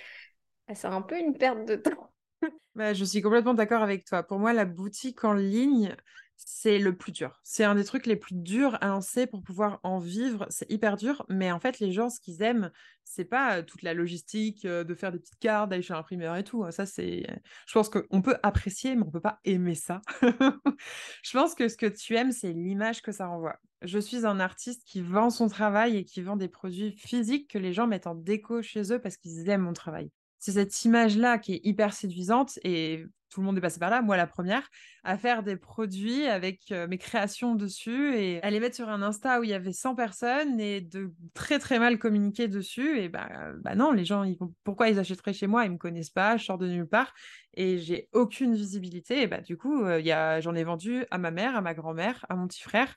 bah, 0.68 0.76
c'est 0.76 0.88
un 0.88 1.02
peu 1.02 1.18
une 1.18 1.38
perte 1.38 1.66
de 1.66 1.76
temps. 1.76 2.12
Bah, 2.76 2.94
je 2.94 3.04
suis 3.04 3.24
complètement 3.24 3.56
d'accord 3.56 3.82
avec 3.82 4.06
toi. 4.06 4.22
Pour 4.22 4.38
moi, 4.38 4.54
la 4.54 4.66
boutique 4.66 5.24
en 5.24 5.34
ligne, 5.34 5.96
c'est 6.38 6.78
le 6.78 6.96
plus 6.96 7.12
dur. 7.12 7.40
C'est 7.44 7.64
un 7.64 7.76
des 7.76 7.84
trucs 7.84 8.06
les 8.06 8.16
plus 8.16 8.36
durs 8.36 8.78
à 8.82 8.88
lancer 8.88 9.26
pour 9.28 9.42
pouvoir 9.42 9.80
en 9.84 10.00
vivre. 10.00 10.46
C'est 10.50 10.70
hyper 10.72 10.96
dur, 10.96 11.26
mais 11.30 11.52
en 11.52 11.60
fait, 11.60 11.80
les 11.80 11.92
gens, 11.92 12.10
ce 12.10 12.20
qu'ils 12.20 12.42
aiment, 12.42 12.72
c'est 13.04 13.26
pas 13.26 13.64
toute 13.64 13.82
la 13.82 13.94
logistique 13.94 14.66
de 14.66 14.94
faire 14.94 15.12
des 15.12 15.20
petites 15.20 15.40
cartes, 15.40 15.70
d'aller 15.70 15.82
chez 15.82 15.94
l'imprimeur 15.94 16.36
et 16.36 16.44
tout. 16.44 16.66
Ça, 16.72 16.86
c'est. 16.86 17.26
Je 17.68 17.74
pense 17.74 17.90
qu'on 17.90 18.22
peut 18.22 18.38
apprécier, 18.44 18.96
mais 18.96 19.04
on 19.04 19.12
peut 19.12 19.20
pas 19.20 19.40
aimer 19.46 19.76
ça. 19.76 20.02
je 20.22 21.32
pense 21.32 21.56
que 21.56 21.68
ce 21.68 21.78
que 21.78 21.88
tu 21.88 22.16
aimes, 22.16 22.32
c'est 22.32 22.54
l'image 22.54 23.02
que 23.02 23.12
ça 23.12 23.28
renvoie. 23.28 23.58
Je 23.82 24.00
suis 24.00 24.26
un 24.26 24.40
artiste 24.40 24.84
qui 24.86 25.02
vend 25.02 25.30
son 25.30 25.48
travail 25.48 25.98
et 25.98 26.06
qui 26.06 26.22
vend 26.22 26.36
des 26.36 26.50
produits 26.50 26.96
physiques 26.98 27.50
que 27.50 27.58
les 27.58 27.74
gens 27.74 27.88
mettent 27.88 28.08
en 28.08 28.16
déco 28.16 28.62
chez 28.62 28.94
eux 28.94 29.00
parce 29.00 29.18
qu'ils 29.18 29.50
aiment 29.50 29.62
mon 29.62 29.74
travail 29.74 30.12
c'est 30.40 30.52
cette 30.54 30.86
image-là 30.86 31.40
qui 31.40 31.54
est 31.54 31.62
hyper 31.64 31.94
séduisante 31.94 32.60
et 32.64 33.06
tout 33.30 33.42
le 33.42 33.46
monde 33.46 33.58
est 33.58 33.62
passé 33.62 33.80
par 33.80 33.90
là, 33.90 34.02
moi 34.02 34.18
la 34.18 34.28
première, 34.28 34.70
à 35.04 35.18
faire 35.18 35.44
des 35.44 35.56
produits 35.56 36.26
avec 36.26 36.72
mes 36.72 36.98
créations 36.98 37.56
dessus 37.56 38.16
et 38.16 38.42
à 38.42 38.50
les 38.50 38.60
mettre 38.60 38.76
sur 38.76 38.90
un 38.90 39.02
Insta 39.02 39.40
où 39.40 39.44
il 39.44 39.50
y 39.50 39.54
avait 39.54 39.74
100 39.74 39.96
personnes 39.96 40.60
et 40.60 40.82
de 40.82 41.12
très 41.34 41.60
très 41.60 41.80
mal 41.80 42.00
communiquer 42.00 42.48
dessus. 42.48 43.00
Et 43.00 43.10
bah, 43.10 43.30
bah 43.60 43.76
non, 43.76 43.92
les 43.92 44.06
gens, 44.06 44.26
pourquoi 44.64 44.90
ils 44.90 45.00
achèteraient 45.00 45.34
chez 45.34 45.48
moi? 45.48 45.66
Ils 45.66 45.72
me 45.72 45.78
connaissent 45.78 46.10
pas, 46.10 46.38
je 46.38 46.46
sors 46.46 46.58
de 46.58 46.68
nulle 46.68 46.88
part 46.88 47.14
et 47.54 47.78
j'ai 47.78 48.10
aucune 48.14 48.54
visibilité. 48.56 49.22
Et 49.22 49.28
bah 49.28 49.42
du 49.42 49.58
coup, 49.58 49.88
y 49.88 50.14
j'en 50.42 50.56
ai 50.56 50.64
vendu 50.64 51.06
à 51.12 51.18
ma 51.18 51.32
mère, 51.32 51.56
à 51.56 51.62
ma 51.62 51.74
grand-mère, 51.74 52.26
à 52.30 52.36
mon 52.36 52.48
petit 52.48 52.64
frère 52.64 52.96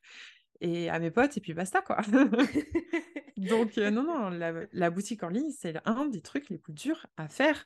et 0.60 0.90
à 0.90 0.98
mes 0.98 1.10
potes, 1.10 1.36
et 1.36 1.40
puis 1.40 1.54
basta, 1.54 1.80
quoi. 1.80 1.98
Donc, 3.36 3.76
non, 3.78 4.02
non, 4.02 4.30
la, 4.72 4.90
boutique 4.90 5.22
en 5.22 5.30
ligne, 5.30 5.50
c'est 5.50 5.76
un 5.86 6.06
des 6.06 6.20
trucs 6.20 6.50
les 6.50 6.58
plus 6.58 6.74
durs 6.74 7.06
à 7.16 7.28
faire. 7.28 7.64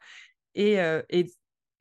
Et, 0.55 0.77
et, 1.11 1.27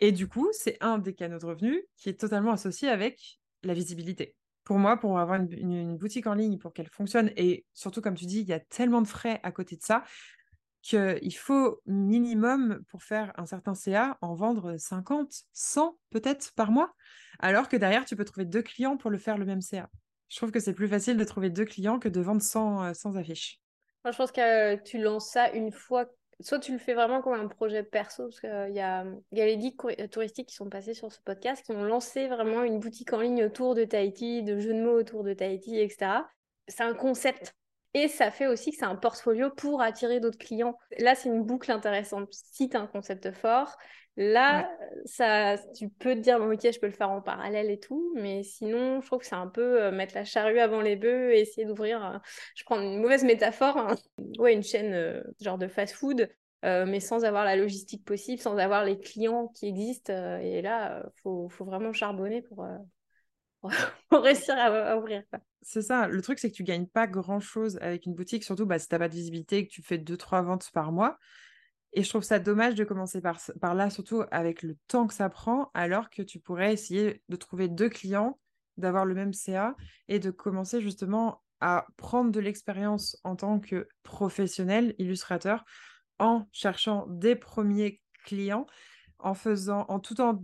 et 0.04 0.12
du 0.12 0.28
coup, 0.28 0.50
c'est 0.52 0.76
un 0.82 0.98
des 0.98 1.14
canaux 1.14 1.40
de 1.40 1.46
revenus 1.46 1.82
qui 1.96 2.10
est 2.10 2.20
totalement 2.20 2.52
associé 2.52 2.90
avec 2.90 3.40
la 3.64 3.74
visibilité. 3.74 4.36
Pour 4.66 4.78
moi, 4.78 4.98
pour 4.98 5.18
avoir 5.18 5.42
une, 5.42 5.96
boutique 5.96 6.28
en 6.28 6.34
ligne, 6.34 6.58
pour 6.58 6.74
qu'elle 6.74 6.90
fonctionne, 6.90 7.32
et 7.38 7.66
surtout, 7.74 8.02
comme 8.02 8.16
tu 8.16 8.26
dis, 8.26 8.42
il 8.42 8.46
y 8.46 8.52
a 8.52 8.60
tellement 8.60 9.02
de 9.02 9.08
frais 9.08 9.40
à 9.44 9.54
côté 9.54 9.78
de 9.78 9.82
ça, 9.82 10.04
qu'il 10.82 11.34
faut 11.38 11.80
minimum 11.86 12.84
pour 12.90 13.02
faire 13.02 13.32
un 13.38 13.46
certain 13.46 13.76
CA 13.76 14.18
en 14.20 14.36
vendre 14.36 14.76
50, 14.76 15.34
100 15.54 15.98
peut-être 16.10 16.52
par 16.54 16.72
mois, 16.72 16.94
alors 17.40 17.70
que 17.70 17.78
derrière, 17.78 18.04
tu 18.04 18.18
peux 18.18 18.26
trouver 18.26 18.46
deux 18.46 18.62
clients 18.62 18.98
pour 18.98 19.10
le 19.10 19.18
faire 19.18 19.38
le 19.38 19.46
même 19.46 19.62
CA. 19.62 19.90
Je 20.28 20.36
trouve 20.36 20.52
que 20.52 20.60
c'est 20.60 20.74
plus 20.74 20.90
facile 20.90 21.16
de 21.16 21.24
trouver 21.24 21.50
deux 21.50 21.64
clients 21.64 21.98
que 21.98 22.10
de 22.10 22.20
vendre 22.20 22.42
100, 22.42 22.94
100 22.94 23.16
affiches. 23.16 23.62
Moi, 24.04 24.12
je 24.12 24.18
pense 24.18 24.34
que 24.34 24.76
tu 24.84 24.98
lances 24.98 25.32
ça 25.32 25.50
une 25.52 25.72
fois 25.72 26.08
soit 26.44 26.60
tu 26.60 26.72
le 26.72 26.78
fais 26.78 26.94
vraiment 26.94 27.22
comme 27.22 27.34
un 27.34 27.48
projet 27.48 27.84
perso, 27.84 28.24
parce 28.24 28.40
qu'il 28.40 28.76
y, 28.76 28.80
a, 28.80 29.06
y 29.32 29.42
a 29.42 29.46
les 29.46 29.58
guides 29.58 30.10
touristiques 30.12 30.50
qui 30.50 30.56
sont 30.56 30.70
passés 30.70 30.94
sur 30.94 31.12
ce 31.12 31.20
podcast, 31.22 31.66
qui 31.66 31.72
ont 31.72 31.84
lancé 31.84 32.28
vraiment 32.28 32.64
une 32.64 32.80
boutique 32.80 33.14
en 33.14 33.22
ligne 33.22 33.46
autour 33.46 33.76
de 33.76 33.84
Tahiti, 33.84 34.44
de 34.44 34.60
jeux 34.60 34.74
de 34.74 34.82
mots 34.82 35.00
autour 35.00 35.24
de 35.24 35.34
Tahiti, 35.34 35.80
etc. 35.80 36.26
C'est 36.68 36.84
un 36.84 36.94
concept. 36.94 37.56
Et 37.94 38.08
ça 38.08 38.32
fait 38.32 38.48
aussi 38.48 38.72
que 38.72 38.78
c'est 38.78 38.86
un 38.86 38.96
portfolio 38.96 39.52
pour 39.52 39.82
attirer 39.82 40.20
d'autres 40.20 40.40
clients. 40.40 40.78
Là, 40.98 41.14
c'est 41.14 41.30
une 41.30 41.44
boucle 41.44 41.72
intéressante. 41.72 42.30
Si 42.32 42.68
tu 42.68 42.76
as 42.76 42.82
un 42.82 42.88
concept 42.88 43.32
fort, 43.32 43.78
là, 44.16 44.70
ça, 45.06 45.58
tu 45.76 45.90
peux 45.90 46.16
te 46.16 46.20
dire, 46.20 46.40
bon, 46.40 46.54
ok, 46.54 46.72
je 46.72 46.80
peux 46.80 46.88
le 46.88 46.94
faire 46.94 47.10
en 47.10 47.22
parallèle 47.22 47.70
et 47.70 47.80
tout. 47.80 48.14
Mais 48.16 48.44
sinon, 48.44 49.02
je 49.02 49.08
trouve 49.08 49.20
que 49.20 49.26
c'est 49.26 49.36
un 49.36 49.48
peu 49.48 49.82
euh, 49.82 49.92
mettre 49.92 50.16
la 50.16 50.24
charrue 50.24 50.60
avant 50.60 50.82
les 50.82 50.96
bœufs 50.96 51.34
et 51.34 51.42
essayer 51.42 51.66
d'ouvrir, 51.66 52.22
je 52.56 52.64
prends 52.64 52.80
une 52.80 53.02
mauvaise 53.02 53.24
métaphore, 53.24 53.78
hein. 53.78 53.96
ouais, 54.40 54.54
une 54.54 54.64
chaîne 54.64 54.94
euh, 54.94 55.24
genre 55.42 55.58
de 55.58 55.68
fast-food. 55.68 56.30
Euh, 56.66 56.86
mais 56.86 57.02
sans 57.02 57.26
avoir 57.26 57.44
la 57.44 57.58
logistique 57.58 58.06
possible, 58.06 58.42
sans 58.42 58.56
avoir 58.56 58.86
les 58.86 58.98
clients 58.98 59.50
qui 59.50 59.68
existent. 59.68 60.14
et 60.40 60.62
là, 60.62 61.04
il 61.06 61.22
faut, 61.22 61.50
faut, 61.50 61.66
vraiment 61.66 61.92
charbonner 61.92 62.42
pour, 62.42 62.66
pour 64.10 64.22
réussir 64.24 64.56
à, 64.58 64.98
ouvrir. 64.98 65.24
C'est 65.62 65.82
ça. 65.82 66.08
Le 66.08 66.22
truc, 66.22 66.40
c'est 66.40 66.50
que 66.50 66.56
tu 66.56 66.64
gagnes 66.64 66.88
pas 66.88 67.06
grand-chose 67.06 67.78
avec 67.82 68.06
une 68.06 68.14
boutique, 68.14 68.46
surtout 68.46 68.66
bah, 68.66 68.80
si 68.80 68.88
tu 68.88 68.96
n'as 68.96 69.00
pas 69.00 69.10
de 69.10 69.14
visibilité 69.14 69.58
et 69.58 69.68
que 69.68 69.74
tu 69.74 69.82
fais 69.82 69.98
2-3 69.98 70.42
ventes 70.42 70.70
par 70.74 70.94
mois. 70.94 71.18
Et 71.94 72.04
je 72.04 72.10
trouve 72.10 72.24
ça 72.24 72.40
dommage 72.40 72.76
de 72.76 72.84
commencer 72.84 73.22
par, 73.22 73.76
là, 73.76 73.90
surtout 73.90 74.24
avec 74.32 74.64
le 74.64 74.76
temps 74.88 75.08
que 75.08 75.14
ça 75.14 75.30
prend, 75.30 75.70
alors 75.74 76.10
que 76.10 76.22
tu 76.22 76.40
pourrais 76.40 76.74
essayer 76.74 77.24
de 77.30 77.36
trouver 77.36 77.68
deux 77.68 77.90
clients, 77.90 78.40
d'avoir 78.78 79.06
le 79.06 79.14
même 79.14 79.34
CA 79.34 79.76
et 80.08 80.20
de 80.20 80.32
commencer 80.32 80.82
justement 80.82 81.44
à 81.62 81.86
prendre 81.98 82.32
de 82.32 82.40
l'expérience 82.40 83.18
en 83.24 83.36
tant 83.36 83.60
que 83.60 83.88
professionnel 84.02 84.96
illustrateur 84.98 85.64
en 86.18 86.48
cherchant 86.52 87.06
des 87.08 87.36
premiers 87.36 88.02
clients, 88.26 88.66
en 89.20 89.36
faisant, 89.36 89.86
en 89.88 90.00
tout 90.00 90.20
en 90.20 90.44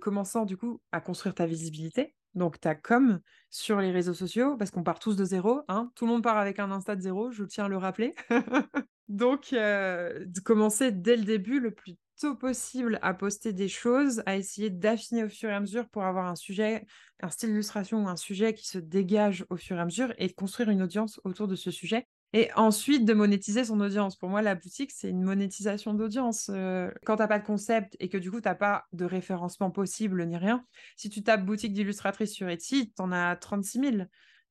commençant 0.00 0.44
du 0.44 0.56
coup 0.56 0.80
à 0.92 1.00
construire 1.00 1.34
ta 1.34 1.46
visibilité 1.46 2.14
donc 2.34 2.60
ta 2.60 2.74
com 2.74 3.20
sur 3.50 3.80
les 3.80 3.90
réseaux 3.90 4.14
sociaux, 4.14 4.56
parce 4.56 4.70
qu'on 4.70 4.82
part 4.82 4.98
tous 4.98 5.16
de 5.16 5.24
zéro, 5.24 5.62
hein. 5.68 5.90
tout 5.94 6.06
le 6.06 6.12
monde 6.12 6.22
part 6.22 6.38
avec 6.38 6.58
un 6.58 6.70
Insta 6.70 6.96
de 6.96 7.00
zéro, 7.00 7.30
je 7.30 7.44
tiens 7.44 7.66
à 7.66 7.68
le 7.68 7.76
rappeler. 7.76 8.14
Donc, 9.08 9.52
euh, 9.52 10.24
de 10.26 10.40
commencer 10.40 10.92
dès 10.92 11.16
le 11.16 11.24
début, 11.24 11.60
le 11.60 11.72
plus 11.72 11.96
tôt 12.20 12.36
possible, 12.36 12.98
à 13.02 13.12
poster 13.12 13.52
des 13.52 13.68
choses, 13.68 14.22
à 14.26 14.36
essayer 14.36 14.70
d'affiner 14.70 15.24
au 15.24 15.28
fur 15.28 15.50
et 15.50 15.54
à 15.54 15.60
mesure 15.60 15.88
pour 15.88 16.04
avoir 16.04 16.26
un 16.26 16.36
sujet, 16.36 16.86
un 17.20 17.28
style 17.28 17.50
d'illustration 17.50 18.04
ou 18.04 18.08
un 18.08 18.16
sujet 18.16 18.54
qui 18.54 18.66
se 18.66 18.78
dégage 18.78 19.44
au 19.50 19.56
fur 19.56 19.76
et 19.76 19.80
à 19.80 19.84
mesure 19.84 20.12
et 20.18 20.32
construire 20.32 20.70
une 20.70 20.82
audience 20.82 21.20
autour 21.24 21.48
de 21.48 21.56
ce 21.56 21.70
sujet 21.70 22.06
et 22.34 22.50
ensuite 22.56 23.04
de 23.04 23.14
monétiser 23.14 23.64
son 23.64 23.80
audience. 23.80 24.16
Pour 24.16 24.28
moi, 24.28 24.42
la 24.42 24.56
boutique, 24.56 24.90
c'est 24.90 25.08
une 25.08 25.22
monétisation 25.22 25.94
d'audience. 25.94 26.50
Euh, 26.52 26.90
quand 27.04 27.16
tu 27.16 27.22
n'as 27.22 27.28
pas 27.28 27.38
de 27.38 27.46
concept 27.46 27.96
et 28.00 28.08
que 28.08 28.18
du 28.18 28.30
coup, 28.30 28.40
tu 28.40 28.48
n'as 28.48 28.56
pas 28.56 28.86
de 28.92 29.04
référencement 29.04 29.70
possible 29.70 30.26
ni 30.26 30.36
rien, 30.36 30.64
si 30.96 31.08
tu 31.10 31.22
tapes 31.22 31.44
boutique 31.44 31.72
d'illustratrice 31.72 32.32
sur 32.32 32.48
Etsy, 32.48 32.92
tu 32.94 33.02
en 33.02 33.12
as 33.12 33.36
36 33.36 33.80
000. 33.80 33.96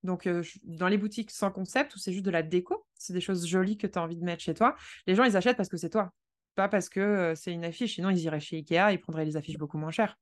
Donc, 0.03 0.27
euh, 0.27 0.43
dans 0.63 0.87
les 0.87 0.97
boutiques 0.97 1.31
sans 1.31 1.51
concept, 1.51 1.95
où 1.95 1.99
c'est 1.99 2.11
juste 2.11 2.25
de 2.25 2.31
la 2.31 2.43
déco, 2.43 2.85
c'est 2.95 3.13
des 3.13 3.21
choses 3.21 3.47
jolies 3.47 3.77
que 3.77 3.87
tu 3.87 3.97
as 3.97 4.01
envie 4.01 4.17
de 4.17 4.23
mettre 4.23 4.43
chez 4.43 4.53
toi, 4.53 4.75
les 5.07 5.15
gens, 5.15 5.23
ils 5.23 5.37
achètent 5.37 5.57
parce 5.57 5.69
que 5.69 5.77
c'est 5.77 5.89
toi, 5.89 6.13
pas 6.55 6.67
parce 6.67 6.89
que 6.89 6.99
euh, 6.99 7.35
c'est 7.35 7.53
une 7.53 7.63
affiche. 7.63 7.95
Sinon, 7.95 8.09
ils 8.09 8.19
iraient 8.19 8.39
chez 8.39 8.57
Ikea, 8.57 8.91
ils 8.91 8.99
prendraient 8.99 9.25
les 9.25 9.37
affiches 9.37 9.57
beaucoup 9.57 9.77
moins 9.77 9.91
chères. 9.91 10.17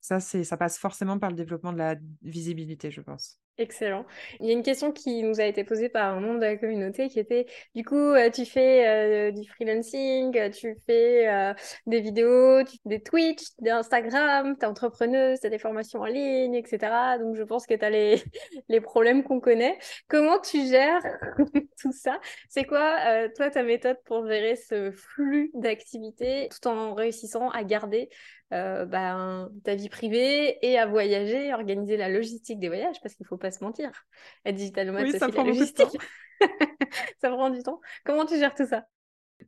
Ça, 0.00 0.20
ça 0.20 0.56
passe 0.56 0.78
forcément 0.78 1.18
par 1.18 1.30
le 1.30 1.36
développement 1.36 1.72
de 1.72 1.78
la 1.78 1.96
visibilité, 2.22 2.90
je 2.90 3.00
pense. 3.00 3.40
Excellent. 3.56 4.04
Il 4.40 4.46
y 4.46 4.50
a 4.50 4.52
une 4.52 4.64
question 4.64 4.90
qui 4.90 5.22
nous 5.22 5.40
a 5.40 5.44
été 5.44 5.62
posée 5.62 5.88
par 5.88 6.12
un 6.12 6.18
membre 6.18 6.40
de 6.40 6.44
la 6.46 6.56
communauté 6.56 7.08
qui 7.08 7.20
était, 7.20 7.46
du 7.76 7.84
coup, 7.84 7.94
euh, 7.94 8.28
tu 8.28 8.44
fais 8.46 8.84
euh, 8.88 9.30
du 9.30 9.48
freelancing, 9.48 10.36
euh, 10.36 10.50
tu 10.50 10.76
fais 10.86 11.54
des 11.86 12.00
vidéos, 12.00 12.64
tu 12.64 12.72
fais 12.72 12.88
des 12.88 13.00
Twitch, 13.00 13.42
des 13.60 13.70
Instagram, 13.70 14.56
tu 14.58 14.64
es 14.64 14.68
entrepreneuse, 14.68 15.38
tu 15.38 15.46
as 15.46 15.50
des 15.50 15.58
formations 15.60 16.00
en 16.00 16.06
ligne, 16.06 16.56
etc. 16.56 17.16
Donc, 17.20 17.36
je 17.36 17.44
pense 17.44 17.64
que 17.66 17.74
tu 17.74 17.84
as 17.84 17.90
les, 17.90 18.24
les 18.68 18.80
problèmes 18.80 19.22
qu'on 19.22 19.38
connaît. 19.38 19.78
Comment 20.08 20.40
tu 20.40 20.66
gères 20.66 21.02
tout 21.80 21.92
ça 21.92 22.20
C'est 22.48 22.64
quoi, 22.64 23.28
toi, 23.36 23.50
ta 23.50 23.62
méthode 23.62 23.96
pour 24.04 24.26
gérer 24.26 24.56
ce 24.56 24.90
flux 24.90 25.50
d'activités 25.54 26.48
tout 26.50 26.68
en 26.68 26.94
réussissant 26.94 27.50
à 27.50 27.64
garder 27.64 28.08
ben, 28.50 29.50
ta 29.64 29.74
vie 29.74 29.88
privée 29.88 30.58
et 30.62 30.78
à 30.78 30.86
voyager, 30.86 31.52
organiser 31.52 31.96
la 31.96 32.08
logistique 32.08 32.58
des 32.60 32.68
voyages? 32.68 33.00
Parce 33.02 33.14
qu'il 33.14 33.26
faut 33.26 33.36
pas 33.36 33.50
se 33.50 33.62
mentir. 33.64 33.90
Être 34.44 34.54
digital 34.54 34.86
nomade, 34.86 35.04
oui, 35.04 35.18
ça 35.18 35.28
prend 35.28 35.42
la 35.42 35.48
logistique. 35.48 35.98
ça 37.20 37.30
prend 37.30 37.50
du 37.50 37.62
temps. 37.62 37.80
Comment 38.04 38.26
tu 38.26 38.38
gères 38.38 38.54
tout 38.54 38.66
ça? 38.66 38.84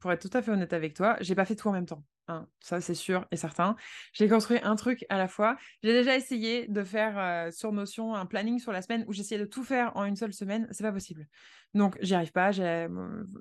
Pour 0.01 0.13
être 0.13 0.29
tout 0.29 0.37
à 0.37 0.43
fait 0.43 0.51
honnête 0.51 0.73
avec 0.73 0.95
toi, 0.95 1.17
j'ai 1.21 1.35
pas 1.35 1.45
fait 1.45 1.57
tout 1.57 1.69
en 1.69 1.73
même 1.73 1.87
temps. 1.87 2.05
Hein. 2.29 2.49
ça, 2.59 2.81
c'est 2.81 2.95
sûr 2.95 3.25
et 3.31 3.37
certain. 3.37 3.77
J'ai 4.13 4.29
construit 4.29 4.59
un 4.65 4.75
truc 4.75 5.07
à 5.09 5.17
la 5.17 5.29
fois. 5.29 5.57
J'ai 5.85 5.93
déjà 5.93 6.17
essayé 6.17 6.67
de 6.67 6.83
faire 6.83 7.53
sur 7.53 7.73
Notion 7.73 8.17
un 8.17 8.27
planning 8.27 8.59
sur 8.59 8.73
la 8.73 8.83
semaine 8.83 9.05
où 9.07 9.13
j'essayais 9.13 9.41
de 9.41 9.47
tout 9.47 9.63
faire 9.63 9.97
en 9.97 10.05
une 10.05 10.17
seule 10.17 10.33
semaine. 10.33 10.67
C'est 10.73 10.83
pas 10.83 10.93
possible. 10.93 11.29
Donc, 11.75 11.97
j'y 12.01 12.15
arrive 12.15 12.33
pas. 12.33 12.51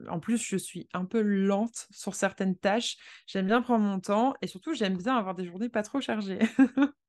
En 0.07 0.19
plus, 0.19 0.37
je 0.37 0.57
suis 0.57 0.87
un 0.93 1.05
peu 1.05 1.21
lente 1.21 1.87
sur 1.89 2.13
certaines 2.13 2.57
tâches. 2.57 2.97
J'aime 3.25 3.47
bien 3.47 3.61
prendre 3.61 3.83
mon 3.83 3.99
temps 3.99 4.35
et 4.41 4.47
surtout, 4.47 4.73
j'aime 4.73 4.97
bien 4.97 5.17
avoir 5.17 5.33
des 5.33 5.45
journées 5.45 5.69
pas 5.69 5.83
trop 5.83 5.99
chargées. 5.99 6.39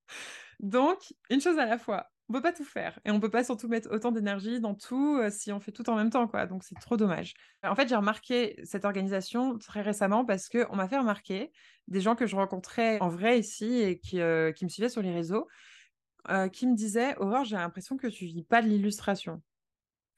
Donc, 0.60 1.14
une 1.28 1.40
chose 1.40 1.58
à 1.58 1.66
la 1.66 1.78
fois 1.78 2.10
on 2.28 2.32
peut 2.32 2.42
pas 2.42 2.52
tout 2.52 2.64
faire 2.64 2.98
et 3.04 3.10
on 3.10 3.20
peut 3.20 3.30
pas 3.30 3.44
surtout 3.44 3.68
mettre 3.68 3.90
autant 3.92 4.10
d'énergie 4.10 4.60
dans 4.60 4.74
tout 4.74 5.18
euh, 5.18 5.30
si 5.30 5.52
on 5.52 5.60
fait 5.60 5.72
tout 5.72 5.88
en 5.88 5.94
même 5.94 6.10
temps 6.10 6.26
quoi. 6.26 6.46
Donc 6.46 6.64
c'est 6.64 6.74
trop 6.80 6.96
dommage. 6.96 7.34
En 7.62 7.74
fait 7.74 7.88
j'ai 7.88 7.96
remarqué 7.96 8.58
cette 8.64 8.84
organisation 8.84 9.58
très 9.58 9.80
récemment 9.80 10.24
parce 10.24 10.48
que 10.48 10.66
on 10.70 10.76
m'a 10.76 10.88
fait 10.88 10.98
remarquer 10.98 11.52
des 11.88 12.00
gens 12.00 12.16
que 12.16 12.26
je 12.26 12.34
rencontrais 12.34 12.98
en 13.00 13.08
vrai 13.08 13.38
ici 13.38 13.80
et 13.80 13.98
qui, 13.98 14.20
euh, 14.20 14.52
me 14.60 14.68
suivaient 14.68 14.88
sur 14.88 15.02
les 15.02 15.12
réseaux 15.12 15.46
euh, 16.28 16.48
qui 16.48 16.66
me 16.66 16.74
disaient 16.74 17.16
Aurore 17.18 17.44
j'ai 17.44 17.56
l'impression 17.56 17.96
que 17.96 18.08
tu 18.08 18.24
vis 18.26 18.42
pas 18.42 18.60
de 18.60 18.66
l'illustration 18.66 19.40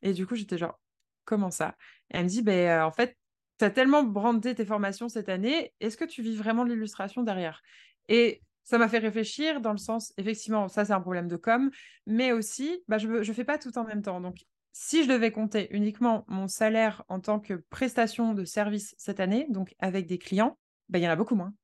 et 0.00 0.14
du 0.14 0.26
coup 0.26 0.34
j'étais 0.34 0.56
genre 0.56 0.80
comment 1.26 1.50
ça? 1.50 1.76
Et 2.10 2.16
elle 2.16 2.24
me 2.24 2.28
dit 2.28 2.42
ben 2.42 2.82
en 2.84 2.92
fait 2.92 3.18
tu 3.58 3.64
as 3.66 3.70
tellement 3.70 4.02
brandé 4.02 4.54
tes 4.54 4.64
formations 4.64 5.10
cette 5.10 5.28
année 5.28 5.74
est-ce 5.80 5.98
que 5.98 6.06
tu 6.06 6.22
vis 6.22 6.36
vraiment 6.36 6.64
de 6.64 6.72
l'illustration 6.72 7.22
derrière? 7.22 7.60
Et 8.08 8.40
ça 8.68 8.76
m'a 8.76 8.88
fait 8.90 8.98
réfléchir 8.98 9.62
dans 9.62 9.72
le 9.72 9.78
sens, 9.78 10.12
effectivement, 10.18 10.68
ça 10.68 10.84
c'est 10.84 10.92
un 10.92 11.00
problème 11.00 11.26
de 11.26 11.36
com, 11.36 11.70
mais 12.06 12.32
aussi, 12.32 12.84
bah, 12.86 12.98
je 12.98 13.08
ne 13.08 13.32
fais 13.32 13.44
pas 13.44 13.56
tout 13.56 13.78
en 13.78 13.84
même 13.84 14.02
temps. 14.02 14.20
Donc, 14.20 14.44
si 14.72 15.04
je 15.04 15.08
devais 15.08 15.30
compter 15.30 15.74
uniquement 15.74 16.26
mon 16.28 16.48
salaire 16.48 17.02
en 17.08 17.18
tant 17.18 17.40
que 17.40 17.54
prestation 17.70 18.34
de 18.34 18.44
service 18.44 18.94
cette 18.98 19.20
année, 19.20 19.46
donc 19.48 19.74
avec 19.78 20.06
des 20.06 20.18
clients, 20.18 20.58
bah, 20.90 20.98
il 20.98 21.02
y 21.02 21.08
en 21.08 21.10
a 21.10 21.16
beaucoup 21.16 21.34
moins. 21.34 21.54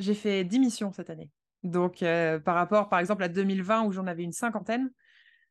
J'ai 0.00 0.14
fait 0.14 0.42
10 0.42 0.58
missions 0.58 0.90
cette 0.90 1.10
année. 1.10 1.30
Donc, 1.62 2.02
euh, 2.02 2.40
par 2.40 2.56
rapport, 2.56 2.88
par 2.88 2.98
exemple, 2.98 3.22
à 3.22 3.28
2020 3.28 3.84
où 3.84 3.92
j'en 3.92 4.08
avais 4.08 4.24
une 4.24 4.32
cinquantaine, 4.32 4.90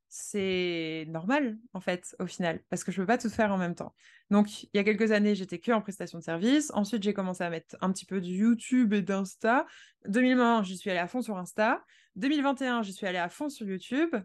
c'est 0.09 1.05
normal 1.09 1.57
en 1.73 1.81
fait 1.81 2.15
au 2.19 2.27
final 2.27 2.61
parce 2.69 2.83
que 2.83 2.91
je 2.91 3.01
peux 3.01 3.05
pas 3.05 3.17
tout 3.17 3.29
faire 3.29 3.51
en 3.51 3.57
même 3.57 3.75
temps. 3.75 3.93
Donc 4.29 4.63
il 4.63 4.69
y 4.73 4.79
a 4.79 4.83
quelques 4.83 5.11
années 5.11 5.35
j'étais 5.35 5.59
que 5.59 5.71
en 5.71 5.81
prestation 5.81 6.19
de 6.19 6.23
service. 6.23 6.71
Ensuite 6.73 7.03
j'ai 7.03 7.13
commencé 7.13 7.43
à 7.43 7.49
mettre 7.49 7.75
un 7.81 7.91
petit 7.91 8.05
peu 8.05 8.21
de 8.21 8.27
YouTube 8.27 8.93
et 8.93 9.01
d'Insta. 9.01 9.65
2020 10.07 10.63
j'y 10.63 10.77
suis 10.77 10.89
allée 10.89 10.99
à 10.99 11.07
fond 11.07 11.21
sur 11.21 11.37
Insta. 11.37 11.83
2021 12.15 12.83
j'y 12.83 12.93
suis 12.93 13.05
allée 13.05 13.17
à 13.17 13.29
fond 13.29 13.49
sur 13.49 13.67
YouTube. 13.67 14.15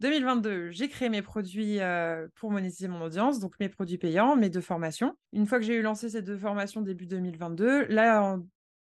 2022 0.00 0.70
j'ai 0.70 0.88
créé 0.88 1.08
mes 1.10 1.22
produits 1.22 1.80
euh, 1.80 2.28
pour 2.36 2.50
monétiser 2.50 2.88
mon 2.88 3.02
audience 3.02 3.38
donc 3.38 3.54
mes 3.60 3.68
produits 3.68 3.98
payants, 3.98 4.36
mes 4.36 4.48
deux 4.48 4.62
formations. 4.62 5.16
Une 5.32 5.46
fois 5.46 5.58
que 5.58 5.64
j'ai 5.64 5.74
eu 5.74 5.82
lancé 5.82 6.08
ces 6.08 6.22
deux 6.22 6.38
formations 6.38 6.80
début 6.80 7.06
2022, 7.06 7.86
là 7.88 8.22
en 8.22 8.46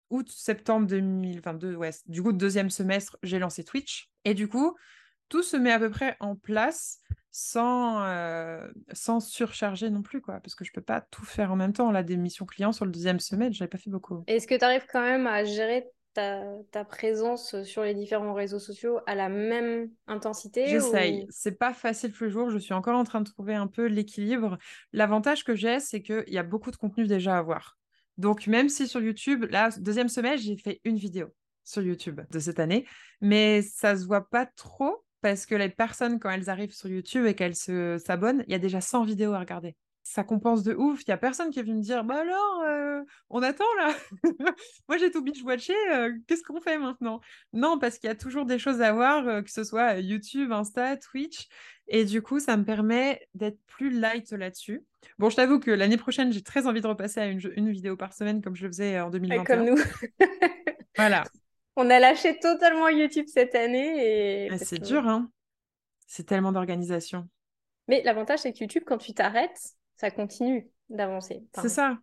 août 0.09 0.29
septembre 0.29 0.87
2022 0.87 1.75
ouais 1.75 1.91
du 2.07 2.21
coup 2.21 2.33
deuxième 2.33 2.69
semestre 2.69 3.17
j'ai 3.23 3.39
lancé 3.39 3.63
Twitch 3.63 4.09
et 4.25 4.33
du 4.33 4.47
coup 4.47 4.75
tout 5.31 5.43
se 5.43 5.55
met 5.55 5.71
à 5.71 5.79
peu 5.79 5.89
près 5.89 6.17
en 6.19 6.35
place 6.35 6.99
sans, 7.31 8.03
euh, 8.03 8.67
sans 8.91 9.21
surcharger 9.21 9.89
non 9.89 10.01
plus, 10.01 10.19
quoi, 10.21 10.41
parce 10.41 10.55
que 10.55 10.65
je 10.65 10.73
peux 10.73 10.81
pas 10.81 10.99
tout 10.99 11.23
faire 11.23 11.53
en 11.53 11.55
même 11.55 11.71
temps. 11.71 11.89
Là, 11.89 12.03
des 12.03 12.17
missions 12.17 12.45
clients 12.45 12.73
sur 12.73 12.85
le 12.85 12.91
deuxième 12.91 13.21
semestre, 13.21 13.55
j'avais 13.55 13.69
pas 13.69 13.77
fait 13.77 13.89
beaucoup. 13.89 14.25
Est-ce 14.27 14.45
que 14.45 14.55
tu 14.55 14.65
arrives 14.65 14.85
quand 14.91 15.01
même 15.01 15.27
à 15.27 15.45
gérer 15.45 15.87
ta, 16.13 16.43
ta, 16.71 16.83
présence 16.83 17.63
sur 17.63 17.83
les 17.83 17.93
différents 17.93 18.33
réseaux 18.33 18.59
sociaux 18.59 18.99
à 19.07 19.15
la 19.15 19.29
même 19.29 19.89
intensité 20.07 20.67
J'essaye. 20.67 21.25
C'est 21.29 21.57
pas 21.57 21.73
facile 21.73 22.11
tous 22.11 22.25
les 22.25 22.29
jours. 22.29 22.49
Je 22.49 22.57
suis 22.57 22.73
encore 22.73 22.97
en 22.97 23.05
train 23.05 23.21
de 23.21 23.29
trouver 23.29 23.55
un 23.55 23.67
peu 23.67 23.85
l'équilibre. 23.85 24.57
L'avantage 24.91 25.45
que 25.45 25.55
j'ai, 25.55 25.79
c'est 25.79 26.01
qu'il 26.01 26.25
y 26.27 26.37
a 26.37 26.43
beaucoup 26.43 26.71
de 26.71 26.75
contenu 26.75 27.07
déjà 27.07 27.37
à 27.37 27.41
voir. 27.41 27.77
Donc, 28.17 28.45
même 28.47 28.67
si 28.67 28.89
sur 28.89 29.01
YouTube, 29.01 29.45
là, 29.49 29.69
deuxième 29.79 30.09
semestre, 30.09 30.45
j'ai 30.45 30.57
fait 30.57 30.81
une 30.83 30.97
vidéo 30.97 31.27
sur 31.63 31.81
YouTube 31.81 32.19
de 32.29 32.39
cette 32.39 32.59
année, 32.59 32.85
mais 33.21 33.61
ça 33.61 33.95
se 33.95 34.05
voit 34.05 34.27
pas 34.29 34.45
trop 34.45 35.05
parce 35.21 35.45
que 35.45 35.55
les 35.55 35.69
personnes, 35.69 36.19
quand 36.19 36.29
elles 36.29 36.49
arrivent 36.49 36.73
sur 36.73 36.89
YouTube 36.89 37.25
et 37.25 37.35
qu'elles 37.35 37.55
s'abonnent, 37.55 38.43
il 38.47 38.51
y 38.51 38.55
a 38.55 38.59
déjà 38.59 38.81
100 38.81 39.03
vidéos 39.03 39.33
à 39.33 39.39
regarder. 39.39 39.75
ça 40.03 40.23
compense 40.23 40.63
de 40.63 40.73
ouf. 40.73 41.03
Il 41.03 41.09
y 41.09 41.11
a 41.11 41.17
personne 41.17 41.51
qui 41.51 41.59
est 41.59 41.63
venu 41.63 41.75
me 41.75 41.81
dire, 41.81 42.03
bah 42.03 42.21
alors, 42.21 42.63
euh, 42.67 43.01
on 43.29 43.41
attend 43.43 43.71
là. 43.77 43.93
Moi, 44.89 44.97
j'ai 44.97 45.11
tout 45.11 45.23
binge-watché. 45.23 45.73
Euh, 45.93 46.11
qu'est-ce 46.27 46.43
qu'on 46.43 46.59
fait 46.59 46.77
maintenant? 46.79 47.21
Non, 47.53 47.77
parce 47.77 47.99
qu'il 47.99 48.07
y 48.07 48.11
a 48.11 48.15
toujours 48.15 48.45
des 48.45 48.59
choses 48.59 48.81
à 48.81 48.91
voir, 48.91 49.27
euh, 49.27 49.41
que 49.41 49.51
ce 49.51 49.63
soit 49.63 49.99
YouTube, 49.99 50.51
Insta, 50.51 50.97
Twitch. 50.97 51.47
Et 51.87 52.03
du 52.03 52.21
coup, 52.21 52.39
ça 52.39 52.57
me 52.57 52.63
permet 52.63 53.21
d'être 53.35 53.59
plus 53.67 53.91
light 53.91 54.31
là-dessus. 54.31 54.83
Bon, 55.19 55.29
je 55.29 55.35
t'avoue 55.35 55.59
que 55.59 55.71
l'année 55.71 55.97
prochaine, 55.97 56.31
j'ai 56.31 56.41
très 56.41 56.65
envie 56.65 56.81
de 56.81 56.87
repasser 56.87 57.19
à 57.19 57.27
une, 57.27 57.39
une, 57.55 57.71
vidéo 57.71 57.95
par 57.95 58.13
semaine 58.13 58.41
comme 58.41 58.55
je 58.55 58.63
le 58.63 58.69
faisais 58.69 58.99
en 58.99 59.09
2021. 59.09 59.43
comme 59.43 59.65
nous. 59.65 59.77
voilà. 60.97 61.23
On 61.81 61.89
a 61.89 61.99
lâché 61.99 62.37
totalement 62.37 62.89
YouTube 62.89 63.25
cette 63.27 63.55
année. 63.55 64.45
et 64.45 64.51
ah, 64.51 64.57
C'est 64.59 64.77
dur, 64.77 65.07
hein 65.07 65.31
C'est 66.05 66.27
tellement 66.27 66.51
d'organisation. 66.51 67.27
Mais 67.87 68.03
l'avantage, 68.03 68.41
c'est 68.41 68.53
que 68.53 68.59
YouTube, 68.59 68.83
quand 68.85 68.99
tu 68.99 69.15
t'arrêtes, 69.15 69.59
ça 69.95 70.11
continue 70.11 70.69
d'avancer. 70.89 71.43
C'est 71.59 71.69
ça. 71.69 71.97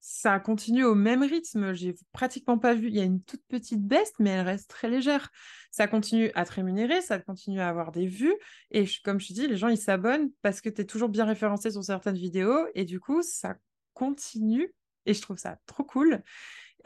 Ça 0.00 0.40
continue 0.40 0.82
au 0.82 0.96
même 0.96 1.22
rythme. 1.22 1.72
J'ai 1.72 1.94
pratiquement 2.10 2.58
pas 2.58 2.74
vu. 2.74 2.88
Il 2.88 2.96
y 2.96 3.00
a 3.00 3.04
une 3.04 3.22
toute 3.22 3.44
petite 3.46 3.86
baisse, 3.86 4.12
mais 4.18 4.30
elle 4.30 4.44
reste 4.44 4.70
très 4.70 4.90
légère. 4.90 5.30
Ça 5.70 5.86
continue 5.86 6.32
à 6.34 6.44
te 6.44 6.54
rémunérer, 6.54 7.00
ça 7.00 7.20
continue 7.20 7.60
à 7.60 7.68
avoir 7.68 7.92
des 7.92 8.08
vues. 8.08 8.34
Et 8.72 8.86
comme 9.04 9.20
je 9.20 9.28
te 9.28 9.32
dis, 9.34 9.46
les 9.46 9.56
gens, 9.56 9.68
ils 9.68 9.78
s'abonnent 9.78 10.32
parce 10.42 10.60
que 10.60 10.68
tu 10.68 10.80
es 10.80 10.84
toujours 10.84 11.10
bien 11.10 11.26
référencé 11.26 11.70
sur 11.70 11.84
certaines 11.84 12.18
vidéos. 12.18 12.66
Et 12.74 12.84
du 12.84 12.98
coup, 12.98 13.22
ça 13.22 13.54
continue. 13.94 14.74
Et 15.06 15.14
je 15.14 15.22
trouve 15.22 15.38
ça 15.38 15.58
trop 15.66 15.84
cool. 15.84 16.24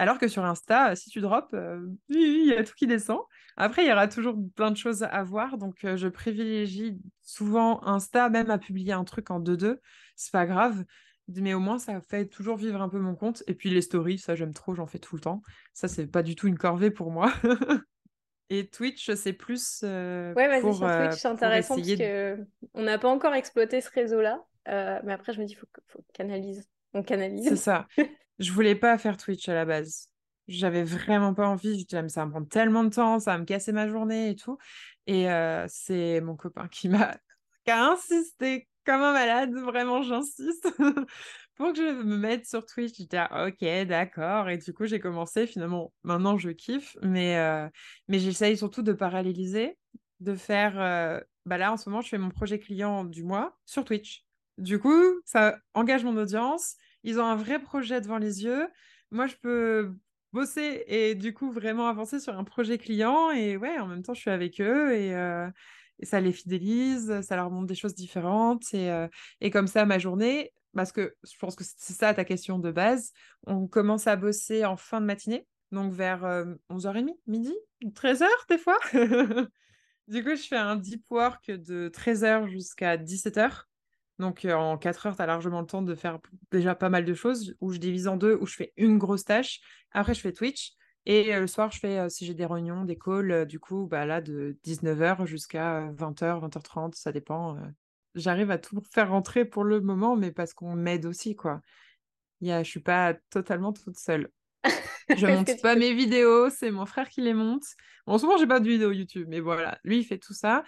Alors 0.00 0.18
que 0.18 0.28
sur 0.28 0.42
Insta, 0.46 0.96
si 0.96 1.10
tu 1.10 1.20
drops, 1.20 1.52
euh, 1.52 1.86
il 2.08 2.46
y 2.46 2.54
a 2.54 2.64
tout 2.64 2.72
qui 2.74 2.86
descend. 2.86 3.18
Après, 3.58 3.84
il 3.84 3.88
y 3.88 3.92
aura 3.92 4.08
toujours 4.08 4.34
plein 4.56 4.70
de 4.70 4.76
choses 4.78 5.02
à 5.02 5.22
voir. 5.22 5.58
Donc, 5.58 5.84
euh, 5.84 5.98
je 5.98 6.08
privilégie 6.08 6.98
souvent 7.20 7.86
Insta, 7.86 8.30
même 8.30 8.48
à 8.48 8.56
publier 8.56 8.94
un 8.94 9.04
truc 9.04 9.30
en 9.30 9.40
2-2. 9.40 9.78
C'est 10.16 10.32
pas 10.32 10.46
grave. 10.46 10.84
Mais 11.28 11.52
au 11.52 11.60
moins, 11.60 11.78
ça 11.78 12.00
fait 12.00 12.24
toujours 12.24 12.56
vivre 12.56 12.80
un 12.80 12.88
peu 12.88 12.98
mon 12.98 13.14
compte. 13.14 13.42
Et 13.46 13.52
puis, 13.52 13.68
les 13.68 13.82
stories, 13.82 14.16
ça, 14.16 14.34
j'aime 14.34 14.54
trop, 14.54 14.74
j'en 14.74 14.86
fais 14.86 14.98
tout 14.98 15.16
le 15.16 15.20
temps. 15.20 15.42
Ça, 15.74 15.86
c'est 15.86 16.06
pas 16.06 16.22
du 16.22 16.34
tout 16.34 16.48
une 16.48 16.56
corvée 16.56 16.90
pour 16.90 17.10
moi. 17.10 17.30
Et 18.48 18.70
Twitch, 18.70 19.12
c'est 19.12 19.34
plus. 19.34 19.82
Euh, 19.84 20.32
ouais, 20.32 20.48
vas-y, 20.48 20.74
sur 20.74 20.78
Twitch, 20.78 21.20
c'est 21.20 21.28
intéressant 21.28 21.76
parce 21.76 21.94
qu'on 21.94 22.82
n'a 22.82 22.98
pas 22.98 23.08
encore 23.10 23.34
exploité 23.34 23.82
ce 23.82 23.90
réseau-là. 23.90 24.42
mais 24.66 25.12
après, 25.12 25.34
je 25.34 25.42
me 25.42 25.44
dis, 25.44 25.52
il 25.52 25.56
faut, 25.56 25.68
faut 25.88 26.02
canalise. 26.14 26.66
On 26.94 27.02
canalise. 27.02 27.50
C'est 27.50 27.56
ça. 27.56 27.86
Je 28.40 28.52
voulais 28.52 28.74
pas 28.74 28.96
faire 28.96 29.18
Twitch 29.18 29.48
à 29.50 29.54
la 29.54 29.66
base. 29.66 30.08
J'avais 30.48 30.82
vraiment 30.82 31.34
pas 31.34 31.46
envie. 31.46 31.78
Je 31.78 31.84
disais, 31.84 32.08
ça 32.08 32.20
va 32.20 32.26
me 32.26 32.30
prendre 32.30 32.48
tellement 32.48 32.82
de 32.84 32.88
temps, 32.88 33.20
ça 33.20 33.32
va 33.32 33.38
me 33.38 33.44
casser 33.44 33.70
ma 33.70 33.86
journée 33.86 34.30
et 34.30 34.34
tout. 34.34 34.56
Et 35.06 35.30
euh, 35.30 35.66
c'est 35.68 36.22
mon 36.22 36.36
copain 36.36 36.66
qui 36.66 36.88
m'a 36.88 37.16
insisté 37.66 38.66
comme 38.86 39.02
un 39.02 39.12
malade, 39.12 39.52
vraiment, 39.54 40.02
j'insiste, 40.02 40.68
pour 41.54 41.72
que 41.72 41.76
je 41.76 42.02
me 42.02 42.16
mette 42.16 42.46
sur 42.46 42.64
Twitch. 42.64 42.96
J'étais 42.96 43.18
ah, 43.18 43.46
ok, 43.46 43.86
d'accord. 43.86 44.48
Et 44.48 44.56
du 44.56 44.72
coup, 44.72 44.86
j'ai 44.86 45.00
commencé. 45.00 45.46
Finalement, 45.46 45.92
maintenant, 46.02 46.38
je 46.38 46.48
kiffe. 46.48 46.96
Mais, 47.02 47.36
euh, 47.38 47.68
mais 48.08 48.18
j'essaye 48.18 48.56
surtout 48.56 48.82
de 48.82 48.94
paralléliser, 48.94 49.76
de 50.20 50.34
faire. 50.34 50.80
Euh, 50.80 51.20
bah 51.44 51.58
là, 51.58 51.72
en 51.72 51.76
ce 51.76 51.90
moment, 51.90 52.00
je 52.00 52.08
fais 52.08 52.18
mon 52.18 52.30
projet 52.30 52.58
client 52.58 53.04
du 53.04 53.22
mois 53.22 53.58
sur 53.66 53.84
Twitch. 53.84 54.24
Du 54.56 54.78
coup, 54.78 55.02
ça 55.26 55.58
engage 55.74 56.04
mon 56.04 56.16
audience 56.16 56.76
ils 57.04 57.18
ont 57.20 57.24
un 57.24 57.36
vrai 57.36 57.58
projet 57.58 58.00
devant 58.00 58.18
les 58.18 58.44
yeux. 58.44 58.68
Moi, 59.10 59.26
je 59.26 59.36
peux 59.36 59.94
bosser 60.32 60.84
et 60.86 61.14
du 61.14 61.34
coup 61.34 61.50
vraiment 61.50 61.88
avancer 61.88 62.20
sur 62.20 62.38
un 62.38 62.44
projet 62.44 62.78
client 62.78 63.30
et 63.30 63.56
ouais, 63.56 63.78
en 63.78 63.86
même 63.86 64.02
temps, 64.02 64.14
je 64.14 64.20
suis 64.20 64.30
avec 64.30 64.60
eux 64.60 64.94
et, 64.94 65.14
euh, 65.14 65.48
ça 66.02 66.20
les 66.20 66.32
fidélise, 66.32 67.20
ça 67.20 67.36
leur 67.36 67.50
montre 67.50 67.66
des 67.66 67.74
choses 67.74 67.94
différentes 67.94 68.72
et, 68.72 68.90
euh, 68.90 69.06
et 69.40 69.50
comme 69.50 69.66
ça, 69.66 69.84
ma 69.84 69.98
journée, 69.98 70.52
parce 70.74 70.92
que 70.92 71.14
je 71.24 71.36
pense 71.38 71.56
que 71.56 71.64
c'est 71.64 71.92
ça 71.92 72.14
ta 72.14 72.24
question 72.24 72.58
de 72.58 72.70
base, 72.70 73.12
on 73.46 73.66
commence 73.66 74.06
à 74.06 74.16
bosser 74.16 74.64
en 74.64 74.76
fin 74.76 75.00
de 75.00 75.06
matinée, 75.06 75.46
donc 75.72 75.92
vers 75.92 76.22
11h30, 76.70 77.10
euh, 77.10 77.14
midi, 77.26 77.54
13h 77.84 78.26
des 78.48 78.58
fois. 78.58 78.78
du 80.08 80.24
coup, 80.24 80.34
je 80.34 80.46
fais 80.48 80.56
un 80.56 80.76
deep 80.76 81.04
work 81.10 81.50
de 81.50 81.90
13h 81.92 82.48
jusqu'à 82.48 82.96
17h. 82.96 83.64
Donc 84.20 84.44
en 84.44 84.76
4 84.76 85.06
heures, 85.06 85.16
tu 85.16 85.22
as 85.22 85.26
largement 85.26 85.60
le 85.60 85.66
temps 85.66 85.82
de 85.82 85.94
faire 85.94 86.18
déjà 86.52 86.74
pas 86.74 86.90
mal 86.90 87.04
de 87.04 87.14
choses, 87.14 87.56
où 87.60 87.72
je 87.72 87.78
divise 87.78 88.06
en 88.06 88.16
deux, 88.16 88.36
où 88.40 88.46
je 88.46 88.54
fais 88.54 88.72
une 88.76 88.98
grosse 88.98 89.24
tâche. 89.24 89.60
Après, 89.92 90.14
je 90.14 90.20
fais 90.20 90.32
Twitch. 90.32 90.74
Et 91.06 91.32
le 91.32 91.46
soir, 91.46 91.72
je 91.72 91.78
fais, 91.78 92.10
si 92.10 92.26
j'ai 92.26 92.34
des 92.34 92.44
réunions, 92.44 92.84
des 92.84 92.98
calls, 92.98 93.46
du 93.46 93.58
coup, 93.58 93.86
bah, 93.86 94.04
là, 94.04 94.20
de 94.20 94.58
19h 94.64 95.24
jusqu'à 95.24 95.90
20h, 95.92 96.46
20h30, 96.46 96.94
ça 96.94 97.10
dépend. 97.10 97.56
J'arrive 98.14 98.50
à 98.50 98.58
tout 98.58 98.82
faire 98.92 99.08
rentrer 99.08 99.46
pour 99.46 99.64
le 99.64 99.80
moment, 99.80 100.16
mais 100.16 100.30
parce 100.30 100.52
qu'on 100.52 100.76
m'aide 100.76 101.06
aussi, 101.06 101.34
quoi. 101.34 101.62
Y 102.42 102.52
a, 102.52 102.62
je 102.62 102.68
suis 102.68 102.80
pas 102.80 103.14
totalement 103.30 103.72
toute 103.72 103.98
seule. 103.98 104.30
Je 105.16 105.26
monte 105.26 105.60
pas 105.62 105.74
mes 105.74 105.92
vidéos, 105.92 106.50
c'est 106.50 106.70
mon 106.70 106.86
frère 106.86 107.08
qui 107.08 107.20
les 107.22 107.34
monte. 107.34 107.64
Ce 108.06 108.26
moment, 108.26 108.36
j'ai 108.36 108.46
pas 108.46 108.60
de 108.60 108.68
vidéo 108.68 108.92
YouTube, 108.92 109.26
mais 109.28 109.40
voilà, 109.40 109.78
lui, 109.82 109.98
il 109.98 110.04
fait 110.04 110.18
tout 110.18 110.34
ça. 110.34 110.62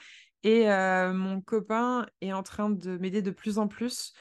Et 0.45 0.67
mon 0.67 1.41
copain 1.41 2.07
est 2.21 2.33
en 2.33 2.43
train 2.43 2.71
de 2.71 2.99
m'aider 2.99 3.23
de 3.23 3.31
plus 3.31 3.59
en 3.59 3.69
plus. 3.69 4.13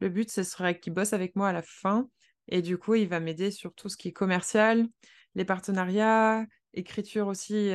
Le 0.00 0.08
but, 0.08 0.30
ce 0.30 0.42
serait 0.42 0.78
qu'il 0.78 0.92
bosse 0.92 1.12
avec 1.12 1.36
moi 1.36 1.48
à 1.48 1.52
la 1.52 1.62
fin. 1.62 2.08
Et 2.48 2.62
du 2.62 2.78
coup, 2.78 2.94
il 2.94 3.08
va 3.08 3.20
m'aider 3.20 3.50
sur 3.50 3.74
tout 3.74 3.88
ce 3.88 3.96
qui 3.96 4.08
est 4.08 4.12
commercial, 4.12 4.86
les 5.34 5.44
partenariats, 5.44 6.44
écriture 6.74 7.28
aussi, 7.28 7.70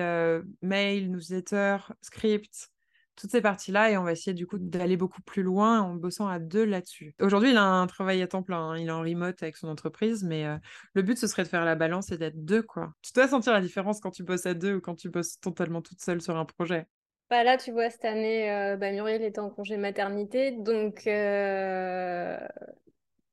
mail, 0.62 1.12
newsletter, 1.12 1.78
script, 2.02 2.70
toutes 3.16 3.32
ces 3.32 3.42
parties-là. 3.42 3.92
Et 3.92 3.98
on 3.98 4.04
va 4.04 4.12
essayer 4.12 4.34
du 4.34 4.46
coup 4.46 4.58
d'aller 4.60 4.98
beaucoup 4.98 5.22
plus 5.22 5.44
loin 5.44 5.82
en 5.82 5.96
bossant 5.96 6.28
à 6.28 6.40
deux 6.40 6.66
là-dessus. 6.66 7.16
Aujourd'hui, 7.22 7.52
il 7.52 7.58
a 7.58 7.64
un 7.64 7.88
travail 7.88 8.22
à 8.22 8.28
temps 8.28 8.44
plein. 8.44 8.72
Hein. 8.72 8.78
Il 8.78 8.88
est 8.88 8.92
en 8.92 9.02
remote 9.02 9.42
avec 9.42 9.56
son 9.56 9.68
entreprise. 9.68 10.24
Mais 10.24 10.46
le 10.94 11.02
but, 11.02 11.18
ce 11.18 11.28
serait 11.28 11.44
de 11.44 11.48
faire 11.48 11.64
la 11.64 11.76
balance 11.76 12.12
et 12.12 12.18
d'être 12.18 12.44
deux, 12.44 12.62
quoi. 12.62 12.94
Tu 13.02 13.14
dois 13.14 13.28
sentir 13.28 13.54
la 13.54 13.62
différence 13.62 14.00
quand 14.02 14.12
tu 14.12 14.24
bosses 14.24 14.46
à 14.46 14.54
deux 14.54 14.76
ou 14.76 14.82
quand 14.82 14.96
tu 14.96 15.10
bosses 15.10 15.40
totalement 15.40 15.82
toute 15.82 16.02
seule 16.02 16.22
sur 16.22 16.36
un 16.36 16.46
projet. 16.46 16.86
Bah 17.30 17.44
là, 17.44 17.58
tu 17.58 17.72
vois, 17.72 17.90
cette 17.90 18.06
année, 18.06 18.52
euh, 18.52 18.78
bah, 18.78 18.92
Muriel 18.92 19.24
était 19.24 19.40
en 19.40 19.50
congé 19.50 19.78
maternité, 19.78 20.52
donc 20.52 21.08
euh, 21.08 22.38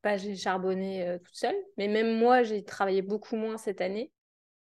bah, 0.02 0.16
j'ai 0.16 0.34
charbonné 0.34 1.06
euh, 1.06 1.18
toute 1.18 1.34
seule. 1.34 1.54
Mais 1.76 1.88
même 1.88 2.18
moi, 2.18 2.42
j'ai 2.42 2.64
travaillé 2.64 3.02
beaucoup 3.02 3.36
moins 3.36 3.58
cette 3.58 3.82
année. 3.82 4.10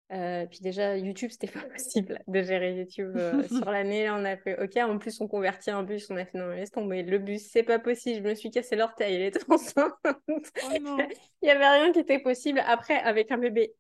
puis 0.09 0.61
déjà, 0.63 0.97
YouTube, 0.97 1.31
c'était 1.31 1.47
pas 1.53 1.61
possible 1.61 2.23
de 2.27 2.43
gérer 2.43 2.75
YouTube 2.75 3.19
sur 3.49 3.71
l'année. 3.71 4.09
On 4.09 4.25
a 4.25 4.39
fait, 4.39 4.59
ok, 4.63 4.77
en 4.79 4.97
plus, 4.97 5.21
on 5.21 5.29
convertit 5.29 5.71
un 5.71 5.83
bus. 5.83 6.11
On 6.11 6.17
a 6.17 6.25
fait, 6.25 6.39
non, 6.39 6.49
laisse 6.49 6.71
tomber, 6.71 7.03
le 7.03 7.19
bus, 7.19 7.51
c'est 7.53 7.63
pas 7.63 7.79
possible. 7.79 8.25
Je 8.25 8.31
me 8.31 8.35
suis 8.35 8.51
cassé 8.51 8.77
l'orteil, 8.77 9.15
elle 9.15 9.23
était 9.23 9.41
enceinte. 9.51 9.93
Oh 10.07 10.99
Il 11.43 11.49
y 11.49 11.51
avait 11.51 11.69
rien 11.69 11.93
qui 11.93 11.99
était 12.01 12.21
possible. 12.21 12.63
Après, 12.67 12.99
avec 12.99 13.31
un 13.31 13.37
bébé 13.37 13.75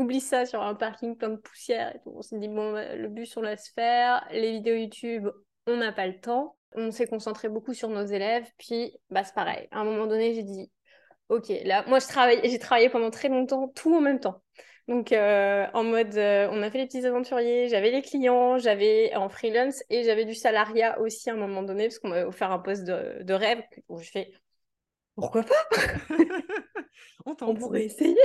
oublie 0.00 0.20
ça 0.20 0.46
sur 0.46 0.62
un 0.62 0.74
parking 0.74 1.16
plein 1.16 1.30
de 1.30 1.36
poussière 1.36 1.94
et 1.94 2.00
tout. 2.00 2.12
On 2.14 2.22
s'est 2.22 2.38
dit, 2.38 2.48
bon, 2.48 2.72
bah, 2.72 2.96
le 2.96 3.08
bus, 3.08 3.36
on 3.36 3.42
laisse 3.42 3.70
faire. 3.74 4.26
Les 4.32 4.52
vidéos 4.52 4.76
YouTube, 4.76 5.28
on 5.66 5.76
n'a 5.76 5.92
pas 5.92 6.06
le 6.06 6.18
temps. 6.20 6.56
On 6.74 6.90
s'est 6.90 7.06
concentré 7.06 7.48
beaucoup 7.48 7.74
sur 7.74 7.88
nos 7.88 8.04
élèves. 8.04 8.46
Puis, 8.58 8.92
bah, 9.10 9.24
c'est 9.24 9.34
pareil. 9.34 9.68
À 9.70 9.80
un 9.80 9.84
moment 9.84 10.06
donné, 10.06 10.34
j'ai 10.34 10.42
dit, 10.42 10.70
OK, 11.28 11.52
là, 11.64 11.84
moi, 11.86 12.00
je 12.00 12.06
travaille, 12.08 12.40
j'ai 12.44 12.58
travaillé 12.58 12.88
pendant 12.88 13.10
très 13.10 13.28
longtemps, 13.28 13.68
tout 13.68 13.94
en 13.94 14.00
même 14.00 14.20
temps. 14.20 14.42
Donc, 14.88 15.12
euh, 15.12 15.66
en 15.74 15.84
mode, 15.84 16.16
euh, 16.16 16.48
on 16.50 16.62
a 16.62 16.70
fait 16.70 16.78
les 16.78 16.86
petits 16.86 17.06
aventuriers, 17.06 17.68
j'avais 17.68 17.90
les 17.92 18.02
clients, 18.02 18.58
j'avais 18.58 19.14
en 19.14 19.28
freelance 19.28 19.84
et 19.88 20.02
j'avais 20.02 20.24
du 20.24 20.34
salariat 20.34 21.00
aussi 21.00 21.30
à 21.30 21.34
un 21.34 21.36
moment 21.36 21.62
donné, 21.62 21.84
parce 21.84 22.00
qu'on 22.00 22.08
m'avait 22.08 22.24
offert 22.24 22.50
un 22.50 22.58
poste 22.58 22.84
de, 22.84 23.22
de 23.22 23.34
rêve 23.34 23.62
où 23.88 24.00
je 24.00 24.10
fais 24.10 24.32
pourquoi 25.14 25.42
pas? 25.42 25.68
On, 27.26 27.36
on 27.42 27.54
pourrait 27.54 27.84
essayer. 27.84 28.16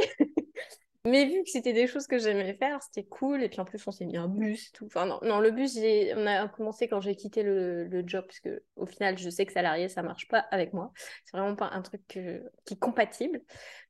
Mais 1.05 1.25
vu 1.25 1.43
que 1.43 1.49
c'était 1.49 1.73
des 1.73 1.85
choses 1.85 2.07
que 2.07 2.17
j'aimais 2.17 2.55
faire, 2.55 2.81
c'était 2.81 3.05
cool. 3.07 3.43
Et 3.43 3.49
puis 3.49 3.59
en 3.59 3.65
plus, 3.65 3.85
on 3.87 3.91
s'est 3.91 4.05
mis 4.05 4.17
un 4.17 4.27
bus 4.27 4.71
tout. 4.71 4.87
Enfin, 4.87 5.05
non, 5.21 5.39
le 5.39 5.51
bus, 5.51 5.77
on 6.15 6.25
a 6.25 6.47
commencé 6.47 6.87
quand 6.87 6.99
j'ai 6.99 7.15
quitté 7.15 7.43
le, 7.43 7.85
le, 7.85 8.03
job, 8.07 8.25
parce 8.25 8.39
que 8.39 8.63
au 8.75 8.87
final, 8.87 9.17
je 9.17 9.29
sais 9.29 9.45
que 9.45 9.53
salarié, 9.53 9.87
ça 9.87 10.01
marche 10.01 10.27
pas 10.27 10.39
avec 10.51 10.73
moi. 10.73 10.91
C'est 11.23 11.37
vraiment 11.37 11.55
pas 11.55 11.69
un 11.71 11.83
truc 11.83 12.01
qui 12.07 12.19
est 12.19 12.79
compatible. 12.79 13.41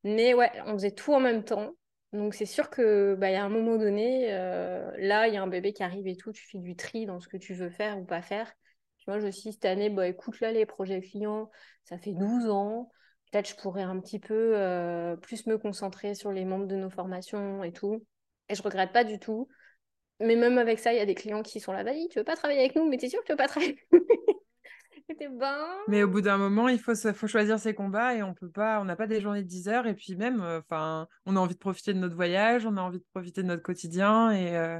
Mais 0.03 0.33
ouais, 0.33 0.51
on 0.65 0.73
faisait 0.73 0.91
tout 0.91 1.13
en 1.13 1.21
même 1.21 1.45
temps. 1.45 1.73
Donc 2.11 2.33
c'est 2.33 2.45
sûr 2.45 2.69
que 2.69 3.15
bah, 3.15 3.31
y 3.31 3.35
a 3.35 3.43
un 3.43 3.49
moment 3.49 3.77
donné, 3.77 4.33
euh, 4.33 4.91
là, 4.97 5.27
il 5.27 5.33
y 5.33 5.37
a 5.37 5.43
un 5.43 5.47
bébé 5.47 5.73
qui 5.73 5.83
arrive 5.83 6.07
et 6.07 6.15
tout, 6.15 6.31
tu 6.31 6.45
fais 6.47 6.59
du 6.59 6.75
tri 6.75 7.05
dans 7.05 7.19
ce 7.19 7.27
que 7.27 7.37
tu 7.37 7.53
veux 7.53 7.69
faire 7.69 7.97
ou 7.99 8.05
pas 8.05 8.21
faire. 8.21 8.51
Puis 8.97 9.05
moi, 9.07 9.19
je 9.19 9.27
suis 9.27 9.53
cette 9.53 9.65
année, 9.65 9.89
bah, 9.89 10.07
écoute, 10.07 10.39
là, 10.41 10.51
les 10.51 10.65
projets 10.65 11.01
clients, 11.01 11.49
ça 11.83 11.97
fait 11.97 12.13
12 12.13 12.49
ans 12.49 12.91
peut-être 13.31 13.49
je 13.49 13.55
pourrais 13.55 13.83
un 13.83 13.99
petit 13.99 14.19
peu 14.19 14.53
euh, 14.55 15.15
plus 15.15 15.45
me 15.47 15.57
concentrer 15.57 16.15
sur 16.15 16.31
les 16.31 16.45
membres 16.45 16.67
de 16.67 16.75
nos 16.75 16.89
formations 16.89 17.63
et 17.63 17.71
tout. 17.71 18.05
Et 18.49 18.55
je 18.55 18.61
regrette 18.61 18.93
pas 18.93 19.03
du 19.03 19.19
tout. 19.19 19.47
Mais 20.19 20.35
même 20.35 20.57
avec 20.57 20.79
ça, 20.79 20.93
il 20.93 20.97
y 20.97 21.01
a 21.01 21.05
des 21.05 21.15
clients 21.15 21.43
qui 21.43 21.59
sont 21.59 21.73
là, 21.73 21.83
vas-y, 21.83 22.07
tu 22.07 22.19
veux 22.19 22.25
pas 22.25 22.35
travailler 22.35 22.61
avec 22.61 22.75
nous, 22.75 22.87
mais 22.87 22.97
t'es 22.97 23.09
sûr 23.09 23.19
que 23.21 23.25
tu 23.25 23.33
veux 23.33 23.37
pas 23.37 23.47
travailler. 23.47 23.77
Mais 25.87 26.03
au 26.03 26.07
bout 26.07 26.21
d'un 26.21 26.37
moment, 26.37 26.67
il 26.67 26.79
faut, 26.79 26.95
faut 26.95 27.27
choisir 27.27 27.59
ses 27.59 27.73
combats 27.73 28.15
et 28.15 28.23
on 28.23 28.33
peut 28.33 28.49
pas, 28.49 28.81
on 28.81 28.85
n'a 28.85 28.95
pas 28.95 29.07
des 29.07 29.21
journées 29.21 29.43
de 29.43 29.47
10 29.47 29.67
heures 29.67 29.87
et 29.87 29.93
puis 29.93 30.15
même, 30.15 30.41
euh, 30.41 30.59
enfin, 30.59 31.07
on 31.25 31.35
a 31.35 31.39
envie 31.39 31.53
de 31.53 31.59
profiter 31.59 31.93
de 31.93 31.99
notre 31.99 32.15
voyage, 32.15 32.65
on 32.65 32.77
a 32.77 32.81
envie 32.81 32.99
de 32.99 33.05
profiter 33.13 33.43
de 33.43 33.47
notre 33.47 33.61
quotidien 33.61 34.31
et 34.31 34.55
euh, 34.55 34.79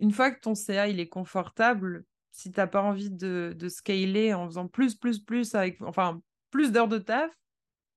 une 0.00 0.10
fois 0.10 0.30
que 0.30 0.40
ton 0.40 0.54
CA 0.54 0.88
il 0.88 0.98
est 0.98 1.08
confortable, 1.08 2.04
si 2.32 2.50
t'as 2.50 2.66
pas 2.66 2.82
envie 2.82 3.10
de, 3.10 3.54
de 3.56 3.68
scaler 3.68 4.34
en 4.34 4.46
faisant 4.46 4.66
plus, 4.66 4.96
plus, 4.96 5.20
plus 5.20 5.54
avec, 5.54 5.80
enfin, 5.82 6.20
plus 6.50 6.72
d'heures 6.72 6.88
de 6.88 6.98
taf 6.98 7.30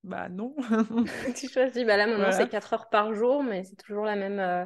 Bah 0.08 0.30
non. 0.30 0.55
tu 1.36 1.49
choisis, 1.49 1.86
bah 1.86 1.97
là 1.97 2.08
maintenant 2.08 2.32
c'est 2.32 2.47
4 2.47 2.74
heures 2.74 2.89
par 2.89 3.14
jour, 3.14 3.43
mais 3.43 3.66
c'est 3.66 3.76
toujours 3.76 4.05
la 4.05 4.16
même. 4.16 4.39
Euh, 4.39 4.66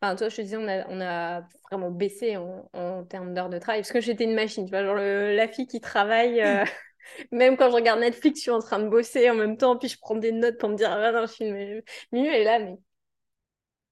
enfin, 0.00 0.14
toi, 0.14 0.28
je 0.28 0.36
te 0.36 0.42
disais, 0.42 0.56
on 0.56 0.68
a, 0.68 0.86
on 0.88 1.00
a 1.00 1.42
vraiment 1.70 1.90
baissé 1.90 2.36
en, 2.36 2.68
en 2.72 3.04
termes 3.04 3.34
d'heures 3.34 3.48
de 3.48 3.58
travail, 3.58 3.80
parce 3.80 3.90
que 3.90 4.00
j'étais 4.00 4.24
une 4.24 4.34
machine, 4.34 4.64
tu 4.66 4.70
vois, 4.70 4.84
genre 4.84 4.94
la 4.94 5.48
fille 5.48 5.66
qui 5.66 5.80
travaille. 5.80 6.40
Euh, 6.40 6.64
même 7.32 7.56
quand 7.56 7.68
je 7.70 7.74
regarde 7.74 7.98
Netflix, 7.98 8.38
je 8.38 8.42
suis 8.42 8.50
en 8.52 8.60
train 8.60 8.78
de 8.78 8.88
bosser 8.88 9.28
en 9.28 9.34
même 9.34 9.56
temps, 9.56 9.76
puis 9.76 9.88
je 9.88 9.98
prends 9.98 10.14
des 10.14 10.30
notes 10.30 10.58
pour 10.58 10.68
me 10.68 10.76
dire, 10.76 10.90
ah 10.92 11.10
non, 11.10 11.26
je 11.26 11.32
suis 11.32 11.50
mieux, 11.50 12.32
est 12.32 12.44
là, 12.44 12.60
mais 12.60 12.76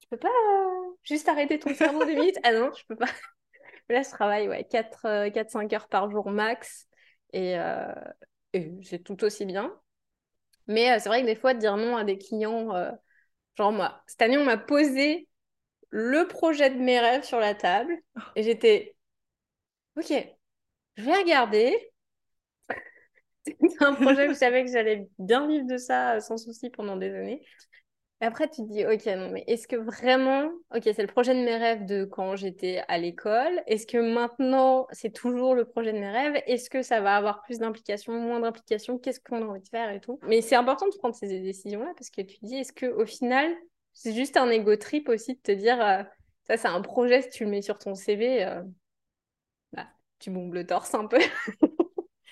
tu 0.00 0.08
peux 0.10 0.16
pas 0.16 0.28
euh, 0.28 0.94
juste 1.02 1.28
arrêter 1.28 1.58
ton 1.58 1.74
cerveau 1.74 2.04
deux 2.04 2.14
minutes? 2.14 2.38
Ah 2.44 2.52
non, 2.52 2.70
je 2.72 2.84
peux 2.86 2.96
pas. 2.96 3.06
là, 3.88 4.02
je 4.02 4.10
travaille 4.10 4.48
ouais, 4.48 4.64
4-5 4.64 5.72
heures 5.72 5.88
par 5.88 6.08
jour 6.08 6.30
max, 6.30 6.86
et, 7.32 7.56
et 8.52 8.72
c'est 8.84 9.02
tout 9.02 9.24
aussi 9.24 9.44
bien. 9.44 9.72
Mais 10.68 10.92
euh, 10.92 10.98
c'est 11.00 11.08
vrai 11.08 11.22
que 11.22 11.26
des 11.26 11.36
fois, 11.36 11.54
dire 11.54 11.76
non 11.76 11.96
à 11.96 12.04
des 12.04 12.18
clients, 12.18 12.74
euh, 12.74 12.90
genre 13.56 13.72
moi, 13.72 14.02
cette 14.06 14.22
année, 14.22 14.38
on 14.38 14.44
m'a 14.44 14.58
posé 14.58 15.28
le 15.90 16.26
projet 16.28 16.70
de 16.70 16.76
mes 16.80 17.00
rêves 17.00 17.24
sur 17.24 17.40
la 17.40 17.54
table 17.54 17.94
et 18.36 18.42
j'étais, 18.44 18.96
ok, 19.96 20.12
je 20.96 21.02
vais 21.04 21.16
regarder. 21.16 21.92
C'est 23.44 23.82
un 23.82 23.94
projet 23.94 24.26
où 24.28 24.32
je 24.32 24.38
savais 24.38 24.64
que 24.64 24.70
j'allais 24.70 25.08
bien 25.18 25.46
vivre 25.46 25.66
de 25.66 25.76
ça 25.78 26.14
euh, 26.16 26.20
sans 26.20 26.36
souci 26.36 26.70
pendant 26.70 26.96
des 26.96 27.14
années. 27.14 27.42
Et 28.20 28.24
après, 28.24 28.48
tu 28.48 28.62
te 28.62 28.68
dis, 28.72 28.84
ok, 28.84 29.06
non, 29.06 29.30
mais 29.30 29.44
est-ce 29.46 29.68
que 29.68 29.76
vraiment, 29.76 30.50
ok, 30.74 30.82
c'est 30.82 31.02
le 31.02 31.06
projet 31.06 31.34
de 31.34 31.44
mes 31.44 31.56
rêves 31.56 31.86
de 31.86 32.04
quand 32.04 32.34
j'étais 32.34 32.82
à 32.88 32.98
l'école. 32.98 33.62
Est-ce 33.68 33.86
que 33.86 33.98
maintenant, 33.98 34.88
c'est 34.90 35.12
toujours 35.12 35.54
le 35.54 35.64
projet 35.64 35.92
de 35.92 35.98
mes 35.98 36.10
rêves? 36.10 36.42
Est-ce 36.46 36.68
que 36.68 36.82
ça 36.82 37.00
va 37.00 37.14
avoir 37.14 37.42
plus 37.42 37.58
d'implications, 37.60 38.12
moins 38.14 38.40
d'implications? 38.40 38.98
Qu'est-ce 38.98 39.20
qu'on 39.20 39.42
a 39.42 39.44
envie 39.44 39.60
de 39.60 39.68
faire 39.68 39.90
et 39.90 40.00
tout? 40.00 40.18
Mais 40.26 40.40
c'est 40.40 40.56
important 40.56 40.86
de 40.88 40.96
prendre 40.96 41.14
ces 41.14 41.28
décisions-là 41.40 41.92
parce 41.96 42.10
que 42.10 42.22
tu 42.22 42.40
te 42.40 42.46
dis, 42.46 42.56
est-ce 42.56 42.72
que 42.72 42.86
au 42.86 43.06
final, 43.06 43.54
c'est 43.94 44.12
juste 44.12 44.36
un 44.36 44.50
ego 44.50 44.74
trip 44.74 45.08
aussi 45.08 45.34
de 45.34 45.40
te 45.40 45.52
dire, 45.52 45.80
euh, 45.80 46.02
ça, 46.48 46.56
c'est 46.56 46.68
un 46.68 46.80
projet, 46.80 47.22
si 47.22 47.30
tu 47.30 47.44
le 47.44 47.50
mets 47.50 47.62
sur 47.62 47.78
ton 47.78 47.94
CV, 47.94 48.44
euh, 48.44 48.62
bah, 49.72 49.86
tu 50.18 50.30
bombes 50.30 50.54
le 50.54 50.66
torse 50.66 50.92
un 50.94 51.06
peu. 51.06 51.20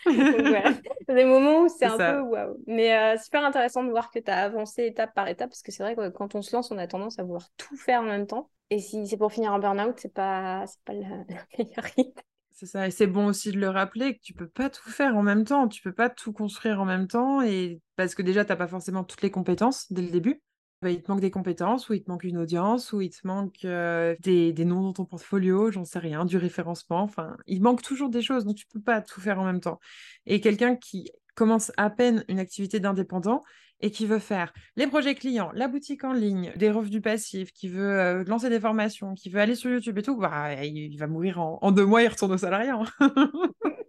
des 1.08 1.24
moments 1.24 1.62
où 1.62 1.68
c'est 1.68 1.86
un 1.86 1.96
peu 1.96 2.20
waouh. 2.20 2.56
Mais 2.66 2.96
euh, 2.96 3.18
super 3.18 3.44
intéressant 3.44 3.84
de 3.84 3.90
voir 3.90 4.10
que 4.10 4.18
tu 4.18 4.30
as 4.30 4.44
avancé 4.44 4.86
étape 4.86 5.14
par 5.14 5.28
étape 5.28 5.50
parce 5.50 5.62
que 5.62 5.72
c'est 5.72 5.82
vrai 5.82 5.96
que 5.96 6.08
quand 6.10 6.34
on 6.34 6.42
se 6.42 6.54
lance, 6.54 6.70
on 6.70 6.78
a 6.78 6.86
tendance 6.86 7.18
à 7.18 7.22
vouloir 7.22 7.48
tout 7.56 7.76
faire 7.76 8.00
en 8.00 8.06
même 8.06 8.26
temps. 8.26 8.50
Et 8.70 8.78
si 8.78 9.06
c'est 9.06 9.16
pour 9.16 9.32
finir 9.32 9.52
en 9.52 9.58
burn-out, 9.58 9.94
c'est 9.98 10.12
pas, 10.12 10.64
pas 10.84 10.92
la, 10.92 11.24
meilleure 11.58 11.86
idée. 11.96 12.14
C'est 12.52 12.66
ça, 12.66 12.86
et 12.86 12.90
c'est 12.90 13.06
bon 13.06 13.26
aussi 13.26 13.52
de 13.52 13.58
le 13.58 13.68
rappeler 13.68 14.16
que 14.16 14.20
tu 14.22 14.32
peux 14.32 14.48
pas 14.48 14.70
tout 14.70 14.88
faire 14.88 15.14
en 15.14 15.22
même 15.22 15.44
temps, 15.44 15.68
tu 15.68 15.82
peux 15.82 15.92
pas 15.92 16.08
tout 16.08 16.32
construire 16.32 16.80
en 16.80 16.86
même 16.86 17.06
temps, 17.06 17.42
et 17.42 17.82
parce 17.96 18.14
que 18.14 18.22
déjà, 18.22 18.46
tu 18.46 18.50
n'as 18.50 18.56
pas 18.56 18.66
forcément 18.66 19.04
toutes 19.04 19.20
les 19.20 19.30
compétences 19.30 19.92
dès 19.92 20.00
le 20.00 20.08
début. 20.08 20.40
Bah, 20.82 20.90
il 20.90 21.02
te 21.02 21.10
manque 21.10 21.20
des 21.20 21.30
compétences, 21.30 21.88
ou 21.88 21.94
il 21.94 22.02
te 22.02 22.10
manque 22.10 22.24
une 22.24 22.36
audience, 22.36 22.92
ou 22.92 23.00
il 23.00 23.10
te 23.10 23.26
manque 23.26 23.62
des, 23.62 24.64
noms 24.64 24.82
dans 24.82 24.92
ton 24.92 25.04
portfolio, 25.06 25.70
j'en 25.70 25.84
sais 25.84 25.98
rien, 25.98 26.24
du 26.24 26.36
référencement. 26.36 27.00
Enfin, 27.00 27.36
il 27.46 27.62
manque 27.62 27.82
toujours 27.82 28.10
des 28.10 28.22
choses, 28.22 28.44
donc 28.44 28.56
tu 28.56 28.66
peux 28.66 28.80
pas 28.80 29.00
tout 29.00 29.20
faire 29.20 29.40
en 29.40 29.44
même 29.44 29.60
temps. 29.60 29.80
Et 30.26 30.40
quelqu'un 30.40 30.76
qui 30.76 31.10
commence 31.34 31.72
à 31.76 31.88
peine 31.90 32.24
une 32.28 32.38
activité 32.38 32.78
d'indépendant 32.80 33.42
et 33.80 33.90
qui 33.90 34.06
veut 34.06 34.18
faire 34.18 34.52
les 34.76 34.86
projets 34.86 35.14
clients, 35.14 35.50
la 35.54 35.68
boutique 35.68 36.04
en 36.04 36.12
ligne, 36.12 36.52
des 36.56 36.70
revenus 36.70 37.02
passifs, 37.02 37.52
qui 37.52 37.68
veut 37.68 38.24
lancer 38.24 38.48
des 38.50 38.60
formations, 38.60 39.14
qui 39.14 39.28
veut 39.30 39.40
aller 39.40 39.54
sur 39.54 39.70
YouTube 39.70 39.98
et 39.98 40.02
tout, 40.02 40.16
bah, 40.16 40.64
il, 40.64 40.96
va 40.96 41.06
mourir 41.06 41.40
en, 41.40 41.58
en, 41.60 41.72
deux 41.72 41.84
mois, 41.84 42.02
il 42.02 42.08
retourne 42.08 42.32
au 42.32 42.38
salariat. 42.38 42.80
Hein. 43.00 43.12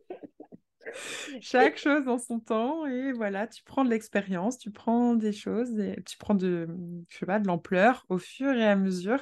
Chaque 1.42 1.78
chose 1.78 2.08
en 2.08 2.18
son 2.18 2.40
temps 2.40 2.86
et 2.86 3.12
voilà, 3.14 3.48
tu 3.48 3.64
prends 3.64 3.86
de 3.86 3.90
l'expérience, 3.90 4.58
tu 4.58 4.72
prends 4.72 5.16
des 5.16 5.32
choses 5.32 5.80
et 5.80 6.02
tu 6.06 6.18
prends 6.18 6.36
de, 6.36 6.68
je 7.10 7.18
sais 7.18 7.26
pas, 7.26 7.40
de 7.40 7.48
l'ampleur 7.48 8.06
au 8.10 8.18
fur 8.18 8.54
et 8.54 8.68
à 8.68 8.76
mesure 8.76 9.22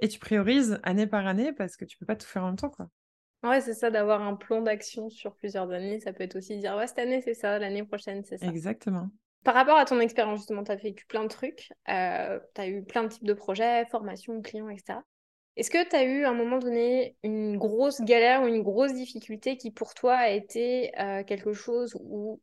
et 0.00 0.08
tu 0.08 0.18
priorises 0.18 0.78
année 0.82 1.06
par 1.06 1.26
année 1.26 1.52
parce 1.52 1.76
que 1.76 1.84
tu 1.84 1.96
peux 1.96 2.06
pas 2.06 2.16
tout 2.16 2.26
faire 2.26 2.44
en 2.44 2.46
même 2.46 2.56
temps, 2.56 2.70
quoi. 2.70 2.88
Ouais, 3.42 3.60
c'est 3.60 3.74
ça, 3.74 3.90
d'avoir 3.90 4.22
un 4.22 4.34
plan 4.34 4.60
d'action 4.60 5.08
sur 5.08 5.34
plusieurs 5.34 5.70
années. 5.70 6.00
Ça 6.00 6.12
peut 6.12 6.24
être 6.24 6.36
aussi 6.36 6.58
dire, 6.58 6.74
ouais, 6.76 6.86
cette 6.86 6.98
année, 6.98 7.20
c'est 7.20 7.34
ça, 7.34 7.58
l'année 7.58 7.84
prochaine, 7.84 8.24
c'est 8.24 8.38
ça. 8.38 8.46
Exactement. 8.46 9.08
Par 9.44 9.54
rapport 9.54 9.78
à 9.78 9.84
ton 9.84 10.00
expérience, 10.00 10.40
justement, 10.40 10.64
tu 10.64 10.72
as 10.72 10.76
vécu 10.76 11.06
plein 11.06 11.22
de 11.22 11.28
trucs, 11.28 11.72
euh, 11.88 12.40
tu 12.54 12.60
as 12.60 12.66
eu 12.66 12.82
plein 12.82 13.04
de 13.04 13.08
types 13.08 13.24
de 13.24 13.34
projets, 13.34 13.86
formations, 13.86 14.42
clients, 14.42 14.68
etc. 14.68 14.98
Est-ce 15.56 15.70
que 15.70 15.88
tu 15.88 15.96
as 15.96 16.04
eu 16.04 16.24
à 16.24 16.30
un 16.30 16.34
moment 16.34 16.58
donné 16.58 17.16
une 17.22 17.56
grosse 17.56 18.02
galère 18.02 18.42
ou 18.42 18.46
une 18.46 18.62
grosse 18.62 18.92
difficulté 18.92 19.56
qui 19.56 19.70
pour 19.70 19.94
toi 19.94 20.14
a 20.14 20.28
été 20.28 20.92
euh, 21.00 21.24
quelque 21.24 21.54
chose 21.54 21.96
où 22.00 22.40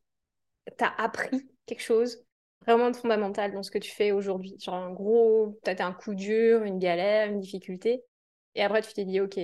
tu 0.78 0.84
as 0.84 0.94
appris 1.02 1.48
quelque 1.66 1.84
chose 1.84 2.26
vraiment 2.66 2.90
de 2.90 2.96
fondamental 2.96 3.54
dans 3.54 3.62
ce 3.62 3.70
que 3.70 3.78
tu 3.78 3.92
fais 3.92 4.12
aujourd'hui? 4.12 4.56
Genre 4.60 4.74
un 4.74 4.92
gros, 4.92 5.60
as 5.66 5.86
un 5.86 5.94
coup 5.94 6.16
dur, 6.16 6.64
une 6.64 6.80
galère, 6.80 7.30
une 7.30 7.40
difficulté, 7.40 8.04
et 8.56 8.64
après 8.64 8.82
tu 8.82 8.94
t'es 8.94 9.06
dit 9.06 9.22
ok, 9.22 9.38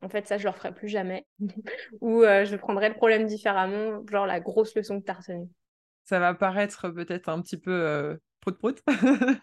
en 0.00 0.08
fait 0.08 0.26
ça 0.26 0.38
je 0.38 0.44
le 0.44 0.50
referai 0.50 0.72
plus 0.72 0.88
jamais, 0.88 1.26
ou 2.00 2.22
euh, 2.22 2.44
je 2.44 2.56
prendrai 2.56 2.88
le 2.88 2.94
problème 2.94 3.26
différemment, 3.26 4.02
genre 4.10 4.26
la 4.26 4.40
grosse 4.40 4.74
leçon 4.74 5.00
que 5.00 5.04
tu 5.04 5.10
as 5.10 5.14
retenue. 5.14 5.48
Ça 6.04 6.20
va 6.20 6.34
paraître 6.34 6.88
peut-être 6.90 7.28
un 7.28 7.42
petit 7.42 7.58
peu 7.58 7.72
euh, 7.72 8.16
prout-prout. 8.40 8.82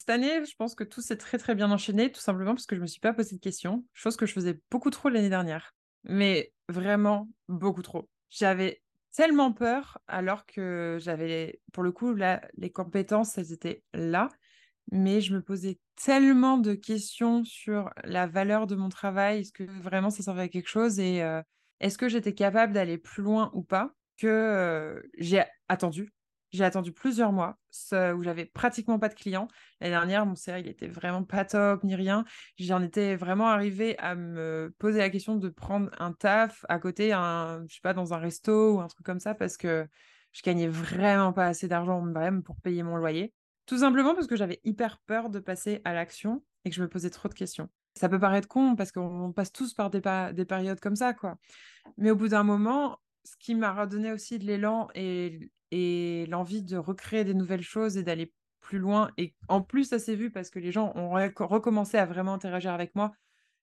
Cette 0.00 0.08
année, 0.08 0.46
je 0.46 0.56
pense 0.56 0.74
que 0.74 0.82
tout 0.82 1.02
s'est 1.02 1.18
très 1.18 1.36
très 1.36 1.54
bien 1.54 1.70
enchaîné, 1.70 2.10
tout 2.10 2.22
simplement 2.22 2.54
parce 2.54 2.64
que 2.64 2.74
je 2.74 2.80
ne 2.80 2.84
me 2.84 2.86
suis 2.86 3.00
pas 3.00 3.12
posé 3.12 3.36
de 3.36 3.40
questions, 3.40 3.84
chose 3.92 4.16
que 4.16 4.24
je 4.24 4.32
faisais 4.32 4.58
beaucoup 4.70 4.88
trop 4.88 5.10
l'année 5.10 5.28
dernière. 5.28 5.74
Mais 6.04 6.54
vraiment 6.70 7.28
beaucoup 7.48 7.82
trop. 7.82 8.08
J'avais 8.30 8.82
tellement 9.14 9.52
peur 9.52 9.98
alors 10.06 10.46
que 10.46 10.96
j'avais, 11.02 11.60
pour 11.74 11.82
le 11.82 11.92
coup, 11.92 12.14
là, 12.14 12.40
les 12.56 12.72
compétences, 12.72 13.36
elles 13.36 13.52
étaient 13.52 13.82
là. 13.92 14.30
Mais 14.90 15.20
je 15.20 15.34
me 15.34 15.42
posais 15.42 15.78
tellement 16.02 16.56
de 16.56 16.72
questions 16.72 17.44
sur 17.44 17.90
la 18.02 18.26
valeur 18.26 18.66
de 18.66 18.76
mon 18.76 18.88
travail, 18.88 19.40
est-ce 19.40 19.52
que 19.52 19.64
vraiment 19.64 20.08
ça 20.08 20.22
servait 20.22 20.44
à 20.44 20.48
quelque 20.48 20.70
chose 20.70 20.98
et 20.98 21.22
euh, 21.22 21.42
est-ce 21.80 21.98
que 21.98 22.08
j'étais 22.08 22.32
capable 22.32 22.72
d'aller 22.72 22.96
plus 22.96 23.22
loin 23.22 23.50
ou 23.52 23.62
pas, 23.62 23.92
que 24.16 24.26
euh, 24.26 25.02
j'ai 25.18 25.44
attendu 25.68 26.10
j'ai 26.52 26.64
attendu 26.64 26.92
plusieurs 26.92 27.32
mois 27.32 27.58
où 27.92 28.22
j'avais 28.22 28.44
pratiquement 28.44 28.98
pas 28.98 29.08
de 29.08 29.14
clients. 29.14 29.48
L'année 29.80 29.92
dernière, 29.92 30.26
mon 30.26 30.34
CA, 30.34 30.58
il 30.58 30.68
était 30.68 30.88
vraiment 30.88 31.22
pas 31.22 31.44
top 31.44 31.84
ni 31.84 31.94
rien. 31.94 32.24
J'en 32.58 32.82
étais 32.82 33.16
vraiment 33.16 33.48
arrivée 33.48 33.98
à 33.98 34.14
me 34.14 34.74
poser 34.78 34.98
la 34.98 35.10
question 35.10 35.36
de 35.36 35.48
prendre 35.48 35.90
un 35.98 36.12
taf 36.12 36.64
à 36.68 36.78
côté, 36.78 37.12
un, 37.12 37.64
je 37.68 37.74
sais 37.74 37.80
pas, 37.82 37.94
dans 37.94 38.14
un 38.14 38.18
resto 38.18 38.74
ou 38.74 38.80
un 38.80 38.88
truc 38.88 39.04
comme 39.04 39.20
ça 39.20 39.34
parce 39.34 39.56
que 39.56 39.86
je 40.32 40.42
gagnais 40.42 40.68
vraiment 40.68 41.32
pas 41.32 41.46
assez 41.46 41.68
d'argent 41.68 42.04
pour 42.44 42.56
payer 42.60 42.82
mon 42.82 42.96
loyer. 42.96 43.32
Tout 43.66 43.78
simplement 43.78 44.14
parce 44.14 44.26
que 44.26 44.36
j'avais 44.36 44.60
hyper 44.64 44.98
peur 45.06 45.30
de 45.30 45.38
passer 45.38 45.80
à 45.84 45.94
l'action 45.94 46.42
et 46.64 46.70
que 46.70 46.76
je 46.76 46.82
me 46.82 46.88
posais 46.88 47.10
trop 47.10 47.28
de 47.28 47.34
questions. 47.34 47.68
Ça 47.94 48.08
peut 48.08 48.18
paraître 48.18 48.48
con 48.48 48.76
parce 48.76 48.92
qu'on 48.92 49.32
passe 49.32 49.52
tous 49.52 49.74
par 49.74 49.90
des, 49.90 50.00
des 50.32 50.44
périodes 50.44 50.80
comme 50.80 50.96
ça, 50.96 51.14
quoi. 51.14 51.36
Mais 51.96 52.10
au 52.10 52.16
bout 52.16 52.28
d'un 52.28 52.44
moment, 52.44 52.98
ce 53.30 53.36
qui 53.38 53.54
m'a 53.54 53.72
redonné 53.72 54.12
aussi 54.12 54.38
de 54.38 54.44
l'élan 54.44 54.88
et, 54.94 55.50
l'envie 56.28 56.62
de 56.62 56.76
recréer 56.76 57.24
des 57.24 57.34
nouvelles 57.34 57.62
choses 57.62 57.96
et 57.96 58.02
d'aller 58.02 58.32
plus 58.60 58.78
loin. 58.78 59.10
Et 59.18 59.34
en 59.48 59.62
plus, 59.62 59.84
ça 59.84 60.00
s'est 60.00 60.16
vu 60.16 60.30
parce 60.30 60.50
que 60.50 60.58
les 60.58 60.72
gens 60.72 60.92
ont 60.96 61.10
recommencé 61.10 61.96
à 61.96 62.06
vraiment 62.06 62.34
interagir 62.34 62.72
avec 62.72 62.94
moi. 62.96 63.12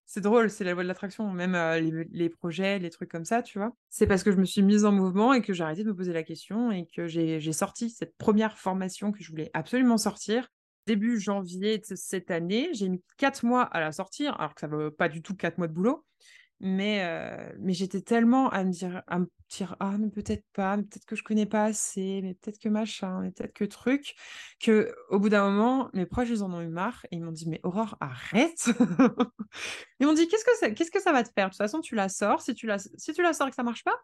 C'est 0.05 0.21
drôle, 0.21 0.49
c'est 0.49 0.63
la 0.63 0.73
voie 0.73 0.83
de 0.83 0.87
l'attraction, 0.87 1.29
même 1.33 1.53
euh, 1.53 2.05
les, 2.09 2.29
projets, 2.29 2.79
les 2.79 2.89
trucs 2.89 3.11
comme 3.11 3.25
ça, 3.25 3.43
tu 3.43 3.57
vois. 3.57 3.75
C'est 3.89 4.07
parce 4.07 4.23
que 4.23 4.31
je 4.31 4.37
me 4.37 4.45
suis 4.45 4.61
mise 4.61 4.85
en 4.85 4.93
mouvement 4.93 5.33
et 5.33 5.41
que 5.41 5.51
j'ai 5.51 5.65
arrêté 5.65 5.83
de 5.83 5.89
me 5.89 5.95
poser 5.95 6.13
la 6.13 6.23
question 6.23 6.71
et 6.71 6.87
que 6.95 7.07
j'ai 7.07 7.51
sorti 7.51 7.89
cette 7.89 8.15
première 8.17 8.57
formation 8.57 9.11
que 9.11 9.21
je 9.21 9.29
voulais 9.29 9.51
absolument 9.53 9.97
sortir. 9.97 10.47
Début 10.85 11.19
janvier 11.19 11.79
de 11.79 11.95
cette 11.95 12.31
année, 12.31 12.69
j'ai 12.71 12.87
mis 12.87 13.03
quatre 13.17 13.43
mois 13.43 13.63
à 13.63 13.81
la 13.81 13.91
sortir, 13.91 14.39
alors 14.39 14.55
que 14.55 14.61
ça 14.61 14.69
ne 14.69 14.77
veut 14.77 14.91
pas 14.91 15.09
du 15.09 15.21
tout 15.21 15.35
quatre 15.35 15.57
mois 15.57 15.67
de 15.67 15.73
boulot. 15.73 16.05
Mais, 16.59 17.03
mais 17.59 17.73
j'étais 17.73 18.01
tellement 18.01 18.49
à 18.49 18.63
me 18.63 18.71
dire, 18.71 19.03
à 19.07 19.19
me 19.19 19.27
dire 19.49 19.75
ah, 19.79 19.97
mais 19.97 20.09
peut-être 20.09 20.43
pas, 20.53 20.77
peut-être 20.77 21.05
que 21.05 21.15
je 21.15 21.23
connais 21.23 21.45
pas 21.45 21.65
assez, 21.65 22.21
mais 22.23 22.33
peut-être 22.33 22.59
que 22.59 22.69
machin, 22.69 23.21
mais 23.21 23.31
peut-être 23.31 23.53
que 23.53 23.63
truc, 23.63 24.15
que 24.59 24.93
au 25.09 25.19
bout 25.19 25.29
d'un 25.29 25.49
moment, 25.49 25.89
mes 25.93 26.05
proches, 26.05 26.29
ils 26.29 26.43
en 26.43 26.51
ont 26.53 26.61
eu 26.61 26.67
marre 26.67 27.05
et 27.11 27.17
ils 27.17 27.23
m'ont 27.23 27.31
dit, 27.31 27.47
mais 27.47 27.59
Aurore, 27.63 27.95
arrête 27.99 28.69
Ils 29.99 30.07
m'ont 30.07 30.13
dit, 30.13 30.27
qu'est-ce 30.27 30.45
que, 30.45 30.57
ça, 30.57 30.71
que 30.71 31.01
ça 31.01 31.11
va 31.11 31.23
te 31.23 31.31
faire? 31.31 31.47
De 31.47 31.51
toute 31.51 31.57
façon, 31.57 31.81
tu 31.81 31.95
la 31.95 32.09
sors, 32.09 32.41
si 32.41 32.55
tu 32.55 32.65
la, 32.67 32.79
si 32.79 33.13
tu 33.13 33.21
la 33.21 33.33
sors 33.33 33.47
et 33.47 33.49
que 33.51 33.55
ça 33.55 33.63
marche 33.63 33.83
pas, 33.83 33.95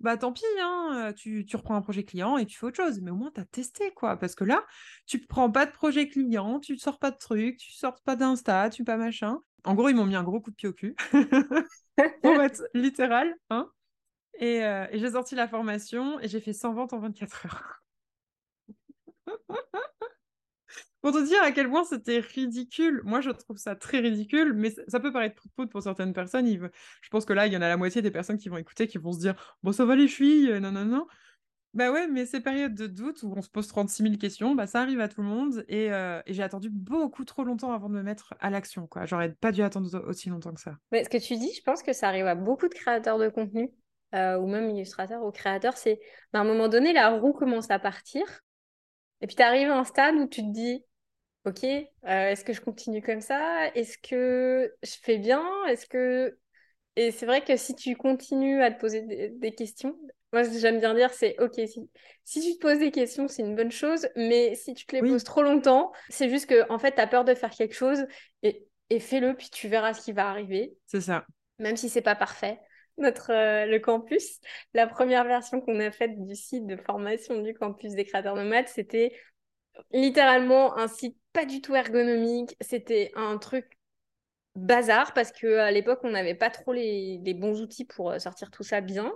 bah 0.00 0.16
tant 0.16 0.32
pis, 0.32 0.44
hein, 0.60 1.12
tu, 1.16 1.46
reprends 1.54 1.74
un 1.74 1.80
projet 1.80 2.04
client 2.04 2.36
et 2.36 2.46
tu 2.46 2.58
fais 2.58 2.66
autre 2.66 2.76
chose. 2.76 3.00
Mais 3.00 3.10
au 3.10 3.16
moins, 3.16 3.30
tu 3.34 3.40
as 3.40 3.44
testé, 3.46 3.90
quoi. 3.92 4.16
Parce 4.16 4.34
que 4.34 4.44
là, 4.44 4.64
tu 5.06 5.18
prends 5.18 5.50
pas 5.50 5.66
de 5.66 5.72
projet 5.72 6.08
client, 6.08 6.60
tu 6.60 6.76
sors 6.78 6.98
pas 6.98 7.10
de 7.10 7.16
trucs, 7.16 7.56
tu 7.56 7.72
sors 7.72 8.00
pas 8.02 8.14
d'Insta, 8.16 8.70
tu 8.70 8.84
pas 8.84 8.96
machin. 8.96 9.40
En 9.64 9.74
gros, 9.74 9.88
ils 9.88 9.94
m'ont 9.94 10.06
mis 10.06 10.16
un 10.16 10.22
gros 10.22 10.40
coup 10.40 10.50
de 10.50 10.56
pied 10.56 10.68
au 10.68 10.72
cul. 10.72 10.94
Pour 12.22 12.40
être 12.42 12.62
littéral. 12.74 13.34
Hein 13.50 13.70
et, 14.40 14.64
euh, 14.64 14.86
et 14.90 14.98
j'ai 14.98 15.12
sorti 15.12 15.34
la 15.34 15.48
formation 15.48 16.20
et 16.20 16.28
j'ai 16.28 16.40
fait 16.40 16.52
100 16.52 16.74
ventes 16.74 16.92
en 16.92 17.00
24 17.00 17.46
heures. 17.46 17.82
Pour 21.00 21.12
te 21.12 21.24
dire 21.26 21.42
à 21.42 21.52
quel 21.52 21.68
point 21.68 21.84
c'était 21.84 22.20
ridicule. 22.20 23.02
Moi, 23.04 23.20
je 23.20 23.30
trouve 23.30 23.58
ça 23.58 23.76
très 23.76 23.98
ridicule, 24.00 24.54
mais 24.54 24.70
ça 24.88 25.00
peut 25.00 25.12
paraître 25.12 25.42
pout 25.54 25.70
pour 25.70 25.82
certaines 25.82 26.14
personnes. 26.14 26.46
Je 26.48 27.08
pense 27.10 27.26
que 27.26 27.34
là, 27.34 27.46
il 27.46 27.52
y 27.52 27.56
en 27.56 27.62
a 27.62 27.68
la 27.68 27.76
moitié 27.76 28.00
des 28.00 28.10
personnes 28.10 28.38
qui 28.38 28.48
vont 28.48 28.56
écouter 28.56 28.86
qui 28.86 28.96
vont 28.98 29.12
se 29.12 29.18
dire 29.18 29.34
Bon, 29.62 29.72
ça 29.72 29.84
va 29.84 29.96
les 29.96 30.08
filles, 30.08 30.58
non, 30.60 30.72
non, 30.72 30.84
non. 30.86 31.06
Bah 31.74 31.90
ouais, 31.90 32.06
mais 32.06 32.24
ces 32.24 32.40
périodes 32.40 32.74
de 32.74 32.86
doute 32.86 33.22
où 33.22 33.34
on 33.36 33.42
se 33.42 33.50
pose 33.50 33.66
36 33.68 34.02
000 34.02 34.16
questions, 34.16 34.54
bah 34.54 34.66
ça 34.66 34.80
arrive 34.80 35.00
à 35.00 35.08
tout 35.08 35.22
le 35.22 35.28
monde 35.28 35.64
et, 35.68 35.92
euh, 35.92 36.22
et 36.26 36.32
j'ai 36.32 36.42
attendu 36.42 36.70
beaucoup 36.70 37.24
trop 37.24 37.44
longtemps 37.44 37.72
avant 37.72 37.88
de 37.88 37.94
me 37.94 38.02
mettre 38.02 38.34
à 38.40 38.48
l'action, 38.48 38.86
quoi. 38.86 39.06
J'aurais 39.06 39.32
pas 39.32 39.52
dû 39.52 39.62
attendre 39.62 39.88
aussi 40.06 40.28
longtemps 40.28 40.54
que 40.54 40.60
ça. 40.60 40.76
Mais 40.92 41.04
ce 41.04 41.10
que 41.10 41.18
tu 41.18 41.36
dis, 41.36 41.52
je 41.52 41.62
pense 41.62 41.82
que 41.82 41.92
ça 41.92 42.08
arrive 42.08 42.26
à 42.26 42.34
beaucoup 42.34 42.68
de 42.68 42.74
créateurs 42.74 43.18
de 43.18 43.28
contenu 43.28 43.70
euh, 44.14 44.38
ou 44.38 44.46
même 44.46 44.70
illustrateurs 44.70 45.24
ou 45.24 45.32
créateurs, 45.32 45.76
c'est 45.76 45.98
à 46.32 46.38
un 46.38 46.44
moment 46.44 46.68
donné, 46.68 46.92
la 46.92 47.10
roue 47.10 47.32
commence 47.32 47.70
à 47.70 47.78
partir 47.78 48.24
et 49.24 49.26
puis 49.26 49.36
tu 49.36 49.42
arrives 49.42 49.70
à 49.70 49.78
un 49.78 49.84
stade 49.84 50.16
où 50.16 50.26
tu 50.26 50.42
te 50.42 50.52
dis, 50.52 50.84
ok, 51.46 51.64
euh, 51.64 51.86
est-ce 52.04 52.44
que 52.44 52.52
je 52.52 52.60
continue 52.60 53.00
comme 53.00 53.22
ça? 53.22 53.68
Est-ce 53.74 53.96
que 53.96 54.70
je 54.82 54.96
fais 55.02 55.16
bien? 55.16 55.42
Est-ce 55.66 55.86
que... 55.86 56.38
Et 56.96 57.10
c'est 57.10 57.24
vrai 57.24 57.42
que 57.42 57.56
si 57.56 57.74
tu 57.74 57.96
continues 57.96 58.62
à 58.62 58.70
te 58.70 58.78
poser 58.78 59.30
des, 59.30 59.54
questions, 59.54 59.96
moi 60.34 60.42
j'aime 60.42 60.80
bien 60.80 60.94
dire, 60.94 61.12
c'est 61.12 61.36
ok, 61.40 61.54
si, 61.54 61.90
si 62.24 62.40
tu 62.40 62.58
te 62.58 62.60
poses 62.60 62.78
des 62.78 62.90
questions, 62.90 63.28
c'est 63.28 63.42
une 63.42 63.56
bonne 63.56 63.72
chose, 63.72 64.08
mais 64.16 64.54
si 64.54 64.74
tu 64.74 64.84
te 64.84 64.96
les 64.96 65.00
poses 65.00 65.24
trop 65.24 65.42
longtemps, 65.42 65.92
c'est 66.10 66.28
juste 66.28 66.46
que 66.46 66.70
en 66.70 66.78
fait, 66.78 66.96
tu 66.96 67.00
as 67.00 67.06
peur 67.06 67.24
de 67.24 67.34
faire 67.34 67.50
quelque 67.50 67.74
chose 67.74 68.06
et, 68.42 68.66
et 68.90 69.00
fais-le, 69.00 69.34
puis 69.34 69.48
tu 69.50 69.68
verras 69.68 69.94
ce 69.94 70.02
qui 70.02 70.12
va 70.12 70.28
arriver. 70.28 70.74
C'est 70.86 71.00
ça. 71.00 71.24
Même 71.58 71.76
si 71.76 71.88
c'est 71.88 72.02
pas 72.02 72.16
parfait 72.16 72.58
notre 72.98 73.32
euh, 73.32 73.66
le 73.66 73.78
campus. 73.78 74.38
La 74.72 74.86
première 74.86 75.24
version 75.24 75.60
qu'on 75.60 75.80
a 75.80 75.90
faite 75.90 76.20
du 76.24 76.34
site 76.34 76.66
de 76.66 76.76
formation 76.76 77.40
du 77.40 77.54
campus 77.54 77.92
des 77.92 78.04
créateurs 78.04 78.36
nomades, 78.36 78.68
c'était 78.68 79.12
littéralement 79.92 80.76
un 80.78 80.88
site 80.88 81.16
pas 81.32 81.44
du 81.44 81.60
tout 81.60 81.74
ergonomique. 81.74 82.56
C'était 82.60 83.10
un 83.16 83.38
truc 83.38 83.66
bazar 84.54 85.12
parce 85.14 85.32
que 85.32 85.58
à 85.58 85.70
l'époque 85.70 86.00
on 86.04 86.10
n'avait 86.10 86.34
pas 86.36 86.50
trop 86.50 86.72
les, 86.72 87.20
les, 87.24 87.34
bons 87.34 87.60
outils 87.60 87.84
pour 87.84 88.12
euh, 88.12 88.18
sortir 88.18 88.50
tout 88.50 88.62
ça 88.62 88.80
bien. 88.80 89.12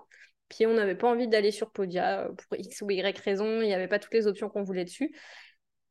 Puis 0.49 0.67
on 0.67 0.75
n'avait 0.75 0.95
pas 0.95 1.09
envie 1.09 1.29
d'aller 1.29 1.51
sur 1.51 1.71
Podia 1.71 2.21
euh, 2.21 2.33
pour 2.33 2.59
X 2.59 2.83
ou 2.83 2.91
Y 2.91 3.19
raison. 3.19 3.61
Il 3.61 3.67
n'y 3.67 3.75
avait 3.75 3.89
pas 3.89 3.99
toutes 3.99 4.15
les 4.15 4.27
options 4.27 4.49
qu'on 4.49 4.63
voulait 4.63 4.85
dessus. 4.85 5.15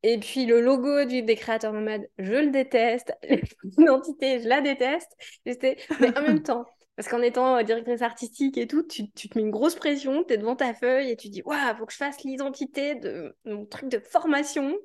Et 0.03 0.19
puis 0.19 0.45
le 0.45 0.61
logo 0.61 1.05
du, 1.05 1.23
des 1.23 1.35
créateurs 1.35 1.73
nomades, 1.73 2.07
je 2.17 2.33
le 2.33 2.51
déteste. 2.51 3.13
L'identité, 3.77 4.39
je 4.39 4.47
la 4.47 4.61
déteste. 4.61 5.11
Mais 5.45 6.17
en 6.17 6.21
même 6.21 6.43
temps, 6.43 6.65
parce 6.95 7.07
qu'en 7.07 7.21
étant 7.21 7.57
euh, 7.57 7.63
directrice 7.63 8.01
artistique 8.01 8.57
et 8.57 8.67
tout, 8.67 8.83
tu, 8.83 9.09
te 9.11 9.37
mets 9.37 9.43
une 9.43 9.51
grosse 9.51 9.75
pression, 9.75 10.23
tu 10.23 10.33
es 10.33 10.37
devant 10.37 10.55
ta 10.55 10.73
feuille 10.73 11.11
et 11.11 11.15
tu 11.15 11.29
dis 11.29 11.41
Waouh, 11.43 11.77
faut 11.77 11.85
que 11.85 11.93
je 11.93 11.97
fasse 11.97 12.23
l'identité 12.23 12.95
de 12.95 13.35
mon 13.45 13.65
truc 13.65 13.89
de 13.89 13.99
formation. 13.99 14.75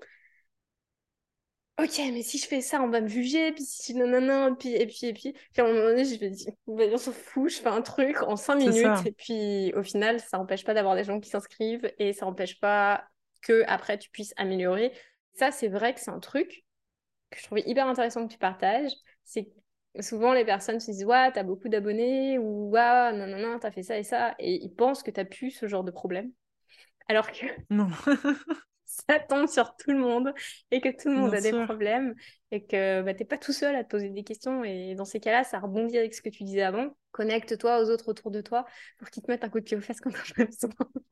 Ok, 1.79 1.99
mais 2.13 2.23
si 2.23 2.39
je 2.39 2.47
fais 2.47 2.61
ça, 2.61 2.83
on 2.83 2.89
va 2.91 3.01
me 3.01 3.09
juger, 3.09 3.51
puis 3.53 3.65
si 3.65 3.95
nanana, 3.95 4.49
et 4.49 4.55
puis, 4.55 4.75
et 4.75 4.87
puis, 4.87 5.07
et 5.07 5.13
puis. 5.15 5.33
Puis 5.33 5.63
à 5.63 5.65
un 5.65 5.69
moment 5.69 5.85
donné, 5.87 6.05
je 6.05 6.23
me 6.23 6.31
dis 6.31 6.47
On 6.67 6.97
s'en 6.99 7.13
fout, 7.13 7.51
je 7.51 7.61
fais 7.61 7.69
un 7.69 7.83
truc 7.83 8.23
en 8.23 8.37
cinq 8.37 8.57
minutes, 8.57 9.07
et 9.07 9.13
puis 9.13 9.73
au 9.75 9.83
final, 9.83 10.21
ça 10.21 10.39
n'empêche 10.39 10.65
pas 10.65 10.75
d'avoir 10.75 10.95
des 10.97 11.05
gens 11.05 11.19
qui 11.19 11.31
s'inscrivent 11.31 11.91
et 11.99 12.13
ça 12.13 12.27
n'empêche 12.27 12.61
pas 12.61 13.05
que 13.41 13.65
après 13.67 13.99
tu 13.99 14.11
puisses 14.11 14.35
améliorer. 14.37 14.93
Ça, 15.35 15.51
c'est 15.51 15.69
vrai 15.69 15.95
que 15.95 16.01
c'est 16.01 16.11
un 16.11 16.21
truc 16.21 16.65
que 17.31 17.39
je 17.39 17.45
trouvais 17.45 17.65
hyper 17.67 17.87
intéressant 17.89 18.27
que 18.27 18.33
tu 18.33 18.39
partages. 18.39 18.93
C'est 19.25 19.51
souvent 20.01 20.33
les 20.33 20.45
personnes 20.45 20.81
se 20.81 20.91
disent 20.91 21.05
ouais 21.05 21.31
t'as 21.33 21.43
beaucoup 21.43 21.69
d'abonnés 21.69 22.39
ou 22.39 22.71
ouais 22.71 23.13
non 23.13 23.27
non 23.27 23.39
non 23.39 23.59
t'as 23.59 23.71
fait 23.71 23.83
ça 23.83 23.99
et 23.99 24.05
ça 24.05 24.35
et 24.39 24.55
ils 24.65 24.75
pensent 24.75 25.03
que 25.03 25.11
t'as 25.11 25.27
plus 25.27 25.51
ce 25.51 25.67
genre 25.67 25.85
de 25.85 25.91
problème 25.91 26.33
alors 27.09 27.31
que 27.31 27.47
non 27.69 27.89
ça 29.09 29.19
tombe 29.19 29.49
sur 29.49 29.75
tout 29.77 29.91
le 29.91 29.99
monde 29.99 30.35
et 30.71 30.81
que 30.81 30.89
tout 30.89 31.09
le 31.09 31.17
monde 31.17 31.35
a 31.35 31.41
des 31.41 31.53
problèmes 31.53 32.15
et 32.51 32.65
que 32.65 33.03
bah, 33.03 33.15
t'es 33.15 33.25
pas 33.25 33.39
tout 33.39 33.53
seul 33.53 33.75
à 33.75 33.85
te 33.85 33.89
poser 33.89 34.11
des 34.11 34.25
questions 34.25 34.65
et 34.65 34.95
dans 34.95 35.05
ces 35.05 35.21
cas-là 35.21 35.45
ça 35.45 35.59
rebondit 35.59 35.97
avec 35.97 36.15
ce 36.15 36.21
que 36.21 36.29
tu 36.29 36.45
disais 36.45 36.63
avant 36.63 36.95
connecte-toi 37.13 37.83
aux 37.83 37.91
autres 37.91 38.09
autour 38.09 38.31
de 38.31 38.41
toi 38.41 38.67
pour 38.99 39.09
qu'ils 39.09 39.23
te 39.23 39.31
mettent 39.31 39.45
un 39.45 39.49
coup 39.49 39.61
de 39.61 39.65
pied 39.65 39.77
aux 39.77 39.81
fesses 39.81 40.01
quand 40.01 40.11
t'as 40.11 40.45
besoin 40.45 40.71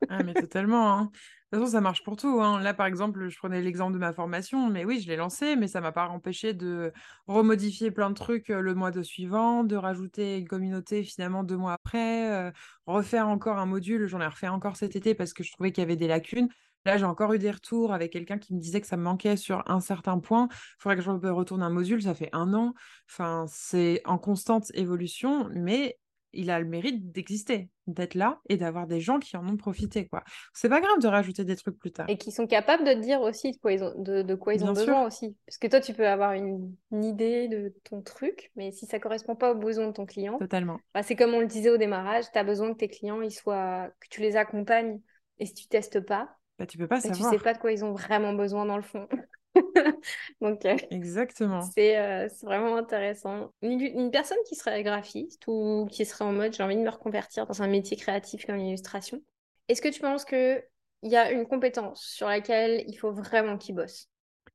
ah 0.09 0.23
mais 0.23 0.33
totalement 0.33 0.91
hein. 0.91 1.11
De 1.51 1.57
toute 1.57 1.65
façon, 1.65 1.77
ça 1.77 1.81
marche 1.81 2.01
pour 2.05 2.15
tout. 2.15 2.39
Hein. 2.41 2.61
Là, 2.61 2.73
par 2.73 2.85
exemple, 2.85 3.27
je 3.27 3.37
prenais 3.37 3.61
l'exemple 3.61 3.91
de 3.91 3.97
ma 3.97 4.13
formation, 4.13 4.69
mais 4.69 4.85
oui, 4.85 5.01
je 5.01 5.09
l'ai 5.09 5.17
lancée, 5.17 5.57
mais 5.57 5.67
ça 5.67 5.81
m'a 5.81 5.91
pas 5.91 6.07
empêché 6.07 6.53
de 6.53 6.93
remodifier 7.27 7.91
plein 7.91 8.09
de 8.09 8.15
trucs 8.15 8.47
le 8.47 8.73
mois 8.73 8.91
de 8.91 9.03
suivant, 9.03 9.65
de 9.65 9.75
rajouter 9.75 10.37
une 10.37 10.47
communauté 10.47 11.03
finalement 11.03 11.43
deux 11.43 11.57
mois 11.57 11.73
après, 11.73 12.53
refaire 12.85 13.27
encore 13.27 13.57
un 13.57 13.65
module. 13.65 14.07
J'en 14.07 14.21
ai 14.21 14.27
refait 14.27 14.47
encore 14.47 14.77
cet 14.77 14.95
été 14.95 15.13
parce 15.13 15.33
que 15.33 15.43
je 15.43 15.51
trouvais 15.51 15.73
qu'il 15.73 15.81
y 15.81 15.85
avait 15.85 15.97
des 15.97 16.07
lacunes. 16.07 16.47
Là, 16.85 16.97
j'ai 16.97 17.05
encore 17.05 17.33
eu 17.33 17.39
des 17.39 17.51
retours 17.51 17.93
avec 17.93 18.11
quelqu'un 18.11 18.37
qui 18.37 18.53
me 18.53 18.59
disait 18.59 18.81
que 18.81 18.87
ça 18.87 18.97
me 18.97 19.03
manquait 19.03 19.37
sur 19.37 19.63
un 19.69 19.79
certain 19.79 20.19
point. 20.19 20.47
Il 20.51 20.81
faudrait 20.81 20.95
que 20.97 21.03
je 21.03 21.09
retourne 21.09 21.63
un 21.63 21.69
module, 21.69 22.01
ça 22.01 22.13
fait 22.13 22.29
un 22.33 22.53
an. 22.53 22.73
Enfin, 23.09 23.45
c'est 23.47 24.01
en 24.05 24.17
constante 24.17 24.71
évolution, 24.73 25.49
mais 25.53 25.97
il 26.33 26.49
a 26.49 26.59
le 26.59 26.65
mérite 26.65 27.11
d'exister, 27.11 27.69
d'être 27.87 28.15
là 28.15 28.39
et 28.47 28.57
d'avoir 28.57 28.87
des 28.87 28.99
gens 28.99 29.19
qui 29.19 29.35
en 29.37 29.47
ont 29.47 29.57
profité. 29.57 30.07
quoi. 30.07 30.23
C'est 30.53 30.69
pas 30.69 30.79
grave 30.79 30.99
de 30.99 31.07
rajouter 31.07 31.43
des 31.43 31.55
trucs 31.55 31.77
plus 31.77 31.91
tard. 31.91 32.05
Et 32.09 32.17
qui 32.17 32.31
sont 32.31 32.47
capables 32.47 32.83
de 32.83 32.93
te 32.93 32.99
dire 32.99 33.21
aussi 33.21 33.51
de 33.51 33.57
quoi 33.57 33.73
ils 33.73 33.83
ont, 33.83 33.93
de, 33.97 34.35
quoi 34.35 34.53
ils 34.53 34.63
ont 34.63 34.73
besoin 34.73 35.05
aussi. 35.05 35.35
Parce 35.45 35.57
que 35.57 35.67
toi, 35.67 35.81
tu 35.81 35.93
peux 35.93 36.07
avoir 36.07 36.33
une, 36.33 36.75
idée 36.91 37.47
de 37.47 37.73
ton 37.83 38.01
truc, 38.01 38.51
mais 38.55 38.71
si 38.71 38.85
ça 38.85 38.99
correspond 38.99 39.35
pas 39.35 39.51
aux 39.51 39.57
besoins 39.57 39.87
de 39.87 39.93
ton 39.93 40.05
client, 40.05 40.37
totalement. 40.37 40.79
Bah, 40.93 41.03
c'est 41.03 41.15
comme 41.15 41.33
on 41.33 41.39
le 41.39 41.47
disait 41.47 41.69
au 41.69 41.77
démarrage, 41.77 42.25
tu 42.31 42.37
as 42.37 42.43
besoin 42.43 42.71
que 42.73 42.77
tes 42.77 42.87
clients 42.87 43.21
ils 43.21 43.31
soient, 43.31 43.89
que 43.99 44.07
tu 44.09 44.21
les 44.21 44.35
accompagnes. 44.35 45.01
Et 45.39 45.45
si 45.45 45.53
tu 45.53 45.67
testes 45.67 45.99
pas, 45.99 46.37
bah, 46.61 46.67
tu 46.67 46.77
peux 46.77 46.87
pas 46.87 46.97
bah, 46.97 47.01
savoir. 47.01 47.31
Tu 47.31 47.37
sais 47.37 47.43
pas 47.43 47.55
de 47.55 47.57
quoi 47.57 47.71
ils 47.71 47.83
ont 47.83 47.93
vraiment 47.93 48.33
besoin 48.33 48.67
dans 48.67 48.77
le 48.77 48.83
fond. 48.83 49.07
Donc, 50.41 50.63
euh, 50.63 50.77
Exactement. 50.91 51.61
Euh, 51.61 52.29
c'est 52.29 52.45
vraiment 52.45 52.75
intéressant. 52.75 53.51
Une, 53.63 54.11
personne 54.11 54.37
qui 54.47 54.53
serait 54.53 54.83
graphiste 54.83 55.41
ou 55.47 55.87
qui 55.89 56.05
serait 56.05 56.23
en 56.23 56.33
mode 56.33 56.53
j'ai 56.53 56.61
envie 56.61 56.77
de 56.77 56.81
me 56.81 56.89
reconvertir 56.89 57.47
dans 57.47 57.63
un 57.63 57.67
métier 57.67 57.97
créatif 57.97 58.45
comme 58.45 58.57
l'illustration, 58.57 59.23
est-ce 59.69 59.81
que 59.81 59.87
tu 59.87 60.01
penses 60.01 60.23
qu'il 60.23 60.61
y 61.01 61.15
a 61.15 61.31
une 61.31 61.47
compétence 61.47 62.03
sur 62.03 62.27
laquelle 62.27 62.83
il 62.87 62.93
faut 62.93 63.11
vraiment 63.11 63.57
qu'il 63.57 63.73
bosse 63.73 64.07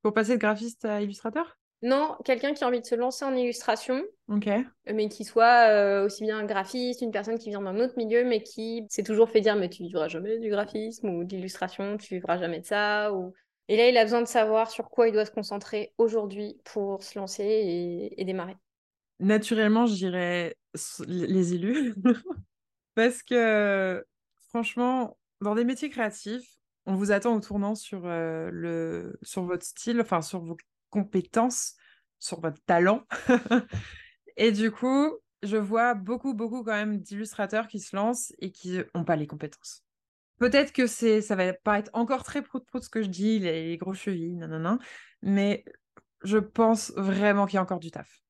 Pour 0.02 0.14
passer 0.14 0.34
de 0.34 0.40
graphiste 0.40 0.84
à 0.84 1.02
illustrateur? 1.02 1.55
Non, 1.82 2.16
quelqu'un 2.24 2.54
qui 2.54 2.64
a 2.64 2.68
envie 2.68 2.80
de 2.80 2.86
se 2.86 2.94
lancer 2.94 3.24
en 3.24 3.34
illustration, 3.34 4.02
mais 4.86 5.08
qui 5.08 5.24
soit 5.24 5.68
euh, 5.68 6.06
aussi 6.06 6.24
bien 6.24 6.38
un 6.38 6.44
graphiste, 6.44 7.02
une 7.02 7.10
personne 7.10 7.38
qui 7.38 7.50
vient 7.50 7.60
d'un 7.60 7.78
autre 7.78 7.94
milieu, 7.96 8.24
mais 8.24 8.42
qui 8.42 8.86
s'est 8.88 9.02
toujours 9.02 9.28
fait 9.28 9.40
dire 9.40 9.56
mais 9.56 9.68
tu 9.68 9.82
vivras 9.82 10.08
jamais 10.08 10.38
du 10.38 10.48
graphisme 10.48 11.08
ou 11.10 11.24
d'illustration, 11.24 11.96
tu 11.98 12.14
vivras 12.14 12.38
jamais 12.38 12.60
de 12.60 12.66
ça, 12.66 13.12
ou 13.12 13.34
et 13.68 13.76
là, 13.76 13.88
il 13.88 13.96
a 13.96 14.04
besoin 14.04 14.22
de 14.22 14.28
savoir 14.28 14.70
sur 14.70 14.88
quoi 14.88 15.08
il 15.08 15.12
doit 15.12 15.24
se 15.24 15.30
concentrer 15.32 15.92
aujourd'hui 15.98 16.60
pour 16.64 17.02
se 17.02 17.18
lancer 17.18 18.12
et, 18.16 18.24
démarrer. 18.24 18.56
Naturellement, 19.18 19.86
je 19.86 19.94
dirais 19.94 20.56
les 21.06 21.54
élus. 21.54 21.94
Parce 22.94 23.22
que, 23.22 24.04
franchement, 24.48 25.18
dans 25.40 25.54
des 25.54 25.64
métiers 25.64 25.90
créatifs, 25.90 26.48
on 26.86 26.94
vous 26.94 27.10
attend 27.10 27.34
au 27.34 27.40
tournant 27.40 27.74
sur, 27.74 28.06
euh, 28.06 28.48
le, 28.52 29.18
sur 29.22 29.42
votre 29.42 29.64
style, 29.64 30.00
enfin 30.00 30.22
sur 30.22 30.40
vos 30.40 30.56
compétences, 30.96 31.74
sur 32.18 32.40
votre 32.40 32.62
talent. 32.64 33.02
et 34.38 34.50
du 34.50 34.70
coup, 34.70 35.12
je 35.42 35.58
vois 35.58 35.94
beaucoup, 35.94 36.32
beaucoup 36.32 36.64
quand 36.64 36.72
même 36.72 36.98
d'illustrateurs 36.98 37.68
qui 37.68 37.80
se 37.80 37.94
lancent 37.94 38.32
et 38.38 38.50
qui 38.50 38.80
n'ont 38.94 39.04
pas 39.04 39.16
les 39.16 39.26
compétences. 39.26 39.84
Peut-être 40.38 40.72
que 40.72 40.86
c'est, 40.86 41.20
ça 41.20 41.36
va 41.36 41.52
paraître 41.52 41.90
encore 41.92 42.22
très 42.22 42.42
prout-prout 42.42 42.82
ce 42.82 42.88
que 42.88 43.02
je 43.02 43.08
dis, 43.08 43.38
les, 43.38 43.76
gros 43.76 43.92
chevilles, 43.92 44.36
non, 44.36 44.78
mais 45.22 45.64
je 46.22 46.38
pense 46.38 46.92
vraiment 46.96 47.44
qu'il 47.46 47.56
y 47.56 47.58
a 47.58 47.62
encore 47.62 47.80
du 47.80 47.90
taf. 47.90 48.22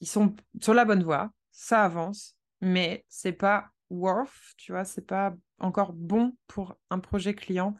Ils 0.00 0.08
sont 0.08 0.34
sur 0.60 0.72
la 0.72 0.86
bonne 0.86 1.02
voie, 1.02 1.30
ça 1.50 1.84
avance, 1.84 2.36
mais 2.62 3.04
c'est 3.08 3.32
pas 3.32 3.68
worth, 3.90 4.54
tu 4.56 4.72
vois, 4.72 4.84
c'est 4.84 5.06
pas 5.06 5.34
encore 5.58 5.92
bon 5.92 6.34
pour 6.46 6.78
un 6.88 6.98
projet 6.98 7.34
client. 7.34 7.76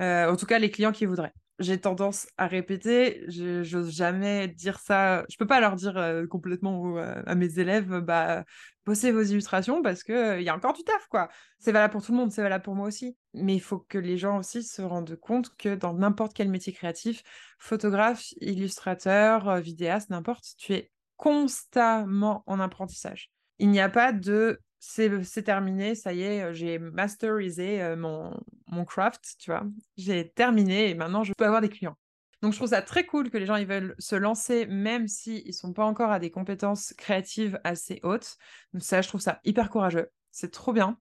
Euh, 0.00 0.30
en 0.30 0.36
tout 0.36 0.46
cas, 0.46 0.60
les 0.60 0.70
clients 0.70 0.92
qui 0.92 1.06
voudraient 1.06 1.34
j'ai 1.58 1.80
tendance 1.80 2.28
à 2.36 2.46
répéter, 2.46 3.24
j'ose 3.28 3.90
jamais 3.90 4.48
dire 4.48 4.78
ça. 4.78 5.24
Je 5.30 5.36
peux 5.36 5.46
pas 5.46 5.60
leur 5.60 5.74
dire 5.76 5.96
euh, 5.96 6.26
complètement 6.26 6.98
euh, 6.98 7.22
à 7.26 7.34
mes 7.34 7.58
élèves, 7.58 8.00
bah 8.00 8.44
bossez 8.84 9.10
vos 9.10 9.22
illustrations 9.22 9.82
parce 9.82 10.02
que 10.02 10.38
il 10.38 10.44
y 10.44 10.48
a 10.48 10.54
encore 10.54 10.74
du 10.74 10.84
taf 10.84 11.06
quoi. 11.08 11.28
C'est 11.58 11.72
valable 11.72 11.92
pour 11.92 12.04
tout 12.04 12.12
le 12.12 12.18
monde, 12.18 12.30
c'est 12.30 12.42
valable 12.42 12.64
pour 12.64 12.74
moi 12.74 12.86
aussi. 12.86 13.16
Mais 13.32 13.54
il 13.54 13.60
faut 13.60 13.78
que 13.78 13.98
les 13.98 14.18
gens 14.18 14.38
aussi 14.38 14.62
se 14.62 14.82
rendent 14.82 15.16
compte 15.16 15.54
que 15.56 15.74
dans 15.74 15.94
n'importe 15.94 16.34
quel 16.34 16.50
métier 16.50 16.72
créatif, 16.72 17.22
photographe, 17.58 18.32
illustrateur, 18.40 19.48
euh, 19.48 19.60
vidéaste, 19.60 20.10
n'importe, 20.10 20.44
tu 20.58 20.74
es 20.74 20.90
constamment 21.16 22.42
en 22.46 22.60
apprentissage. 22.60 23.30
Il 23.58 23.70
n'y 23.70 23.80
a 23.80 23.88
pas 23.88 24.12
de 24.12 24.60
c'est 24.78 25.42
terminé, 25.42 25.94
ça 25.94 26.12
y 26.12 26.22
est, 26.22 26.54
j'ai 26.54 26.78
masterisé 26.78 27.94
mon, 27.96 28.38
mon 28.66 28.84
craft, 28.84 29.36
tu 29.38 29.50
vois. 29.50 29.64
J'ai 29.96 30.30
terminé 30.30 30.90
et 30.90 30.94
maintenant 30.94 31.24
je 31.24 31.32
peux 31.36 31.46
avoir 31.46 31.60
des 31.60 31.68
clients. 31.68 31.96
Donc 32.42 32.52
je 32.52 32.58
trouve 32.58 32.68
ça 32.68 32.82
très 32.82 33.06
cool 33.06 33.30
que 33.30 33.38
les 33.38 33.46
gens 33.46 33.56
ils 33.56 33.66
veulent 33.66 33.94
se 33.98 34.14
lancer 34.14 34.66
même 34.66 35.08
s'ils 35.08 35.46
ne 35.46 35.52
sont 35.52 35.72
pas 35.72 35.84
encore 35.84 36.10
à 36.12 36.18
des 36.18 36.30
compétences 36.30 36.92
créatives 36.94 37.58
assez 37.64 38.00
hautes. 38.02 38.36
Ça, 38.78 39.00
je 39.00 39.08
trouve 39.08 39.20
ça 39.20 39.40
hyper 39.44 39.70
courageux. 39.70 40.08
C'est 40.30 40.52
trop 40.52 40.72
bien. 40.72 40.98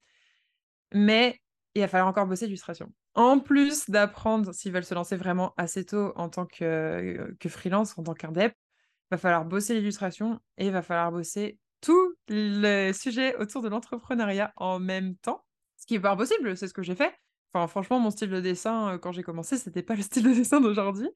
Mais 0.93 1.41
il 1.73 1.81
va 1.81 1.87
falloir 1.87 2.07
encore 2.07 2.25
bosser 2.25 2.45
l'illustration. 2.45 2.91
En 3.15 3.39
plus 3.39 3.89
d'apprendre 3.89 4.53
s'ils 4.53 4.71
veulent 4.71 4.85
se 4.85 4.95
lancer 4.95 5.17
vraiment 5.17 5.53
assez 5.57 5.85
tôt 5.85 6.13
en 6.15 6.29
tant 6.29 6.45
que, 6.45 7.35
que 7.39 7.49
freelance, 7.49 7.97
en 7.97 8.03
tant 8.03 8.13
qu'indep, 8.13 8.53
il 8.53 9.07
va 9.11 9.17
falloir 9.17 9.45
bosser 9.45 9.75
l'illustration 9.75 10.39
et 10.57 10.67
il 10.67 10.71
va 10.71 10.81
falloir 10.81 11.11
bosser 11.11 11.59
tous 11.81 12.14
les 12.27 12.93
sujets 12.93 13.35
autour 13.37 13.61
de 13.61 13.69
l'entrepreneuriat 13.69 14.53
en 14.55 14.79
même 14.79 15.15
temps, 15.17 15.43
ce 15.77 15.85
qui 15.85 15.95
est 15.95 15.99
pas 15.99 16.11
impossible, 16.11 16.55
c'est 16.57 16.67
ce 16.67 16.73
que 16.73 16.83
j'ai 16.83 16.95
fait. 16.95 17.13
Enfin, 17.53 17.67
franchement, 17.67 17.99
mon 17.99 18.09
style 18.09 18.29
de 18.29 18.41
dessin, 18.41 18.97
quand 19.01 19.11
j'ai 19.11 19.23
commencé, 19.23 19.57
c'était 19.57 19.83
pas 19.83 19.95
le 19.95 20.01
style 20.01 20.23
de 20.23 20.33
dessin 20.33 20.59
d'aujourd'hui. 20.61 21.09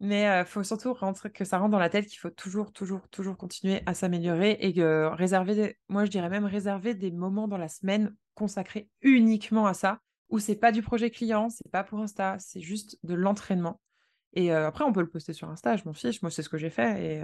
Mais 0.00 0.24
il 0.24 0.44
faut 0.44 0.64
surtout 0.64 0.94
que 1.32 1.44
ça 1.44 1.58
rentre 1.58 1.70
dans 1.70 1.78
la 1.78 1.88
tête 1.88 2.06
qu'il 2.06 2.18
faut 2.18 2.30
toujours, 2.30 2.72
toujours, 2.72 3.08
toujours 3.10 3.36
continuer 3.36 3.82
à 3.86 3.94
s'améliorer 3.94 4.56
et 4.60 4.74
que 4.74 5.08
réserver, 5.12 5.54
des... 5.54 5.78
moi 5.88 6.04
je 6.04 6.10
dirais 6.10 6.28
même 6.28 6.44
réserver 6.44 6.94
des 6.94 7.12
moments 7.12 7.46
dans 7.46 7.56
la 7.56 7.68
semaine 7.68 8.12
consacrés 8.34 8.88
uniquement 9.02 9.64
à 9.64 9.74
ça, 9.74 10.00
où 10.28 10.40
c'est 10.40 10.56
pas 10.56 10.72
du 10.72 10.82
projet 10.82 11.10
client, 11.10 11.50
c'est 11.50 11.70
pas 11.70 11.84
pour 11.84 12.00
Insta, 12.00 12.36
c'est 12.40 12.60
juste 12.60 12.98
de 13.04 13.14
l'entraînement. 13.14 13.80
Et 14.32 14.50
après, 14.50 14.82
on 14.82 14.92
peut 14.92 15.02
le 15.02 15.08
poster 15.08 15.34
sur 15.34 15.48
Insta, 15.50 15.76
je 15.76 15.84
m'en 15.84 15.92
fiche, 15.92 16.20
moi 16.20 16.32
c'est 16.32 16.42
ce 16.42 16.48
que 16.48 16.58
j'ai 16.58 16.70
fait 16.70 17.04
et 17.04 17.22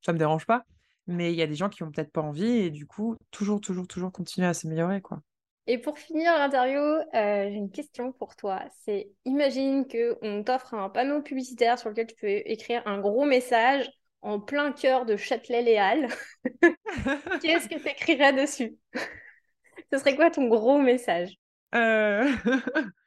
ça 0.00 0.12
me 0.12 0.18
dérange 0.18 0.46
pas. 0.46 0.64
Mais 1.06 1.32
il 1.32 1.36
y 1.36 1.42
a 1.42 1.46
des 1.46 1.54
gens 1.54 1.68
qui 1.68 1.82
ont 1.82 1.90
peut-être 1.90 2.12
pas 2.12 2.22
envie 2.22 2.46
et 2.46 2.70
du 2.70 2.86
coup, 2.86 3.16
toujours, 3.30 3.60
toujours, 3.60 3.86
toujours 3.86 4.12
continuer 4.12 4.46
à 4.46 4.54
s'améliorer, 4.54 5.00
quoi. 5.00 5.20
Et 5.66 5.78
pour 5.78 5.98
finir 5.98 6.36
l'interview, 6.36 6.78
euh, 6.78 7.48
j'ai 7.48 7.54
une 7.54 7.70
question 7.70 8.12
pour 8.12 8.36
toi. 8.36 8.62
C'est 8.84 9.10
imagine 9.24 9.86
que 9.86 10.18
on 10.20 10.44
t'offre 10.44 10.74
un 10.74 10.90
panneau 10.90 11.22
publicitaire 11.22 11.78
sur 11.78 11.88
lequel 11.88 12.06
tu 12.06 12.16
peux 12.16 12.28
écrire 12.28 12.82
un 12.86 12.98
gros 12.98 13.24
message 13.24 13.90
en 14.20 14.40
plein 14.40 14.72
cœur 14.72 15.06
de 15.06 15.16
Châtelet-Les 15.16 16.06
Qu'est-ce 17.42 17.68
que 17.68 17.78
tu 17.78 17.88
écrirais 17.88 18.34
dessus? 18.34 18.76
Ce 19.92 19.98
serait 19.98 20.16
quoi 20.16 20.30
ton 20.30 20.48
gros 20.48 20.78
message? 20.78 21.34
Euh... 21.74 22.30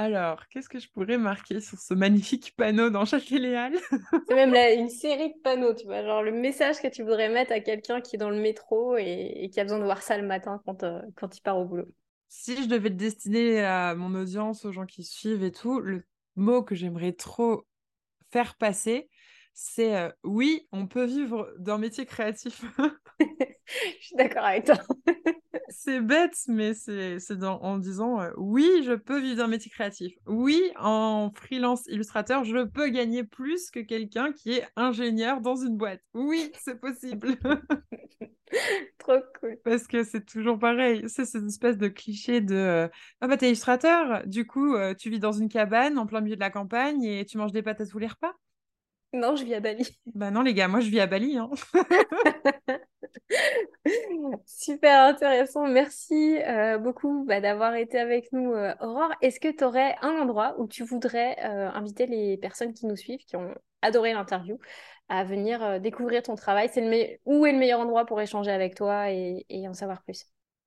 Alors, 0.00 0.46
qu'est-ce 0.46 0.68
que 0.68 0.78
je 0.78 0.88
pourrais 0.88 1.18
marquer 1.18 1.60
sur 1.60 1.76
ce 1.76 1.92
magnifique 1.92 2.54
panneau 2.56 2.88
dans 2.88 3.04
chaque 3.04 3.30
léal 3.30 3.72
C'est 4.28 4.34
même 4.36 4.54
une 4.78 4.90
série 4.90 5.30
de 5.30 5.40
panneaux, 5.42 5.74
tu 5.74 5.86
vois, 5.86 6.04
genre 6.04 6.22
le 6.22 6.30
message 6.30 6.80
que 6.80 6.86
tu 6.86 7.02
voudrais 7.02 7.28
mettre 7.28 7.50
à 7.50 7.58
quelqu'un 7.58 8.00
qui 8.00 8.14
est 8.14 8.18
dans 8.20 8.30
le 8.30 8.40
métro 8.40 8.96
et, 8.96 9.50
qui 9.52 9.58
a 9.58 9.64
besoin 9.64 9.80
de 9.80 9.84
voir 9.84 10.00
ça 10.00 10.16
le 10.16 10.24
matin 10.24 10.62
quand, 10.64 10.84
euh, 10.84 11.00
quand 11.16 11.36
il 11.36 11.40
part 11.40 11.58
au 11.58 11.64
boulot. 11.64 11.88
Si 12.28 12.62
je 12.62 12.68
devais 12.68 12.90
le 12.90 12.94
destiner 12.94 13.64
à 13.64 13.96
mon 13.96 14.14
audience, 14.14 14.64
aux 14.64 14.70
gens 14.70 14.86
qui 14.86 15.02
suivent 15.02 15.42
et 15.42 15.50
tout, 15.50 15.80
le 15.80 16.04
mot 16.36 16.62
que 16.62 16.76
j'aimerais 16.76 17.12
trop 17.12 17.64
faire 18.30 18.54
passer, 18.54 19.08
c'est 19.60 19.96
euh, 19.96 20.08
oui, 20.22 20.68
on 20.70 20.86
peut 20.86 21.04
vivre 21.04 21.52
d'un 21.58 21.78
métier 21.78 22.06
créatif. 22.06 22.64
je 23.20 24.06
suis 24.06 24.16
d'accord 24.16 24.44
avec 24.44 24.66
toi. 24.66 24.76
c'est 25.68 26.00
bête, 26.00 26.36
mais 26.46 26.74
c'est 26.74 27.18
en 27.42 27.78
disant 27.78 28.20
euh, 28.20 28.30
oui, 28.36 28.68
je 28.84 28.92
peux 28.92 29.18
vivre 29.18 29.38
d'un 29.38 29.48
métier 29.48 29.68
créatif. 29.68 30.14
Oui, 30.26 30.62
en 30.78 31.32
freelance 31.34 31.88
illustrateur, 31.88 32.44
je 32.44 32.64
peux 32.66 32.88
gagner 32.88 33.24
plus 33.24 33.72
que 33.72 33.80
quelqu'un 33.80 34.32
qui 34.32 34.52
est 34.52 34.66
ingénieur 34.76 35.40
dans 35.40 35.56
une 35.56 35.76
boîte. 35.76 36.02
Oui, 36.14 36.52
c'est 36.60 36.80
possible. 36.80 37.36
Trop 38.98 39.18
cool. 39.40 39.58
Parce 39.64 39.88
que 39.88 40.04
c'est 40.04 40.24
toujours 40.24 40.60
pareil. 40.60 41.02
C'est 41.08 41.24
cette 41.24 41.44
espèce 41.44 41.78
de 41.78 41.88
cliché 41.88 42.40
de 42.40 42.54
euh, 42.54 42.88
Ah 43.20 43.26
bah 43.26 43.36
t'es 43.36 43.48
illustrateur, 43.48 44.24
du 44.24 44.46
coup 44.46 44.76
euh, 44.76 44.94
tu 44.94 45.10
vis 45.10 45.18
dans 45.18 45.32
une 45.32 45.48
cabane 45.48 45.98
en 45.98 46.06
plein 46.06 46.20
milieu 46.20 46.36
de 46.36 46.40
la 46.40 46.50
campagne 46.50 47.02
et 47.02 47.24
tu 47.26 47.38
manges 47.38 47.52
des 47.52 47.62
pâtes 47.62 47.80
à 47.80 47.86
tous 47.86 47.98
les 47.98 48.06
repas? 48.06 48.34
Non, 49.12 49.36
je 49.36 49.44
vis 49.44 49.54
à 49.54 49.60
Bali. 49.60 49.86
Bah 50.14 50.30
non, 50.30 50.42
les 50.42 50.54
gars, 50.54 50.68
moi 50.68 50.80
je 50.80 50.90
vis 50.90 51.00
à 51.00 51.06
Bali. 51.06 51.38
Hein. 51.38 51.50
Super 54.46 55.04
intéressant. 55.04 55.66
Merci 55.66 56.38
euh, 56.42 56.78
beaucoup 56.78 57.24
bah, 57.26 57.40
d'avoir 57.40 57.74
été 57.74 57.98
avec 57.98 58.30
nous, 58.32 58.52
euh, 58.52 58.74
Aurore. 58.80 59.12
Est-ce 59.22 59.40
que 59.40 59.54
tu 59.54 59.64
aurais 59.64 59.96
un 60.02 60.20
endroit 60.20 60.54
où 60.58 60.66
tu 60.66 60.84
voudrais 60.84 61.36
euh, 61.44 61.70
inviter 61.70 62.06
les 62.06 62.36
personnes 62.36 62.74
qui 62.74 62.86
nous 62.86 62.96
suivent, 62.96 63.24
qui 63.24 63.36
ont 63.36 63.54
adoré 63.80 64.12
l'interview, 64.12 64.58
à 65.08 65.24
venir 65.24 65.80
découvrir 65.80 66.22
ton 66.22 66.34
travail? 66.34 66.68
C'est 66.72 66.82
le 66.82 67.18
Où 67.24 67.46
est 67.46 67.52
le 67.52 67.58
meilleur 67.58 67.80
endroit 67.80 68.04
pour 68.04 68.20
échanger 68.20 68.50
avec 68.50 68.74
toi 68.74 69.10
et, 69.10 69.44
en 69.66 69.74
savoir 69.74 70.02
plus? 70.02 70.26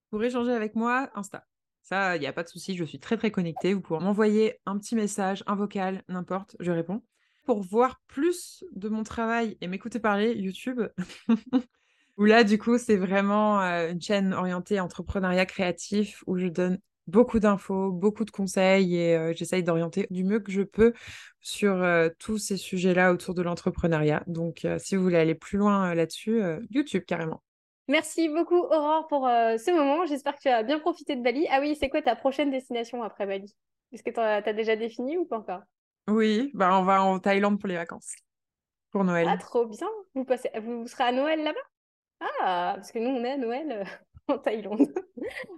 Pour 0.10 0.24
échanger 0.24 0.52
avec 0.52 0.76
moi, 0.76 1.12
Insta. 1.14 1.46
Ça, 1.84 2.16
il 2.16 2.20
n'y 2.20 2.28
a 2.28 2.34
pas 2.34 2.44
de 2.44 2.48
souci, 2.48 2.76
je 2.76 2.86
suis 2.86 3.00
très 3.00 3.18
très 3.18 3.32
connectée. 3.32 3.74
Vous 3.74 3.82
pouvez 3.82 4.00
m'envoyer 4.00 4.60
un 4.66 4.78
petit 4.78 4.96
message, 4.96 5.44
un 5.46 5.56
vocal, 5.56 6.04
n'importe, 6.08 6.56
je 6.60 6.72
réponds. 6.72 7.02
Pour 7.46 7.62
voir 7.62 8.02
plus 8.08 8.64
de 8.74 8.90
mon 8.90 9.04
travail 9.04 9.58
et 9.62 9.68
m'écouter 9.68 10.00
parler, 10.00 10.34
YouTube. 10.34 10.82
où 12.18 12.26
là, 12.26 12.44
du 12.44 12.58
coup, 12.58 12.78
c'est 12.78 12.98
vraiment 12.98 13.62
euh, 13.62 13.92
une 13.92 14.02
chaîne 14.02 14.34
orientée 14.34 14.80
entrepreneuriat 14.80 15.46
créatif 15.46 16.24
où 16.28 16.38
je 16.38 16.48
donne 16.48 16.80
beaucoup 17.08 17.40
d'infos, 17.40 17.92
beaucoup 17.92 18.26
de 18.26 18.32
conseils 18.32 18.96
et 18.96 19.16
euh, 19.18 19.34
j'essaye 19.36 19.64
d'orienter 19.64 20.08
du 20.12 20.24
mieux 20.24 20.40
que 20.40 20.52
je 20.52 20.62
peux 20.62 20.94
sur 21.40 21.82
euh, 21.82 22.10
tous 22.20 22.38
ces 22.38 22.58
sujets-là 22.58 23.12
autour 23.12 23.34
de 23.34 23.42
l'entrepreneuriat. 23.42 24.24
Donc, 24.28 24.68
si 24.78 24.96
vous 24.96 25.04
voulez 25.04 25.18
aller 25.18 25.36
plus 25.36 25.58
loin 25.58 25.96
là-dessus, 25.96 26.42
YouTube 26.70 27.04
carrément. 27.08 27.42
Merci 27.88 28.30
beaucoup 28.30 28.60
Aurore 28.60 29.08
pour 29.08 29.24
ce 29.26 29.76
moment. 29.76 30.06
J'espère 30.06 30.36
que 30.36 30.42
tu 30.42 30.48
as 30.48 30.64
bien 30.64 30.80
profité 30.80 31.16
de 31.16 31.24
Bali. 31.24 31.48
Ah 31.50 31.60
oui, 31.60 31.76
c'est 31.78 31.90
quoi 31.90 32.02
ta 32.02 32.16
prochaine 32.16 32.52
destination 32.52 33.02
après 33.04 33.26
Bali? 33.26 33.54
Est-ce 33.92 34.04
que 34.04 34.12
tu 34.12 34.20
as, 34.20 34.54
déjà 34.54 34.76
défini 34.76 35.18
ou 35.18 35.26
pas 35.26 35.40
encore? 35.40 35.62
Oui, 36.08 36.52
bah 36.54 36.78
on 36.80 36.84
va 36.84 37.04
en 37.04 37.20
Thaïlande 37.20 37.60
pour 37.60 37.68
les 37.68 37.76
vacances. 37.76 38.16
Pour 38.92 39.04
Noël. 39.04 39.28
Ah, 39.30 39.38
trop 39.38 39.66
bien. 39.66 39.88
Vous, 40.16 40.26
passez... 40.26 40.50
vous 40.62 40.88
serez 40.88 41.06
à 41.06 41.12
Noël 41.12 41.44
là-bas? 41.44 41.60
Ah, 42.42 42.74
parce 42.76 42.92
que 42.92 43.00
nous, 43.00 43.10
on 43.10 43.24
est 43.24 43.32
à 43.32 43.38
Noël 43.38 43.72
euh, 43.72 43.84
en 44.34 44.38
Thaïlande. 44.38 44.88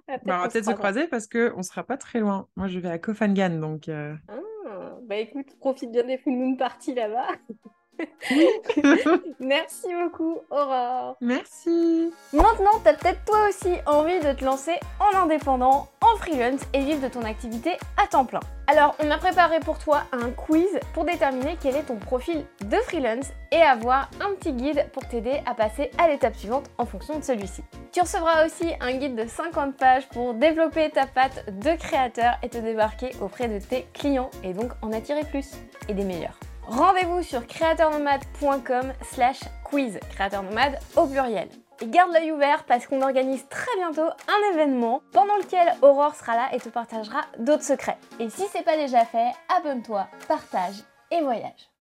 Ah, 0.08 0.18
bah, 0.26 0.38
on 0.38 0.41
va 0.44 0.50
peut-être 0.50 0.66
se 0.66 0.72
croiser 0.72 1.08
parce 1.08 1.26
qu'on 1.26 1.58
ne 1.58 1.64
sera 1.64 1.84
pas 1.84 1.98
très 1.98 2.20
loin. 2.20 2.48
Moi, 2.58 2.68
je 2.68 2.78
vais 2.80 2.89
à 2.89 3.00
Koh 3.00 3.14
Phangan, 3.14 3.60
donc... 3.60 3.88
Euh. 3.88 4.14
Ah, 4.28 4.98
bah 5.04 5.16
écoute, 5.16 5.58
profite 5.58 5.91
bien 5.91 6.04
des 6.04 6.18
full 6.18 6.34
moon 6.34 6.58
parties 6.58 6.94
là-bas. 6.94 7.28
Merci 9.39 9.88
beaucoup, 10.02 10.39
Aurore. 10.50 11.18
Merci. 11.22 12.12
Maintenant, 12.32 12.80
tu 12.84 12.89
as 12.89 12.94
peut-être 12.94 13.24
toi 13.26 13.48
aussi 13.50 13.74
envie 13.86 14.20
de 14.20 14.34
te 14.34 14.44
lancer 14.44 14.76
en 15.00 15.18
indépendant, 15.18 15.88
en 16.02 16.18
freelance 16.18 16.62
et 16.74 16.80
vivre 16.80 17.02
de 17.02 17.08
ton 17.08 17.24
activité 17.24 17.78
à 18.02 18.08
temps 18.08 18.26
plein. 18.26 18.39
Alors, 18.68 18.96
on 19.04 19.12
a 19.12 19.18
préparé 19.18 19.60
pour 19.60 19.78
toi 19.78 20.04
un 20.14 20.32
quiz 20.32 20.80
pour 20.94 21.04
déterminer 21.04 21.58
quel 21.62 21.76
est 21.76 21.84
ton 21.84 21.98
profil 21.98 22.46
de 22.62 22.78
freelance 22.78 23.28
et 23.52 23.62
avoir 23.62 24.10
un 24.22 24.34
petit 24.36 24.54
guide 24.54 24.88
pour 24.94 25.06
t'aider 25.08 25.41
à 25.46 25.54
passer 25.54 25.91
à 25.98 26.08
l'étape 26.08 26.36
suivante 26.36 26.70
en 26.78 26.86
fonction 26.86 27.20
de 27.20 27.24
celui-ci. 27.24 27.64
Tu 27.91 28.00
recevras 28.00 28.46
aussi 28.46 28.74
un 28.80 28.94
guide 28.94 29.16
de 29.16 29.28
50 29.28 29.76
pages 29.76 30.08
pour 30.10 30.34
développer 30.34 30.89
ta 30.89 31.06
patte 31.06 31.46
de 31.60 31.76
créateur 31.76 32.36
et 32.41 32.50
te 32.50 32.58
débarquer 32.58 33.12
auprès 33.22 33.50
de 33.50 33.60
tes 33.64 33.86
clients 33.94 34.32
et 34.44 34.54
donc 34.54 34.72
en 34.82 34.94
attirer 34.94 35.24
plus 35.26 35.52
et 35.89 35.94
des 35.94 36.06
meilleurs. 36.06 36.39
Rendez-vous 36.68 37.22
sur 37.24 37.45
créateurnomade.com 37.45 38.93
slash 39.01 39.41
quiz, 39.66 39.99
créateur 40.09 40.43
nomade 40.43 40.80
au 40.95 41.05
pluriel. 41.05 41.49
Et 41.82 41.88
garde 41.88 42.14
l'œil 42.14 42.32
ouvert 42.32 42.64
parce 42.64 42.88
qu'on 42.88 43.01
organise 43.01 43.47
très 43.49 43.76
bientôt 43.78 44.01
un 44.28 44.53
événement 44.53 45.01
pendant 45.11 45.36
lequel 45.38 45.74
Aurore 45.82 46.16
sera 46.16 46.36
là 46.36 46.49
et 46.53 46.59
te 46.59 46.70
partagera 46.70 47.22
d'autres 47.38 47.64
secrets. 47.64 47.97
Et 48.20 48.30
si 48.30 48.43
c'est 48.51 48.64
pas 48.64 48.78
déjà 48.78 49.03
fait, 49.03 49.32
abonne-toi, 49.57 50.07
partage 50.28 50.76
et 51.11 51.22
voyage. 51.22 51.73